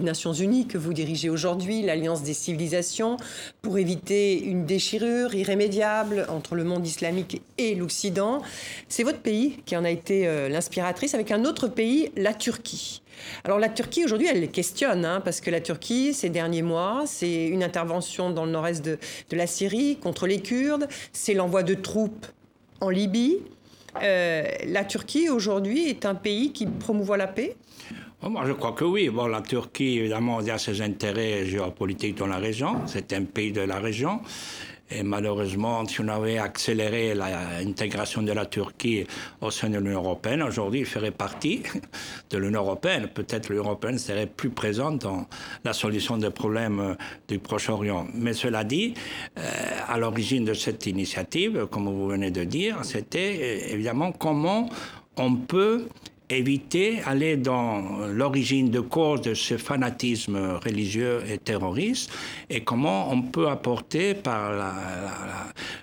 Nations 0.00 0.32
Unies 0.32 0.66
que 0.66 0.78
vous 0.78 0.94
dirigez 0.94 1.28
aujourd'hui, 1.28 1.82
l'Alliance 1.82 2.22
des 2.22 2.32
civilisations, 2.32 3.18
pour 3.60 3.76
éviter 3.76 4.42
une 4.42 4.64
déchirure 4.64 5.34
irrémédiable 5.34 6.24
entre 6.30 6.54
le 6.54 6.64
monde 6.64 6.86
islamique 6.86 7.42
et 7.58 7.74
l'Occident. 7.74 8.40
C'est 8.88 9.02
votre 9.02 9.18
pays 9.18 9.58
qui 9.66 9.76
en 9.76 9.84
a 9.84 9.90
été 9.90 10.26
euh, 10.26 10.48
l'inspiratrice, 10.48 11.12
avec 11.12 11.30
un 11.30 11.44
autre 11.44 11.68
pays, 11.68 12.10
la 12.16 12.32
Turquie. 12.32 13.02
Alors 13.44 13.58
la 13.58 13.68
Turquie 13.68 14.06
aujourd'hui, 14.06 14.28
elle 14.28 14.50
questionne, 14.50 15.04
hein, 15.04 15.20
parce 15.22 15.42
que 15.42 15.50
la 15.50 15.60
Turquie, 15.60 16.14
ces 16.14 16.30
derniers 16.30 16.62
mois, 16.62 17.02
c'est 17.04 17.48
une 17.48 17.62
intervention 17.62 18.30
dans 18.30 18.46
le 18.46 18.52
nord-est 18.52 18.82
de 18.82 18.98
la 19.30 19.46
Syrie 19.46 19.98
contre 19.98 20.26
les 20.26 20.40
Kurdes, 20.40 20.88
c'est 21.12 21.34
l'envoi 21.34 21.62
de 21.62 21.74
troupes 21.74 22.26
en 22.80 22.88
Libye. 22.88 23.40
Euh, 24.02 24.44
la 24.66 24.84
Turquie 24.84 25.28
aujourd'hui 25.28 25.88
est 25.88 26.04
un 26.06 26.14
pays 26.14 26.52
qui 26.52 26.66
promouvoit 26.66 27.16
la 27.16 27.26
paix? 27.26 27.56
Oh, 28.22 28.30
moi, 28.30 28.44
je 28.46 28.52
crois 28.52 28.72
que 28.72 28.84
oui. 28.84 29.08
Bon, 29.10 29.26
la 29.26 29.42
Turquie, 29.42 29.98
évidemment, 29.98 30.38
a 30.38 30.58
ses 30.58 30.80
intérêts 30.80 31.44
géopolitiques 31.46 32.16
dans 32.16 32.26
la 32.26 32.38
région. 32.38 32.82
C'est 32.86 33.12
un 33.12 33.24
pays 33.24 33.52
de 33.52 33.60
la 33.60 33.78
région. 33.78 34.20
Et 34.90 35.02
malheureusement, 35.02 35.86
si 35.86 36.00
on 36.02 36.08
avait 36.08 36.38
accéléré 36.38 37.14
l'intégration 37.14 38.22
de 38.22 38.32
la 38.32 38.44
Turquie 38.44 39.06
au 39.40 39.50
sein 39.50 39.70
de 39.70 39.78
l'Union 39.78 40.00
européenne, 40.02 40.42
aujourd'hui, 40.42 40.80
il 40.80 40.86
ferait 40.86 41.10
partie 41.10 41.62
de 42.30 42.38
l'Union 42.38 42.60
européenne. 42.60 43.08
Peut-être 43.12 43.48
l'Union 43.48 43.64
européenne 43.64 43.98
serait 43.98 44.26
plus 44.26 44.50
présente 44.50 45.02
dans 45.02 45.26
la 45.64 45.72
solution 45.72 46.18
des 46.18 46.30
problèmes 46.30 46.80
euh, 46.80 46.94
du 47.28 47.38
Proche-Orient. 47.38 48.06
Mais 48.14 48.34
cela 48.34 48.62
dit, 48.62 48.94
euh, 49.38 49.42
à 49.88 49.96
l'origine 49.98 50.44
de 50.44 50.54
cette 50.54 50.86
initiative, 50.86 51.66
comme 51.70 51.86
vous 51.86 52.08
venez 52.08 52.30
de 52.30 52.44
dire, 52.44 52.84
c'était 52.84 53.38
euh, 53.40 53.72
évidemment 53.72 54.12
comment 54.12 54.68
on 55.16 55.36
peut 55.36 55.88
éviter 56.30 57.00
aller 57.04 57.36
dans 57.36 58.06
l'origine 58.06 58.70
de 58.70 58.80
cause 58.80 59.20
de 59.20 59.34
ce 59.34 59.58
fanatisme 59.58 60.58
religieux 60.64 61.22
et 61.28 61.38
terroriste 61.38 62.10
et 62.48 62.64
comment 62.64 63.10
on 63.12 63.22
peut 63.22 63.48
apporter 63.48 64.14
par 64.14 64.52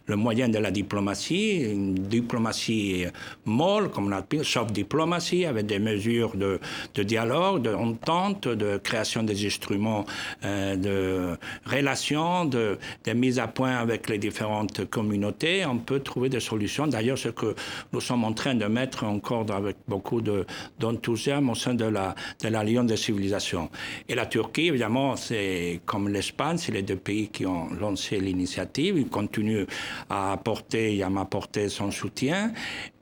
le 0.07 0.15
moyen 0.15 0.49
de 0.49 0.57
la 0.57 0.71
diplomatie, 0.71 1.61
une 1.61 1.93
diplomatie 1.93 3.05
molle, 3.45 3.89
comme 3.89 4.07
on 4.07 4.11
appelle, 4.11 4.43
soft 4.43 4.71
diplomatie, 4.71 5.45
avec 5.45 5.67
des 5.67 5.79
mesures 5.79 6.35
de, 6.35 6.59
dialogue, 7.01 7.61
d'entente, 7.61 8.47
de, 8.47 8.77
création 8.77 9.23
des 9.23 9.45
instruments 9.45 10.05
euh, 10.43 10.75
de 10.75 11.37
relations, 11.65 12.45
de, 12.45 12.77
de 13.05 13.13
mise 13.13 13.39
à 13.39 13.47
point 13.47 13.75
avec 13.75 14.09
les 14.09 14.17
différentes 14.17 14.85
communautés, 14.89 15.65
on 15.65 15.77
peut 15.77 15.99
trouver 15.99 16.29
des 16.29 16.39
solutions. 16.39 16.87
D'ailleurs, 16.87 17.17
ce 17.17 17.29
que 17.29 17.55
nous 17.93 18.01
sommes 18.01 18.23
en 18.23 18.33
train 18.33 18.55
de 18.55 18.65
mettre 18.65 19.03
encore 19.03 19.45
avec 19.51 19.77
beaucoup 19.87 20.21
de 20.21 20.30
d'enthousiasme 20.79 21.49
au 21.49 21.55
sein 21.55 21.73
de 21.73 21.85
la 21.85 22.15
de 22.41 22.47
l'Alliance 22.47 22.87
des 22.87 22.97
civilisations. 22.97 23.69
Et 24.07 24.15
la 24.15 24.25
Turquie, 24.25 24.67
évidemment, 24.67 25.15
c'est 25.15 25.81
comme 25.85 26.09
l'Espagne, 26.09 26.57
c'est 26.57 26.71
les 26.71 26.81
deux 26.81 26.95
pays 26.95 27.29
qui 27.29 27.45
ont 27.45 27.69
lancé 27.73 28.19
l'initiative. 28.19 28.97
Ils 28.97 29.09
continuent 29.09 29.65
à 30.09 30.33
apporter 30.33 30.95
et 30.95 31.03
à 31.03 31.09
m'apporter 31.09 31.69
son 31.69 31.91
soutien. 31.91 32.51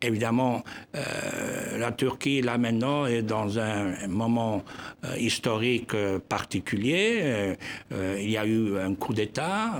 Évidemment, 0.01 0.63
euh, 0.95 1.77
la 1.77 1.91
Turquie, 1.91 2.41
là 2.41 2.57
maintenant, 2.57 3.05
est 3.05 3.21
dans 3.21 3.59
un 3.59 4.07
moment 4.07 4.63
euh, 5.03 5.17
historique 5.17 5.93
euh, 5.93 6.19
particulier. 6.19 7.55
il 7.91 8.29
y 8.29 8.37
a 8.37 8.45
eu 8.45 8.77
un 8.77 8.93
coup 8.95 9.13
d'État 9.13 9.71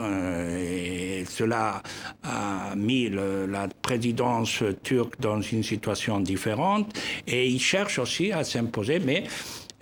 et 0.60 1.24
cela 1.26 1.82
a 2.24 2.76
mis 2.76 3.10
la 3.10 3.68
présidence 3.82 4.64
turque 4.84 5.20
dans 5.20 5.42
une 5.42 5.64
situation 5.64 6.20
différente. 6.20 7.00
Il 7.48 7.60
cherche 7.60 8.00
aussi 8.00 8.32
à 8.32 8.44
s'imposer, 8.44 9.00
mais 9.00 9.24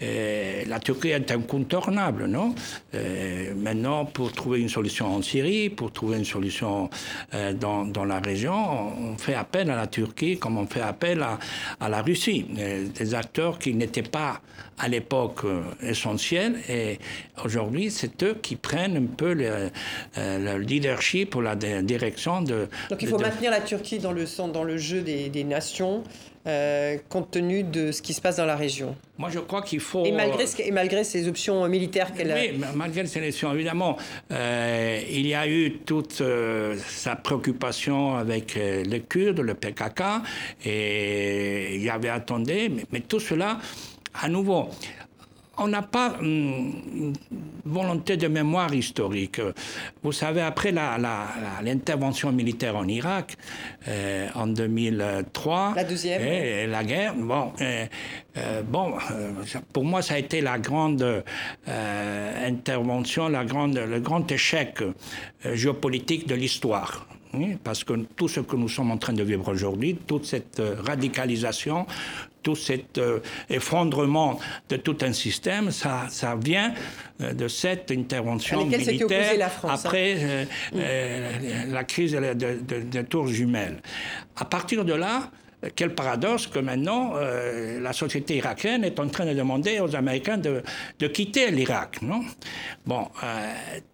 euh, 0.01 0.63
la 0.67 0.79
Turquie 0.79 1.09
est 1.09 1.31
incontournable, 1.31 2.27
non? 2.27 2.53
Euh, 2.93 3.53
Maintenant, 3.55 4.05
pour 4.05 4.31
trouver 4.31 4.59
une 4.59 4.69
solution 4.69 5.07
en 5.07 5.21
Syrie, 5.21 5.69
pour 5.69 5.91
trouver 5.91 6.17
une 6.17 6.25
solution 6.25 6.89
euh, 7.33 7.53
dans, 7.53 7.85
dans, 7.85 8.05
la 8.05 8.19
région, 8.19 8.53
on 8.53 9.17
fait 9.17 9.33
appel 9.33 9.71
à 9.71 9.75
la 9.75 9.87
Turquie 9.87 10.37
comme 10.37 10.57
on 10.57 10.67
fait 10.67 10.81
appel 10.81 11.23
à, 11.23 11.39
à 11.79 11.89
la 11.89 12.01
Russie. 12.01 12.45
des 12.95 13.15
acteurs 13.15 13.57
qui 13.57 13.73
n'étaient 13.73 14.03
pas 14.03 14.41
à 14.77 14.87
l'époque 14.87 15.41
essentiels 15.81 16.57
et 16.69 16.99
aujourd'hui, 17.43 17.89
c'est 17.89 18.21
eux 18.21 18.35
qui 18.39 18.55
prennent 18.55 18.95
un 18.97 19.15
peu 19.15 19.33
le, 19.33 19.71
le 20.15 20.57
leadership 20.57 21.31
pour 21.31 21.41
la 21.41 21.55
direction 21.55 22.41
de... 22.41 22.67
Donc 22.89 23.01
il 23.01 23.07
faut 23.07 23.17
maintenir 23.17 23.49
la 23.49 23.61
Turquie 23.61 23.97
dans 23.97 24.11
le, 24.11 24.25
dans 24.53 24.63
le 24.63 24.77
jeu 24.77 25.01
des, 25.01 25.29
des 25.29 25.43
nations 25.43 26.03
euh, 26.47 26.97
compte 27.09 27.31
tenu 27.31 27.63
de 27.63 27.91
ce 27.91 28.01
qui 28.01 28.13
se 28.13 28.21
passe 28.21 28.37
dans 28.37 28.45
la 28.45 28.55
région. 28.55 28.95
Moi, 29.17 29.29
je 29.29 29.39
crois 29.39 29.61
qu'il 29.61 29.79
faut. 29.79 30.05
Et 30.05 30.11
malgré, 30.11 30.45
et 30.59 30.71
malgré 30.71 31.03
ces 31.03 31.27
options 31.27 31.67
militaires 31.67 32.13
qu'elle 32.13 32.31
a. 32.31 32.35
Oui, 32.35 32.61
malgré 32.75 33.05
ces 33.05 33.27
options, 33.27 33.53
évidemment, 33.53 33.97
euh, 34.31 35.01
il 35.09 35.27
y 35.27 35.33
a 35.33 35.47
eu 35.47 35.79
toute 35.85 36.21
euh, 36.21 36.77
sa 36.87 37.15
préoccupation 37.15 38.15
avec 38.15 38.55
les 38.55 39.01
Kurdes, 39.01 39.39
le 39.39 39.55
PKK, 39.55 40.03
et 40.65 41.75
il 41.75 41.83
y 41.83 41.89
avait 41.89 42.09
attendu, 42.09 42.71
mais 42.91 43.01
tout 43.01 43.19
cela, 43.19 43.59
à 44.13 44.29
nouveau, 44.29 44.69
on 45.57 45.67
n'a 45.67 45.81
pas 45.81 46.15
une 46.21 47.13
volonté 47.65 48.17
de 48.17 48.27
mémoire 48.27 48.73
historique. 48.73 49.41
Vous 50.03 50.11
savez, 50.11 50.41
après 50.41 50.71
l'intervention 50.71 52.31
militaire 52.31 52.75
en 52.75 52.87
Irak 52.87 53.37
euh, 53.87 54.27
en 54.35 54.47
2003, 54.47 55.73
la 55.75 55.83
deuxième, 55.83 56.21
et, 56.21 56.67
la 56.67 56.83
guerre, 56.83 57.15
bon, 57.15 57.51
euh, 57.61 57.85
euh, 58.37 58.61
bon, 58.61 58.93
pour 59.73 59.83
moi, 59.83 60.01
ça 60.01 60.15
a 60.15 60.17
été 60.17 60.41
la 60.41 60.59
grande 60.59 61.23
intervention, 61.67 63.29
la 63.29 63.45
grande, 63.45 63.77
le 63.77 63.99
grand 63.99 64.31
échec 64.31 64.83
géopolitique 65.43 66.27
de 66.27 66.35
l'histoire 66.35 67.07
parce 67.63 67.83
que 67.83 67.93
tout 68.15 68.27
ce 68.27 68.39
que 68.39 68.55
nous 68.55 68.69
sommes 68.69 68.91
en 68.91 68.97
train 68.97 69.13
de 69.13 69.23
vivre 69.23 69.51
aujourd'hui, 69.51 69.97
toute 70.07 70.25
cette 70.25 70.61
radicalisation, 70.85 71.85
tout 72.47 72.55
cet 72.55 72.97
euh, 72.97 73.19
effondrement 73.49 74.39
de 74.69 74.77
tout 74.77 74.95
un 75.01 75.11
système, 75.11 75.69
ça, 75.71 76.05
ça 76.09 76.37
vient 76.37 76.73
euh, 77.19 77.33
de 77.33 77.49
cette 77.49 77.91
intervention 77.91 78.65
militaire 78.65 79.37
la 79.37 79.49
France, 79.49 79.83
hein. 79.83 79.87
après 79.87 80.15
euh, 80.73 81.65
la 81.67 81.83
crise 81.83 82.13
des 82.15 83.03
tours 83.03 83.27
jumelles. 83.27 83.81
À 84.37 84.45
partir 84.45 84.85
de 84.85 84.93
là, 84.93 85.29
quel 85.75 85.95
paradoxe 85.95 86.47
que 86.47 86.59
maintenant 86.59 87.13
la 87.15 87.91
société 87.93 88.37
irakienne 88.37 88.83
est 88.83 88.99
en 88.99 89.07
train 89.07 89.25
de 89.25 89.33
demander 89.33 89.79
aux 89.79 89.95
Américains 89.95 90.37
de, 90.37 90.61
de 90.99 91.07
quitter 91.07 91.49
l'Irak. 91.49 92.01
Non? 92.01 92.23
Bon, 92.85 93.07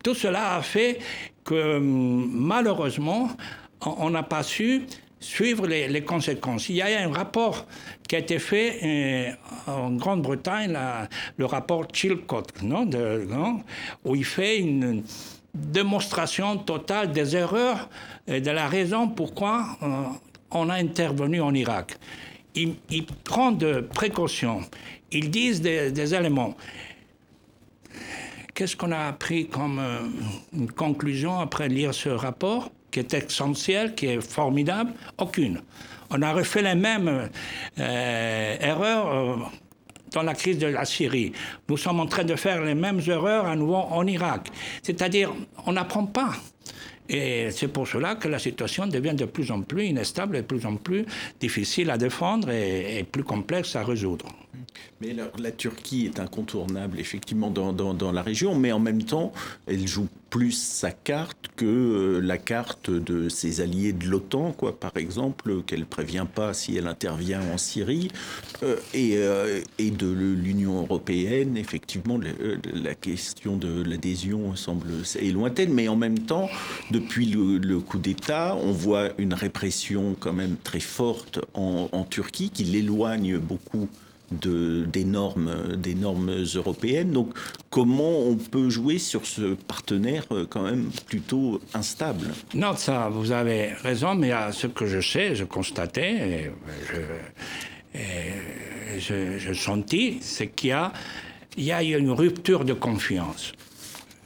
tout 0.03 0.13
cela 0.13 0.55
a 0.55 0.61
fait 0.61 0.99
que 1.43 1.79
malheureusement, 1.79 3.29
on 3.81 4.09
n'a 4.09 4.23
pas 4.23 4.43
su 4.43 4.83
suivre 5.23 5.65
les, 5.67 6.03
conséquences. 6.03 6.69
Il 6.69 6.75
y 6.75 6.81
a 6.81 7.01
un 7.01 7.11
rapport 7.11 7.65
qui 8.07 8.15
a 8.15 8.19
été 8.19 8.39
fait 8.39 8.79
euh, 8.83 9.71
en 9.71 9.91
Grande-Bretagne, 9.91 10.77
le 11.37 11.45
rapport 11.45 11.87
Chilcott, 11.91 12.61
non, 12.61 12.89
où 14.03 14.15
il 14.15 14.25
fait 14.25 14.59
une 14.59 15.03
démonstration 15.53 16.57
totale 16.57 17.11
des 17.11 17.35
erreurs 17.35 17.89
et 18.27 18.41
de 18.41 18.51
la 18.51 18.67
raison 18.67 19.07
pourquoi 19.07 19.65
euh, 19.81 20.03
on 20.53 20.69
a 20.69 20.75
intervenu 20.75 21.41
en 21.41 21.53
Irak. 21.53 21.97
Il, 22.55 22.75
prend 23.23 23.51
de 23.51 23.81
précautions, 23.81 24.61
ils 25.11 25.31
disent 25.31 25.61
des, 25.61 26.13
éléments. 26.13 26.55
Qu'est-ce 28.53 28.75
qu'on 28.75 28.91
a 28.91 29.07
appris 29.07 29.47
comme 29.47 29.79
euh, 29.79 30.67
conclusion 30.75 31.39
après 31.39 31.67
lire 31.67 31.93
ce 31.93 32.09
rapport 32.09 32.69
qui 32.91 32.99
est 32.99 33.13
essentiel, 33.15 33.95
qui 33.95 34.05
est 34.05 34.21
formidable? 34.21 34.93
Aucune. 35.17 35.61
On 36.11 36.21
a 36.21 36.31
refait 36.31 36.61
les 36.61 36.75
mêmes 36.75 37.29
euh, 37.79 38.57
erreurs 38.59 39.07
euh, 39.07 39.35
dans 40.11 40.21
la 40.21 40.35
crise 40.35 40.59
de 40.59 40.67
la 40.67 40.85
Syrie. 40.85 41.33
Nous 41.67 41.77
sommes 41.77 41.99
en 41.99 42.05
train 42.05 42.23
de 42.23 42.35
faire 42.35 42.61
les 42.61 42.75
mêmes 42.75 43.01
erreurs 43.07 43.47
à 43.47 43.55
nouveau 43.55 43.77
en 43.77 44.05
Irak. 44.05 44.49
C'est-à-dire, 44.83 45.33
on 45.65 45.73
n'apprend 45.73 46.05
pas. 46.05 46.33
Et 47.09 47.51
c'est 47.51 47.67
pour 47.67 47.87
cela 47.87 48.15
que 48.15 48.27
la 48.27 48.39
situation 48.39 48.87
devient 48.87 49.13
de 49.15 49.25
plus 49.25 49.51
en 49.51 49.61
plus 49.61 49.97
instable, 49.97 50.37
et 50.37 50.41
de 50.41 50.47
plus 50.47 50.65
en 50.65 50.75
plus 50.75 51.05
difficile 51.39 51.89
à 51.89 51.97
défendre 51.97 52.49
et 52.49 53.05
plus 53.09 53.23
complexe 53.23 53.75
à 53.75 53.83
résoudre. 53.83 54.25
Mais 55.01 55.15
la, 55.37 55.51
Turquie 55.51 56.05
est 56.05 56.19
incontournable, 56.19 56.99
effectivement, 56.99 57.49
dans, 57.49 58.11
la 58.11 58.21
région, 58.21 58.55
mais 58.55 58.71
en 58.71 58.79
même 58.79 59.03
temps, 59.03 59.33
elle 59.67 59.87
joue 59.87 60.07
plus 60.33 60.53
sa 60.53 60.89
carte 60.89 61.49
que 61.55 61.65
euh, 61.65 62.19
la 62.19 62.39
carte 62.39 62.89
de 62.89 63.29
ses 63.29 63.61
alliés 63.61 63.93
de 63.93 64.07
l'OTAN, 64.07 64.51
quoi, 64.51 64.79
par 64.79 64.97
exemple, 64.97 65.61
qu'elle 65.61 65.85
prévient 65.85 66.25
pas 66.33 66.55
si 66.55 66.75
elle 66.75 66.87
intervient 66.87 67.39
en 67.53 67.59
Syrie, 67.59 68.07
euh, 68.63 68.77
et, 68.95 69.17
euh, 69.17 69.61
et, 69.77 69.91
de 69.91 70.07
l'Union 70.11 70.81
européenne, 70.81 71.55
effectivement, 71.55 72.17
la 72.17 72.95
question 72.95 73.57
de 73.57 73.83
l'adhésion 73.83 74.55
semble 74.55 74.87
est 75.19 75.31
lointaine, 75.31 75.71
mais 75.71 75.87
en 75.87 75.95
même 75.95 76.17
temps, 76.17 76.49
depuis 76.89 77.27
le, 77.27 77.79
coup 77.79 77.99
d'État, 77.99 78.57
on 78.59 78.71
voit 78.71 79.09
une 79.19 79.35
répression 79.35 80.15
quand 80.19 80.33
même 80.33 80.55
très 80.63 80.79
forte 80.79 81.41
en, 81.53 81.89
en 81.91 82.05
Turquie 82.05 82.49
qui 82.49 82.63
l'éloigne 82.63 83.37
beaucoup 83.37 83.87
des, 84.41 85.05
normes, 85.05 85.75
des 85.77 85.95
normes 85.95 86.31
européennes. 86.55 87.11
Donc 87.11 87.33
comment 87.69 88.19
on 88.19 88.35
peut 88.35 88.69
jouer 88.69 88.99
sur 88.99 89.25
ce 89.25 89.55
partenaire 89.55 90.25
euh, 90.31 90.45
quand 90.49 90.63
même 90.63 90.89
plutôt 91.05 91.61
instable? 91.73 92.27
Non, 92.53 92.75
ça, 92.75 93.09
vous 93.09 93.31
avez 93.31 93.73
raison, 93.73 94.15
mais 94.15 94.31
à 94.31 94.51
ce 94.51 94.67
que 94.67 94.85
je 94.85 95.01
sais, 95.01 95.35
je 95.35 95.43
constatais, 95.43 96.51
et 97.95 97.99
je, 98.99 99.37
je, 99.37 99.53
sentis, 99.53 100.17
c'est 100.21 100.47
qu'il 100.47 100.69
y 101.57 101.71
a, 101.71 101.83
il 101.83 101.95
une 101.95 102.11
rupture 102.11 102.65
de 102.65 102.73
confiance. 102.73 103.53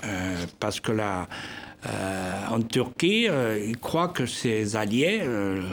Euh, 0.04 0.46
parce 0.60 0.80
que 0.80 0.92
là, 0.92 1.28
euh, 1.86 2.48
en 2.50 2.62
Turquie, 2.62 3.28
ils 3.66 3.78
croient 3.78 4.10
que 4.10 4.26
ses 4.26 4.76
alliés 4.76 5.22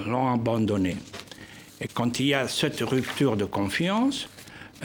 l'ont 0.06 0.32
abandonné. 0.32 0.96
Et 1.80 1.88
quand 1.92 2.20
il 2.20 2.26
y 2.26 2.34
a 2.34 2.48
cette 2.48 2.80
rupture 2.80 3.36
de 3.36 3.44
confiance, 3.44 4.28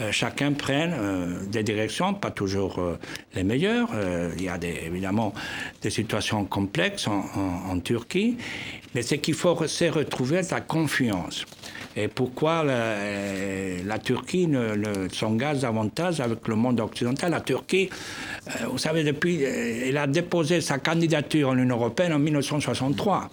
euh, 0.00 0.12
chacun 0.12 0.52
prenne 0.52 0.94
euh, 0.96 1.46
des 1.46 1.62
directions, 1.62 2.14
pas 2.14 2.30
toujours 2.30 2.78
euh, 2.78 2.98
les 3.34 3.42
meilleures. 3.42 3.90
il 4.36 4.42
y 4.42 4.48
a 4.48 4.58
évidemment 4.62 5.34
des 5.82 5.90
situations 5.90 6.44
complexes 6.44 7.06
en, 7.08 7.78
Turquie, 7.80 8.36
mais 8.94 9.02
c'est 9.02 9.18
qu'il 9.18 9.34
faut 9.34 9.66
se 9.66 9.84
retrouver 9.84 10.42
la 10.50 10.60
confiance. 10.60 11.44
Et 11.96 12.08
pourquoi 12.08 12.64
la, 12.64 13.98
Turquie 13.98 14.46
ne, 14.46 15.08
s'engage 15.12 15.60
davantage 15.60 16.20
avec 16.20 16.46
le 16.48 16.54
monde 16.54 16.80
occidental? 16.80 17.30
La 17.30 17.40
Turquie, 17.40 17.90
vous 18.68 18.78
savez, 18.78 19.02
depuis, 19.02 19.42
elle 19.42 19.96
a 19.96 20.06
déposé 20.06 20.60
sa 20.60 20.78
candidature 20.78 21.50
en 21.50 21.54
l'Union 21.54 21.76
européenne 21.76 22.12
en 22.12 22.18
1963 22.18 23.30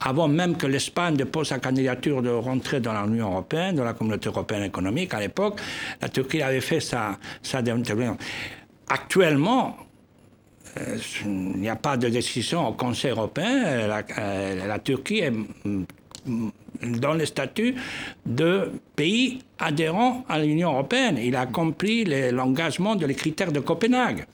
avant 0.00 0.28
même 0.28 0.56
que 0.56 0.66
l'Espagne 0.66 1.16
dépose 1.16 1.48
sa 1.48 1.58
candidature 1.58 2.22
de 2.22 2.30
rentrer 2.30 2.80
dans 2.80 3.04
l'Union 3.04 3.30
européenne, 3.30 3.76
dans 3.76 3.84
la 3.84 3.94
communauté 3.94 4.28
européenne 4.28 4.64
économique, 4.64 5.14
à 5.14 5.20
l'époque, 5.20 5.60
la 6.00 6.08
Turquie 6.08 6.42
avait 6.42 6.60
fait 6.60 6.80
sa, 6.80 7.18
sa 7.42 7.62
Actuellement, 8.88 9.76
euh, 10.78 10.96
il 11.24 11.60
n'y 11.60 11.68
a 11.68 11.76
pas 11.76 11.96
de 11.96 12.08
décision 12.08 12.68
au 12.68 12.72
Conseil 12.72 13.10
européen. 13.10 13.86
La, 13.86 14.02
euh, 14.18 14.66
la 14.66 14.78
Turquie 14.78 15.18
est 15.18 15.30
mm, 15.30 15.84
dans 16.82 17.14
le 17.14 17.26
statut 17.26 17.74
de 18.24 18.70
pays 18.96 19.40
adhérent 19.58 20.24
à 20.28 20.38
l'Union 20.38 20.72
européenne. 20.72 21.18
Il 21.22 21.36
a 21.36 21.40
accompli 21.42 22.04
l'engagement 22.30 22.96
de 22.96 23.06
les 23.06 23.14
critères 23.14 23.52
de 23.52 23.60
Copenhague. 23.60 24.26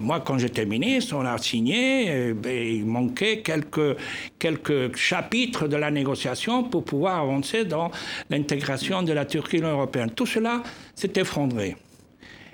Moi, 0.00 0.20
quand 0.20 0.38
j'étais 0.38 0.66
ministre, 0.66 1.14
on 1.16 1.24
a 1.24 1.38
signé, 1.38 2.10
euh, 2.10 2.34
il 2.44 2.84
manquait 2.84 3.42
quelques, 3.42 3.96
quelques 4.40 4.96
chapitres 4.96 5.68
de 5.68 5.76
la 5.76 5.90
négociation 5.92 6.64
pour 6.64 6.84
pouvoir 6.84 7.20
avancer 7.20 7.64
dans 7.64 7.92
l'intégration 8.28 9.02
de 9.02 9.12
la 9.12 9.24
Turquie 9.24 9.58
dans 9.60 9.68
l'Union 9.68 9.78
européenne. 9.78 10.10
Tout 10.10 10.26
cela 10.26 10.64
s'est 10.96 11.12
effondré. 11.14 11.76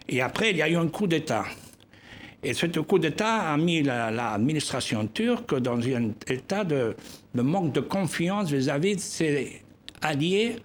Et 0.09 0.20
après, 0.20 0.51
il 0.51 0.59
y 0.59 0.62
a 0.62 0.68
eu 0.68 0.76
un 0.76 0.88
coup 0.88 1.07
d'État. 1.07 1.45
Et 2.43 2.53
ce 2.53 2.66
coup 2.66 2.99
d'État 2.99 3.53
a 3.53 3.57
mis 3.57 3.82
l'administration 3.82 5.07
turque 5.07 5.59
dans 5.61 5.78
un 5.78 6.11
état 6.26 6.64
de, 6.64 6.95
manque 7.34 7.72
de 7.72 7.80
confiance 7.80 8.51
vis-à-vis 8.51 8.93
-vis 8.93 8.97
de 8.97 9.01
ses 9.01 9.62
alliés 10.03 10.57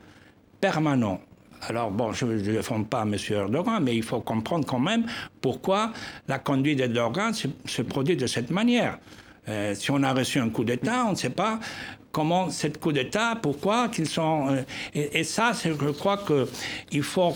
permanents. 0.59 1.21
Alors, 1.61 1.91
bon, 1.91 2.11
je 2.11 2.25
ne 2.25 2.37
défends 2.39 2.83
pas 2.83 3.03
M. 3.03 3.15
Erdogan, 3.29 3.83
mais 3.83 3.95
il 3.95 4.03
faut 4.03 4.21
comprendre 4.21 4.65
quand 4.65 4.79
même 4.79 5.05
pourquoi 5.41 5.91
la 6.27 6.39
conduite 6.39 6.77
d'Erdogan 6.77 7.33
se, 7.33 7.81
produit 7.81 8.15
de 8.15 8.27
cette 8.27 8.51
manière. 8.51 8.99
Euh, 9.47 9.75
si 9.75 9.91
on 9.91 10.01
a 10.03 10.13
reçu 10.13 10.39
un 10.39 10.49
coup 10.49 10.63
d'État, 10.63 11.05
on 11.07 11.11
ne 11.11 11.15
sait 11.15 11.29
pas 11.29 11.59
comment 12.15 12.49
cette 12.49 12.79
coup 12.79 12.93
d'État, 12.93 13.37
pourquoi 13.41 13.89
qu'ils 13.89 14.07
sont... 14.07 14.47
Euh, 14.47 14.61
et, 14.93 15.25
ça, 15.25 15.51
je 15.51 15.91
crois 15.91 16.17
qu'il 16.25 17.03
faut... 17.03 17.35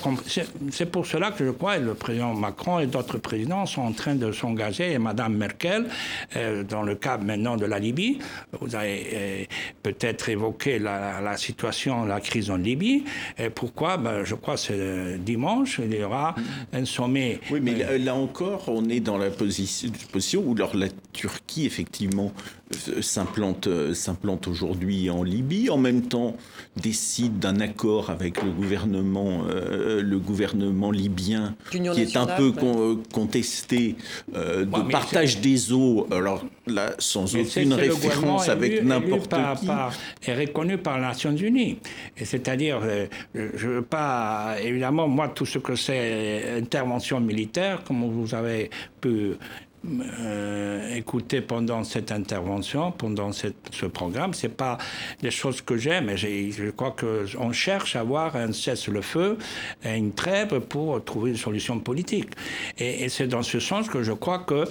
C'est 0.71 0.85
pour 0.85 1.05
cela 1.05 1.31
que 1.31 1.45
je 1.45 1.51
crois 1.51 1.75
que 1.75 1.83
le 1.83 1.95
président 1.95 2.33
Macron 2.33 2.79
et 2.79 2.87
d'autres 2.87 3.17
présidents 3.17 3.65
sont 3.65 3.81
en 3.81 3.91
train 3.91 4.15
de 4.15 4.31
s'engager, 4.31 4.93
et 4.93 4.97
Mme 4.97 5.35
Merkel, 5.35 5.89
euh, 6.37 6.63
dans 6.63 6.83
le 6.83 6.95
cas 6.95 7.17
maintenant 7.17 7.57
de 7.57 7.65
la 7.65 7.77
Libye, 7.77 8.19
vous 8.61 8.73
avez 8.73 9.07
euh, 9.13 9.43
peut-être 9.83 10.29
évoqué 10.29 10.79
la, 10.79 11.35
situation, 11.35 12.05
la 12.05 12.21
crise 12.21 12.49
en 12.49 12.55
Libye, 12.55 13.03
et 13.37 13.49
pourquoi 13.49 13.97
ben, 13.97 14.23
Je 14.23 14.35
crois 14.35 14.53
que 14.53 14.61
c'est 14.61 15.17
dimanche, 15.17 15.81
il 15.83 15.93
y 15.93 16.01
aura 16.01 16.35
un 16.71 16.85
sommet. 16.85 17.41
Oui, 17.51 17.59
mais 17.61 17.97
là, 17.97 18.15
encore, 18.15 18.63
on 18.67 18.87
est 18.87 19.01
dans 19.01 19.17
la 19.17 19.29
position, 19.29 19.91
position 20.13 20.41
où 20.45 20.53
alors, 20.55 20.73
la 20.73 20.87
Turquie, 21.11 21.65
effectivement, 21.65 22.31
s'implante 23.01 23.67
aujourd'hui 24.47 24.68
aujourd'hui 24.69 25.09
en 25.09 25.23
Libye, 25.23 25.69
en 25.69 25.77
même 25.77 26.03
temps 26.03 26.35
décide 26.77 27.39
d'un 27.39 27.59
accord 27.59 28.09
avec 28.09 28.41
le 28.41 28.51
gouvernement, 28.51 29.43
euh, 29.49 30.01
le 30.01 30.19
gouvernement 30.19 30.91
libyen, 30.91 31.55
qui 31.71 31.77
est 31.79 32.15
un 32.15 32.25
peu 32.25 32.53
contesté, 33.11 33.95
de 34.33 34.91
partage 34.91 35.41
des 35.41 35.73
eaux, 35.73 36.07
alors 36.11 36.45
là, 36.67 36.93
sans 36.99 37.35
aucune 37.35 37.73
référence 37.73 38.49
avec 38.49 38.83
n'importe 38.83 39.33
qui. 39.59 39.65
Par, 39.65 39.93
est 40.25 40.35
reconnu 40.35 40.77
par 40.77 40.97
les 40.97 41.03
Nations 41.03 41.35
Unies. 41.35 41.79
C'est-à-dire, 42.23 42.81
je 43.33 43.67
ne 43.67 43.73
veux 43.73 43.81
pas, 43.81 44.55
évidemment, 44.61 45.07
moi, 45.07 45.29
tout 45.29 45.45
ce 45.45 45.59
que 45.59 45.75
c'est 45.75 46.57
intervention 46.57 47.19
militaire, 47.19 47.83
comme 47.83 48.09
vous 48.09 48.33
avez 48.35 48.69
pu 49.01 49.35
euh, 49.85 50.95
écouter 50.95 51.41
pendant 51.41 51.83
cette 51.83 52.11
intervention, 52.11 52.91
pendant 52.91 53.31
ce 53.31 53.85
programme. 53.85 54.33
C'est 54.33 54.55
pas 54.55 54.77
des 55.21 55.31
choses 55.31 55.61
que 55.61 55.77
j'aime, 55.77 56.15
je 56.15 56.69
crois 56.71 56.95
qu'on 56.99 57.51
cherche 57.51 57.95
à 57.95 58.01
avoir 58.01 58.35
un 58.35 58.51
cesse-le-feu, 58.51 59.37
une 59.85 60.13
trêve 60.13 60.59
pour 60.59 61.03
trouver 61.03 61.31
une 61.31 61.37
solution 61.37 61.79
politique. 61.79 62.29
Et, 62.77 63.03
et 63.03 63.09
c'est 63.09 63.27
dans 63.27 63.43
ce 63.43 63.59
sens 63.59 63.87
que 63.87 64.03
je 64.03 64.11
crois 64.11 64.39
que 64.39 64.65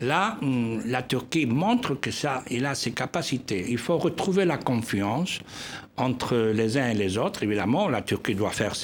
là, 0.00 0.36
hum, 0.42 0.80
la 0.86 1.02
Turquie 1.02 1.46
montre 1.46 1.94
que 1.94 2.10
ça, 2.10 2.42
il 2.50 2.66
a 2.66 2.74
ses 2.74 2.92
capacités. 2.92 3.66
Il 3.68 3.78
faut 3.78 3.98
retrouver 3.98 4.44
la 4.44 4.58
confiance 4.58 5.40
entre 5.98 6.36
les 6.36 6.76
uns 6.76 6.90
et 6.90 6.94
les 6.94 7.18
autres. 7.18 7.42
Évidemment, 7.42 7.88
la 7.88 8.02
Turquie 8.02 8.34
doit 8.34 8.50
faire 8.50 8.74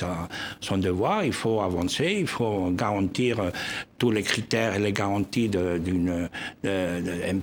son 0.61 0.79
devoir, 0.79 1.25
il 1.25 1.33
faut 1.33 1.61
avancer, 1.61 2.17
il 2.19 2.27
faut 2.27 2.71
garantir 2.71 3.41
euh, 3.41 3.51
tous 3.99 4.11
les 4.11 4.23
critères 4.23 4.75
et 4.75 4.79
les 4.79 4.93
garanties 4.93 5.49
d'un 5.49 6.29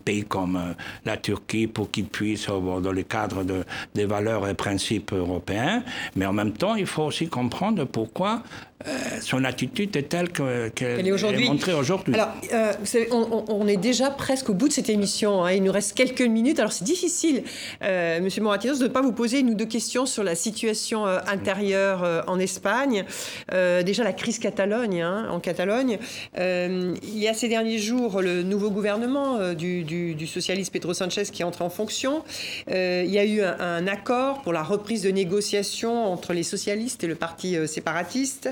pays 0.03 0.23
comme 0.25 0.55
euh, 0.55 0.73
la 1.05 1.17
Turquie 1.17 1.67
pour 1.67 1.89
qu'il 1.91 2.05
puisse, 2.05 2.47
dans 2.47 2.91
le 2.91 3.03
cadre 3.03 3.43
de, 3.43 3.63
des 3.95 4.05
valeurs 4.05 4.47
et 4.47 4.53
principes 4.53 5.13
européens. 5.13 5.83
Mais 6.15 6.25
en 6.25 6.33
même 6.33 6.53
temps, 6.53 6.75
il 6.75 6.85
faut 6.85 7.03
aussi 7.03 7.27
comprendre 7.27 7.85
pourquoi 7.85 8.43
euh, 8.87 9.19
son 9.21 9.43
attitude 9.43 9.95
est 9.95 10.09
telle 10.09 10.29
qu'elle 10.29 11.07
est, 11.07 11.47
montrée 11.47 11.73
aujourd'hui. 11.73 12.15
Alors, 12.15 12.29
euh, 12.53 12.73
on, 13.11 13.67
est 13.67 13.77
déjà 13.77 14.09
presque 14.09 14.49
au 14.49 14.53
bout 14.53 14.67
de 14.67 14.73
cette 14.73 14.89
émission. 14.89 15.43
Hein. 15.43 15.51
Il 15.51 15.63
nous 15.63 15.71
reste 15.71 15.95
quelques 15.95 16.21
minutes. 16.21 16.59
Alors, 16.59 16.71
c'est 16.71 16.85
difficile, 16.85 17.43
euh, 17.83 18.19
Monsieur 18.21 18.41
Moratinos, 18.41 18.79
de 18.79 18.85
ne 18.85 18.89
pas 18.89 19.01
vous 19.01 19.11
poser 19.11 19.39
une 19.39 19.49
deux 19.61 19.67
questions 19.67 20.07
sur 20.07 20.23
la 20.23 20.33
situation 20.33 21.05
intérieure 21.05 22.23
en 22.25 22.39
Espagne. 22.39 23.05
déjà, 23.51 24.03
la 24.03 24.13
crise 24.13 24.39
Catalogne, 24.39 25.03
hein, 25.03 25.27
en 25.29 25.39
Catalogne. 25.39 25.99
il 26.35 26.97
y 27.17 27.27
a 27.27 27.33
ces 27.35 27.47
derniers 27.47 27.77
jours 27.77 28.23
le 28.23 28.41
nouveau 28.41 28.71
gouvernement 28.71 29.53
du, 29.53 30.27
socialiste 30.27 30.73
Pedro 30.73 30.95
Sanchez 30.95 31.25
qui 31.31 31.43
est 31.43 31.45
entré 31.45 31.63
en 31.63 31.69
fonction. 31.69 32.23
il 32.67 33.11
y 33.11 33.19
a 33.19 33.25
eu 33.25 33.41
un, 33.43 33.59
un, 33.59 33.87
accord 33.87 34.41
pour 34.41 34.51
la 34.51 34.63
reprise 34.63 35.03
de 35.03 35.11
négociations 35.11 36.11
entre 36.11 36.33
les 36.33 36.43
socialistes 36.43 37.03
et 37.03 37.07
le 37.07 37.15
parti 37.15 37.55
séparatiste. 37.67 38.49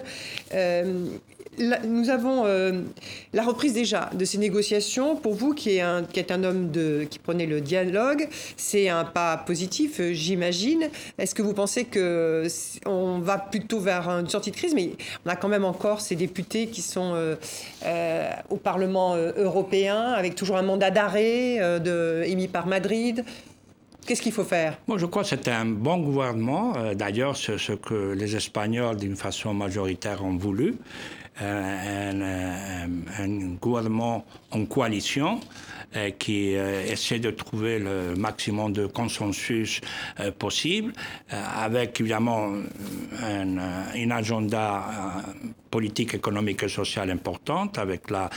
Euh, 1.59 1.75
nous 1.85 2.09
avons 2.09 2.45
euh, 2.45 2.81
la 3.33 3.43
reprise 3.43 3.73
déjà 3.73 4.09
de 4.13 4.25
ces 4.25 4.37
négociations. 4.37 5.15
Pour 5.15 5.33
vous, 5.33 5.53
qui 5.53 5.75
est 5.75 5.81
un, 5.81 6.03
qui 6.03 6.19
est 6.19 6.31
un 6.31 6.43
homme 6.43 6.71
de, 6.71 7.05
qui 7.09 7.19
prenait 7.19 7.45
le 7.45 7.61
dialogue, 7.61 8.27
c'est 8.57 8.89
un 8.89 9.05
pas 9.05 9.37
positif, 9.37 9.99
euh, 9.99 10.13
j'imagine. 10.13 10.89
Est-ce 11.17 11.35
que 11.35 11.41
vous 11.41 11.53
pensez 11.53 11.85
que 11.85 12.47
on 12.85 13.19
va 13.19 13.37
plutôt 13.37 13.79
vers 13.79 14.09
une 14.09 14.29
sortie 14.29 14.51
de 14.51 14.55
crise? 14.55 14.73
Mais 14.73 14.91
on 15.25 15.29
a 15.29 15.35
quand 15.35 15.49
même 15.49 15.65
encore 15.65 16.01
ces 16.01 16.15
députés 16.15 16.67
qui 16.67 16.81
sont 16.81 17.15
au 18.49 18.57
Parlement 18.57 19.15
européen 19.15 20.11
avec 20.11 20.35
toujours 20.35 20.57
un 20.57 20.61
mandat 20.61 20.91
d'arrêt 20.91 21.59
émis 22.25 22.47
par 22.47 22.67
Madrid. 22.67 23.23
Qu'est-ce 24.09 24.23
qu'il 24.23 24.31
faut 24.31 24.43
faire? 24.43 24.75
Moi, 24.87 24.97
je 24.97 25.05
crois 25.05 25.21
que 25.21 25.29
c'est 25.29 25.47
un 25.49 25.65
bon 25.65 25.97
gouvernement. 25.99 26.73
Euh, 26.75 26.95
d'ailleurs, 26.95 27.37
c'est 27.37 27.59
ce 27.59 27.73
que 27.73 28.13
les 28.13 28.35
Espagnols, 28.35 28.97
d'une 28.97 29.15
façon 29.15 29.53
majoritaire, 29.53 30.25
ont 30.25 30.35
voulu. 30.35 30.77
Euh, 31.43 32.87
un, 33.19 33.27
gouvernement 33.61 34.25
en 34.49 34.65
coalition 34.65 35.39
qui 36.19 36.51
essaie 36.51 37.19
de 37.19 37.31
trouver 37.31 37.79
le 37.79 38.15
maximum 38.15 38.71
de 38.73 38.85
consensus 38.85 39.81
possible, 40.37 40.93
avec 41.29 41.99
évidemment 41.99 42.51
un, 43.23 43.57
un 43.57 44.11
agenda 44.11 44.85
politique, 45.71 46.13
économique 46.13 46.63
et 46.63 46.69
sociale 46.69 47.09
importante, 47.11 47.77
avec 47.77 48.09
la, 48.09 48.29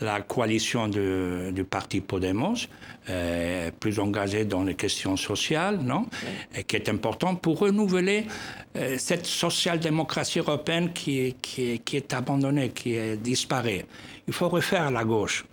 la 0.00 0.20
coalition 0.20 0.88
du 0.88 1.64
parti 1.64 2.00
Podemos. 2.00 2.66
Euh, 3.08 3.70
plus 3.80 3.98
engagé 3.98 4.44
dans 4.44 4.62
les 4.62 4.74
questions 4.74 5.16
sociales, 5.16 5.78
non 5.82 6.06
Et 6.54 6.64
qui 6.64 6.76
est 6.76 6.88
important 6.90 7.34
pour 7.34 7.60
renouveler 7.60 8.26
euh, 8.76 8.96
cette 8.98 9.24
social-démocratie 9.24 10.38
européenne 10.38 10.92
qui 10.92 11.34
qui, 11.40 11.80
qui 11.80 11.96
est 11.96 12.12
abandonnée, 12.12 12.68
qui 12.68 12.94
est 12.94 13.16
disparaît. 13.16 13.86
Il 14.28 14.34
faut 14.34 14.50
refaire 14.50 14.90
la 14.90 15.04
gauche. 15.04 15.44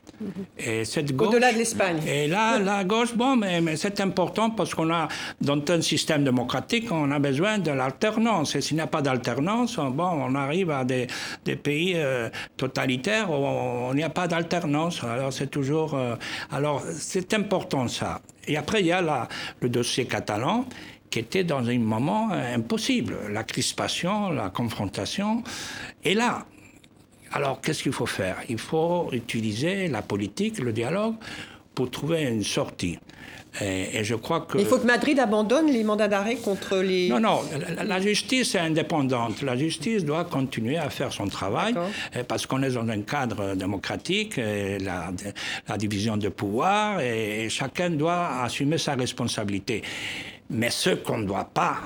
Et 0.58 0.86
cette 0.86 1.16
gauche, 1.16 1.30
Au-delà 1.30 1.54
de 1.54 1.58
l'Espagne. 1.60 2.02
Et 2.08 2.28
là, 2.28 2.60
la 2.60 2.84
gauche, 2.84 3.14
bon, 3.16 3.36
mais, 3.36 3.62
mais 3.62 3.76
c'est 3.76 4.00
important 4.02 4.50
parce 4.50 4.74
qu'on 4.74 4.92
a, 4.92 5.08
dans 5.42 5.60
un 5.70 5.82
système 5.82 6.24
démocratique, 6.24 6.92
on 6.92 7.12
a 7.12 7.20
besoin 7.20 7.60
de 7.60 7.72
l'alternance. 7.72 8.56
Et 8.56 8.62
s'il 8.62 8.78
n'y 8.78 8.82
a 8.82 8.88
pas 8.88 9.02
d'alternance, 9.02 9.78
bon, 9.78 10.10
on 10.28 10.36
arrive 10.36 10.72
à 10.72 10.84
des, 10.84 11.08
des 11.46 11.56
pays 11.56 11.94
euh, 11.96 12.30
totalitaires 12.56 13.30
où 13.30 13.36
on 13.36 13.94
n'y 13.94 14.04
a 14.04 14.10
pas 14.10 14.28
d'alternance. 14.28 15.04
Alors, 15.04 15.32
c'est 15.32 15.48
toujours. 15.48 15.94
Euh, 15.94 16.16
alors, 16.52 16.82
c'est 16.98 17.34
important 17.34 17.88
ça. 17.88 18.22
Et 18.48 18.58
après, 18.58 18.82
il 18.82 18.88
y 18.88 18.92
a 18.92 19.02
la, 19.02 19.28
le 19.62 19.70
dossier 19.70 20.06
catalan 20.06 20.66
qui 21.10 21.20
était 21.20 21.44
dans 21.44 21.66
un 21.68 21.80
moment 21.80 22.30
impossible. 22.32 23.16
La 23.32 23.44
crispation, 23.44 24.30
la 24.30 24.50
confrontation. 24.50 25.44
Et 26.04 26.14
là, 26.14 26.46
alors, 27.34 27.62
qu'est-ce 27.62 27.84
qu'il 27.84 27.92
faut 27.92 28.06
faire? 28.06 28.38
Il 28.50 28.58
faut 28.58 29.10
utiliser 29.12 29.88
la 29.88 30.02
politique, 30.02 30.60
le 30.60 30.72
dialogue, 30.72 31.16
pour 31.76 31.92
trouver 31.92 32.24
une 32.24 32.44
sortie. 32.44 32.98
Et, 33.62 34.04
je 34.04 34.14
crois 34.16 34.42
que... 34.42 34.58
Il 34.60 34.66
faut 34.66 34.78
que 34.78 34.86
Madrid 34.86 35.18
abandonne 35.20 35.68
les 35.68 35.84
mandats 35.84 36.08
d'arrêt 36.08 36.36
contre 36.36 36.78
les... 36.78 37.10
Non, 37.10 37.20
non, 37.20 37.42
la, 37.84 38.00
justice 38.00 38.54
est 38.54 38.60
indépendante. 38.60 39.42
La 39.42 39.56
justice 39.58 40.06
doit 40.06 40.26
continuer 40.26 40.78
à 40.78 40.90
faire 40.90 41.12
son 41.12 41.28
travail 41.28 41.74
parce 42.28 42.46
qu'on 42.46 42.62
est 42.62 42.72
dans 42.72 42.88
un 42.88 43.02
cadre 43.02 43.56
démocratique, 43.56 44.38
la, 44.38 45.12
la, 45.68 45.78
division 45.78 46.18
de 46.18 46.30
pouvoir, 46.30 47.00
et 47.00 47.48
chacun 47.50 47.90
doit 47.90 48.44
assumer 48.44 48.78
sa 48.78 48.94
responsabilité. 48.94 49.82
Mais 50.50 50.70
ce 50.70 50.92
qu'on 50.92 51.20
ne 51.20 51.26
doit 51.26 51.50
pas 51.54 51.78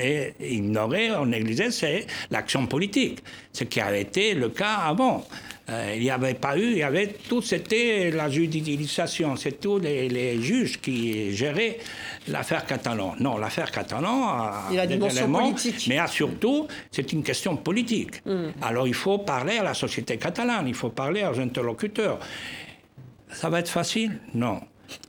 euh, 0.00 0.30
ignorer 0.40 1.12
ou 1.12 1.26
négliger, 1.26 1.70
c'est 1.70 2.06
l'action 2.30 2.66
politique, 2.66 3.22
ce 3.52 3.64
qui 3.64 3.80
avait 3.80 4.02
été 4.02 4.34
le 4.34 4.48
cas 4.48 4.76
avant. 4.84 5.24
Euh, 5.68 5.94
il 5.94 6.02
n'y 6.02 6.10
avait 6.10 6.34
pas 6.34 6.56
eu, 6.58 6.72
il 6.72 6.78
y 6.78 6.82
avait 6.82 7.06
tout, 7.28 7.42
c'était 7.42 8.10
la 8.10 8.28
judicialisation, 8.28 9.36
c'est 9.36 9.60
tous 9.60 9.78
les, 9.78 10.42
juges 10.42 10.80
qui 10.80 11.32
géraient 11.32 11.78
l'affaire 12.26 12.66
Catalan. 12.66 13.14
Non, 13.20 13.38
l'affaire 13.38 13.70
Catalan 13.70 14.28
a, 14.28 14.64
il 14.72 14.80
a 14.80 14.86
des 14.86 14.94
dimension 14.94 15.30
politique. 15.30 15.86
mais 15.88 16.04
surtout, 16.08 16.66
c'est 16.90 17.12
une 17.12 17.22
question 17.22 17.56
politique. 17.56 18.20
Hmm. 18.26 18.48
Alors 18.62 18.88
il 18.88 18.94
faut 18.94 19.18
parler 19.18 19.58
à 19.58 19.62
la 19.62 19.74
société 19.74 20.16
catalane, 20.16 20.66
il 20.66 20.74
faut 20.74 20.90
parler 20.90 21.24
aux 21.24 21.38
interlocuteurs. 21.38 22.18
Ça 23.32 23.48
va 23.48 23.60
être 23.60 23.70
facile? 23.70 24.18
Non. 24.34 24.60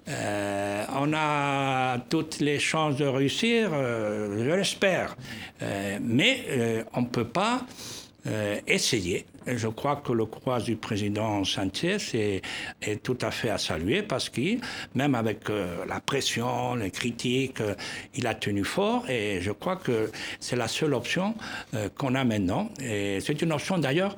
Euh, 0.07 0.85
on 0.95 1.13
a 1.13 1.99
toutes 2.09 2.39
les 2.39 2.59
chances 2.59 2.97
de 2.97 3.05
réussir, 3.05 3.69
euh, 3.73 4.43
je 4.43 4.55
l'espère. 4.55 5.15
Euh, 5.61 5.99
mais 6.01 6.85
on 6.93 7.01
ne 7.01 7.07
peut 7.07 7.27
pas 7.27 7.61
essayer. 8.67 9.25
Je 9.47 9.67
crois 9.67 9.95
que 9.95 10.11
le 10.11 10.25
courage 10.25 10.65
du 10.65 10.75
président 10.75 11.43
Sanchez 11.43 11.97
est, 12.13 12.43
est, 12.83 13.01
tout 13.01 13.17
à 13.19 13.31
fait 13.31 13.49
à 13.49 13.57
saluer 13.57 14.03
parce 14.03 14.29
que 14.29 14.59
même 14.93 15.15
avec 15.15 15.49
la 15.49 15.99
pression, 15.99 16.75
les 16.75 16.91
critiques, 16.91 17.63
il 18.13 18.27
a 18.27 18.35
tenu 18.35 18.63
fort 18.63 19.09
et 19.09 19.41
je 19.41 19.51
crois 19.51 19.77
que 19.77 20.11
c'est 20.39 20.55
la 20.55 20.67
seule 20.67 20.93
option 20.93 21.33
qu'on 21.97 22.13
a 22.13 22.23
maintenant. 22.23 22.69
Et 22.79 23.17
c'est 23.21 23.41
une 23.41 23.53
option 23.53 23.79
d'ailleurs 23.79 24.15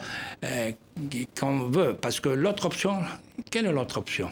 qu'on 1.40 1.70
veut 1.70 1.96
parce 1.96 2.20
que 2.20 2.28
l'autre 2.28 2.66
option, 2.66 2.98
quelle 3.50 3.68
est 3.68 3.72
l'autre 3.72 4.00
option? 4.00 4.30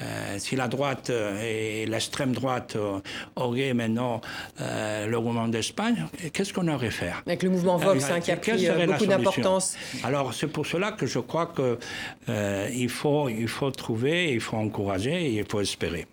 Euh, 0.00 0.38
si 0.38 0.56
la 0.56 0.68
droite 0.68 1.10
euh, 1.10 1.40
et 1.42 1.86
l'extrême 1.86 2.32
droite 2.32 2.74
euh, 2.76 2.98
auraient 3.36 3.74
maintenant 3.74 4.20
le 4.58 5.16
mouvement 5.18 5.48
d'Espagne, 5.48 6.06
qu'est-ce 6.32 6.52
qu'on 6.52 6.68
aurait 6.68 6.90
fait? 6.90 7.12
Avec 7.26 7.42
le 7.42 7.50
mouvement 7.50 7.76
Vox 7.76 8.04
hein, 8.10 8.20
qui 8.20 8.32
a 8.32 8.36
pris 8.36 8.68
beaucoup 8.86 9.06
d'importance. 9.06 9.76
Alors 10.02 10.34
c'est 10.34 10.46
pour 10.46 10.66
cela 10.66 10.92
que 10.92 11.06
je 11.06 11.18
crois 11.18 11.52
qu'il 11.54 12.88
faut, 12.90 13.28
il 13.28 13.48
faut 13.48 13.70
trouver, 13.70 14.32
il 14.32 14.40
faut 14.40 14.56
encourager 14.56 15.26
et 15.26 15.38
il 15.38 15.44
faut 15.48 15.60
espérer. 15.60 16.06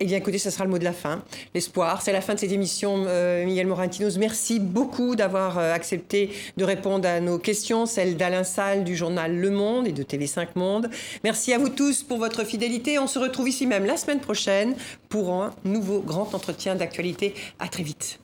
Eh 0.00 0.04
bien, 0.04 0.16
écoutez, 0.16 0.38
ce 0.38 0.50
sera 0.50 0.64
le 0.64 0.70
mot 0.70 0.78
de 0.78 0.84
la 0.84 0.92
fin. 0.92 1.22
L'espoir, 1.54 2.02
c'est 2.02 2.12
la 2.12 2.20
fin 2.20 2.34
de 2.34 2.38
cette 2.38 2.52
émission. 2.52 3.04
Euh, 3.08 3.44
Miguel 3.44 3.66
Morantinos, 3.66 4.16
merci 4.16 4.60
beaucoup 4.60 5.16
d'avoir 5.16 5.58
euh, 5.58 5.72
accepté 5.72 6.30
de 6.56 6.64
répondre 6.64 7.08
à 7.08 7.20
nos 7.20 7.38
questions, 7.38 7.84
celles 7.84 8.16
d'Alain 8.16 8.44
Salle 8.44 8.84
du 8.84 8.96
journal 8.96 9.36
Le 9.36 9.50
Monde 9.50 9.88
et 9.88 9.92
de 9.92 10.04
TV5 10.04 10.48
Monde. 10.54 10.88
Merci 11.24 11.52
à 11.52 11.58
vous 11.58 11.68
tous 11.68 12.04
pour 12.04 12.18
votre 12.18 12.44
fidélité. 12.44 12.98
On 13.00 13.08
se 13.08 13.18
retrouve 13.18 13.48
ici 13.48 13.66
même 13.66 13.86
la 13.86 13.96
semaine 13.96 14.20
prochaine 14.20 14.76
pour 15.08 15.32
un 15.32 15.52
nouveau 15.64 16.00
grand 16.00 16.32
entretien 16.32 16.76
d'actualité. 16.76 17.34
À 17.58 17.66
très 17.66 17.82
vite. 17.82 18.20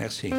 Merci. 0.00 0.30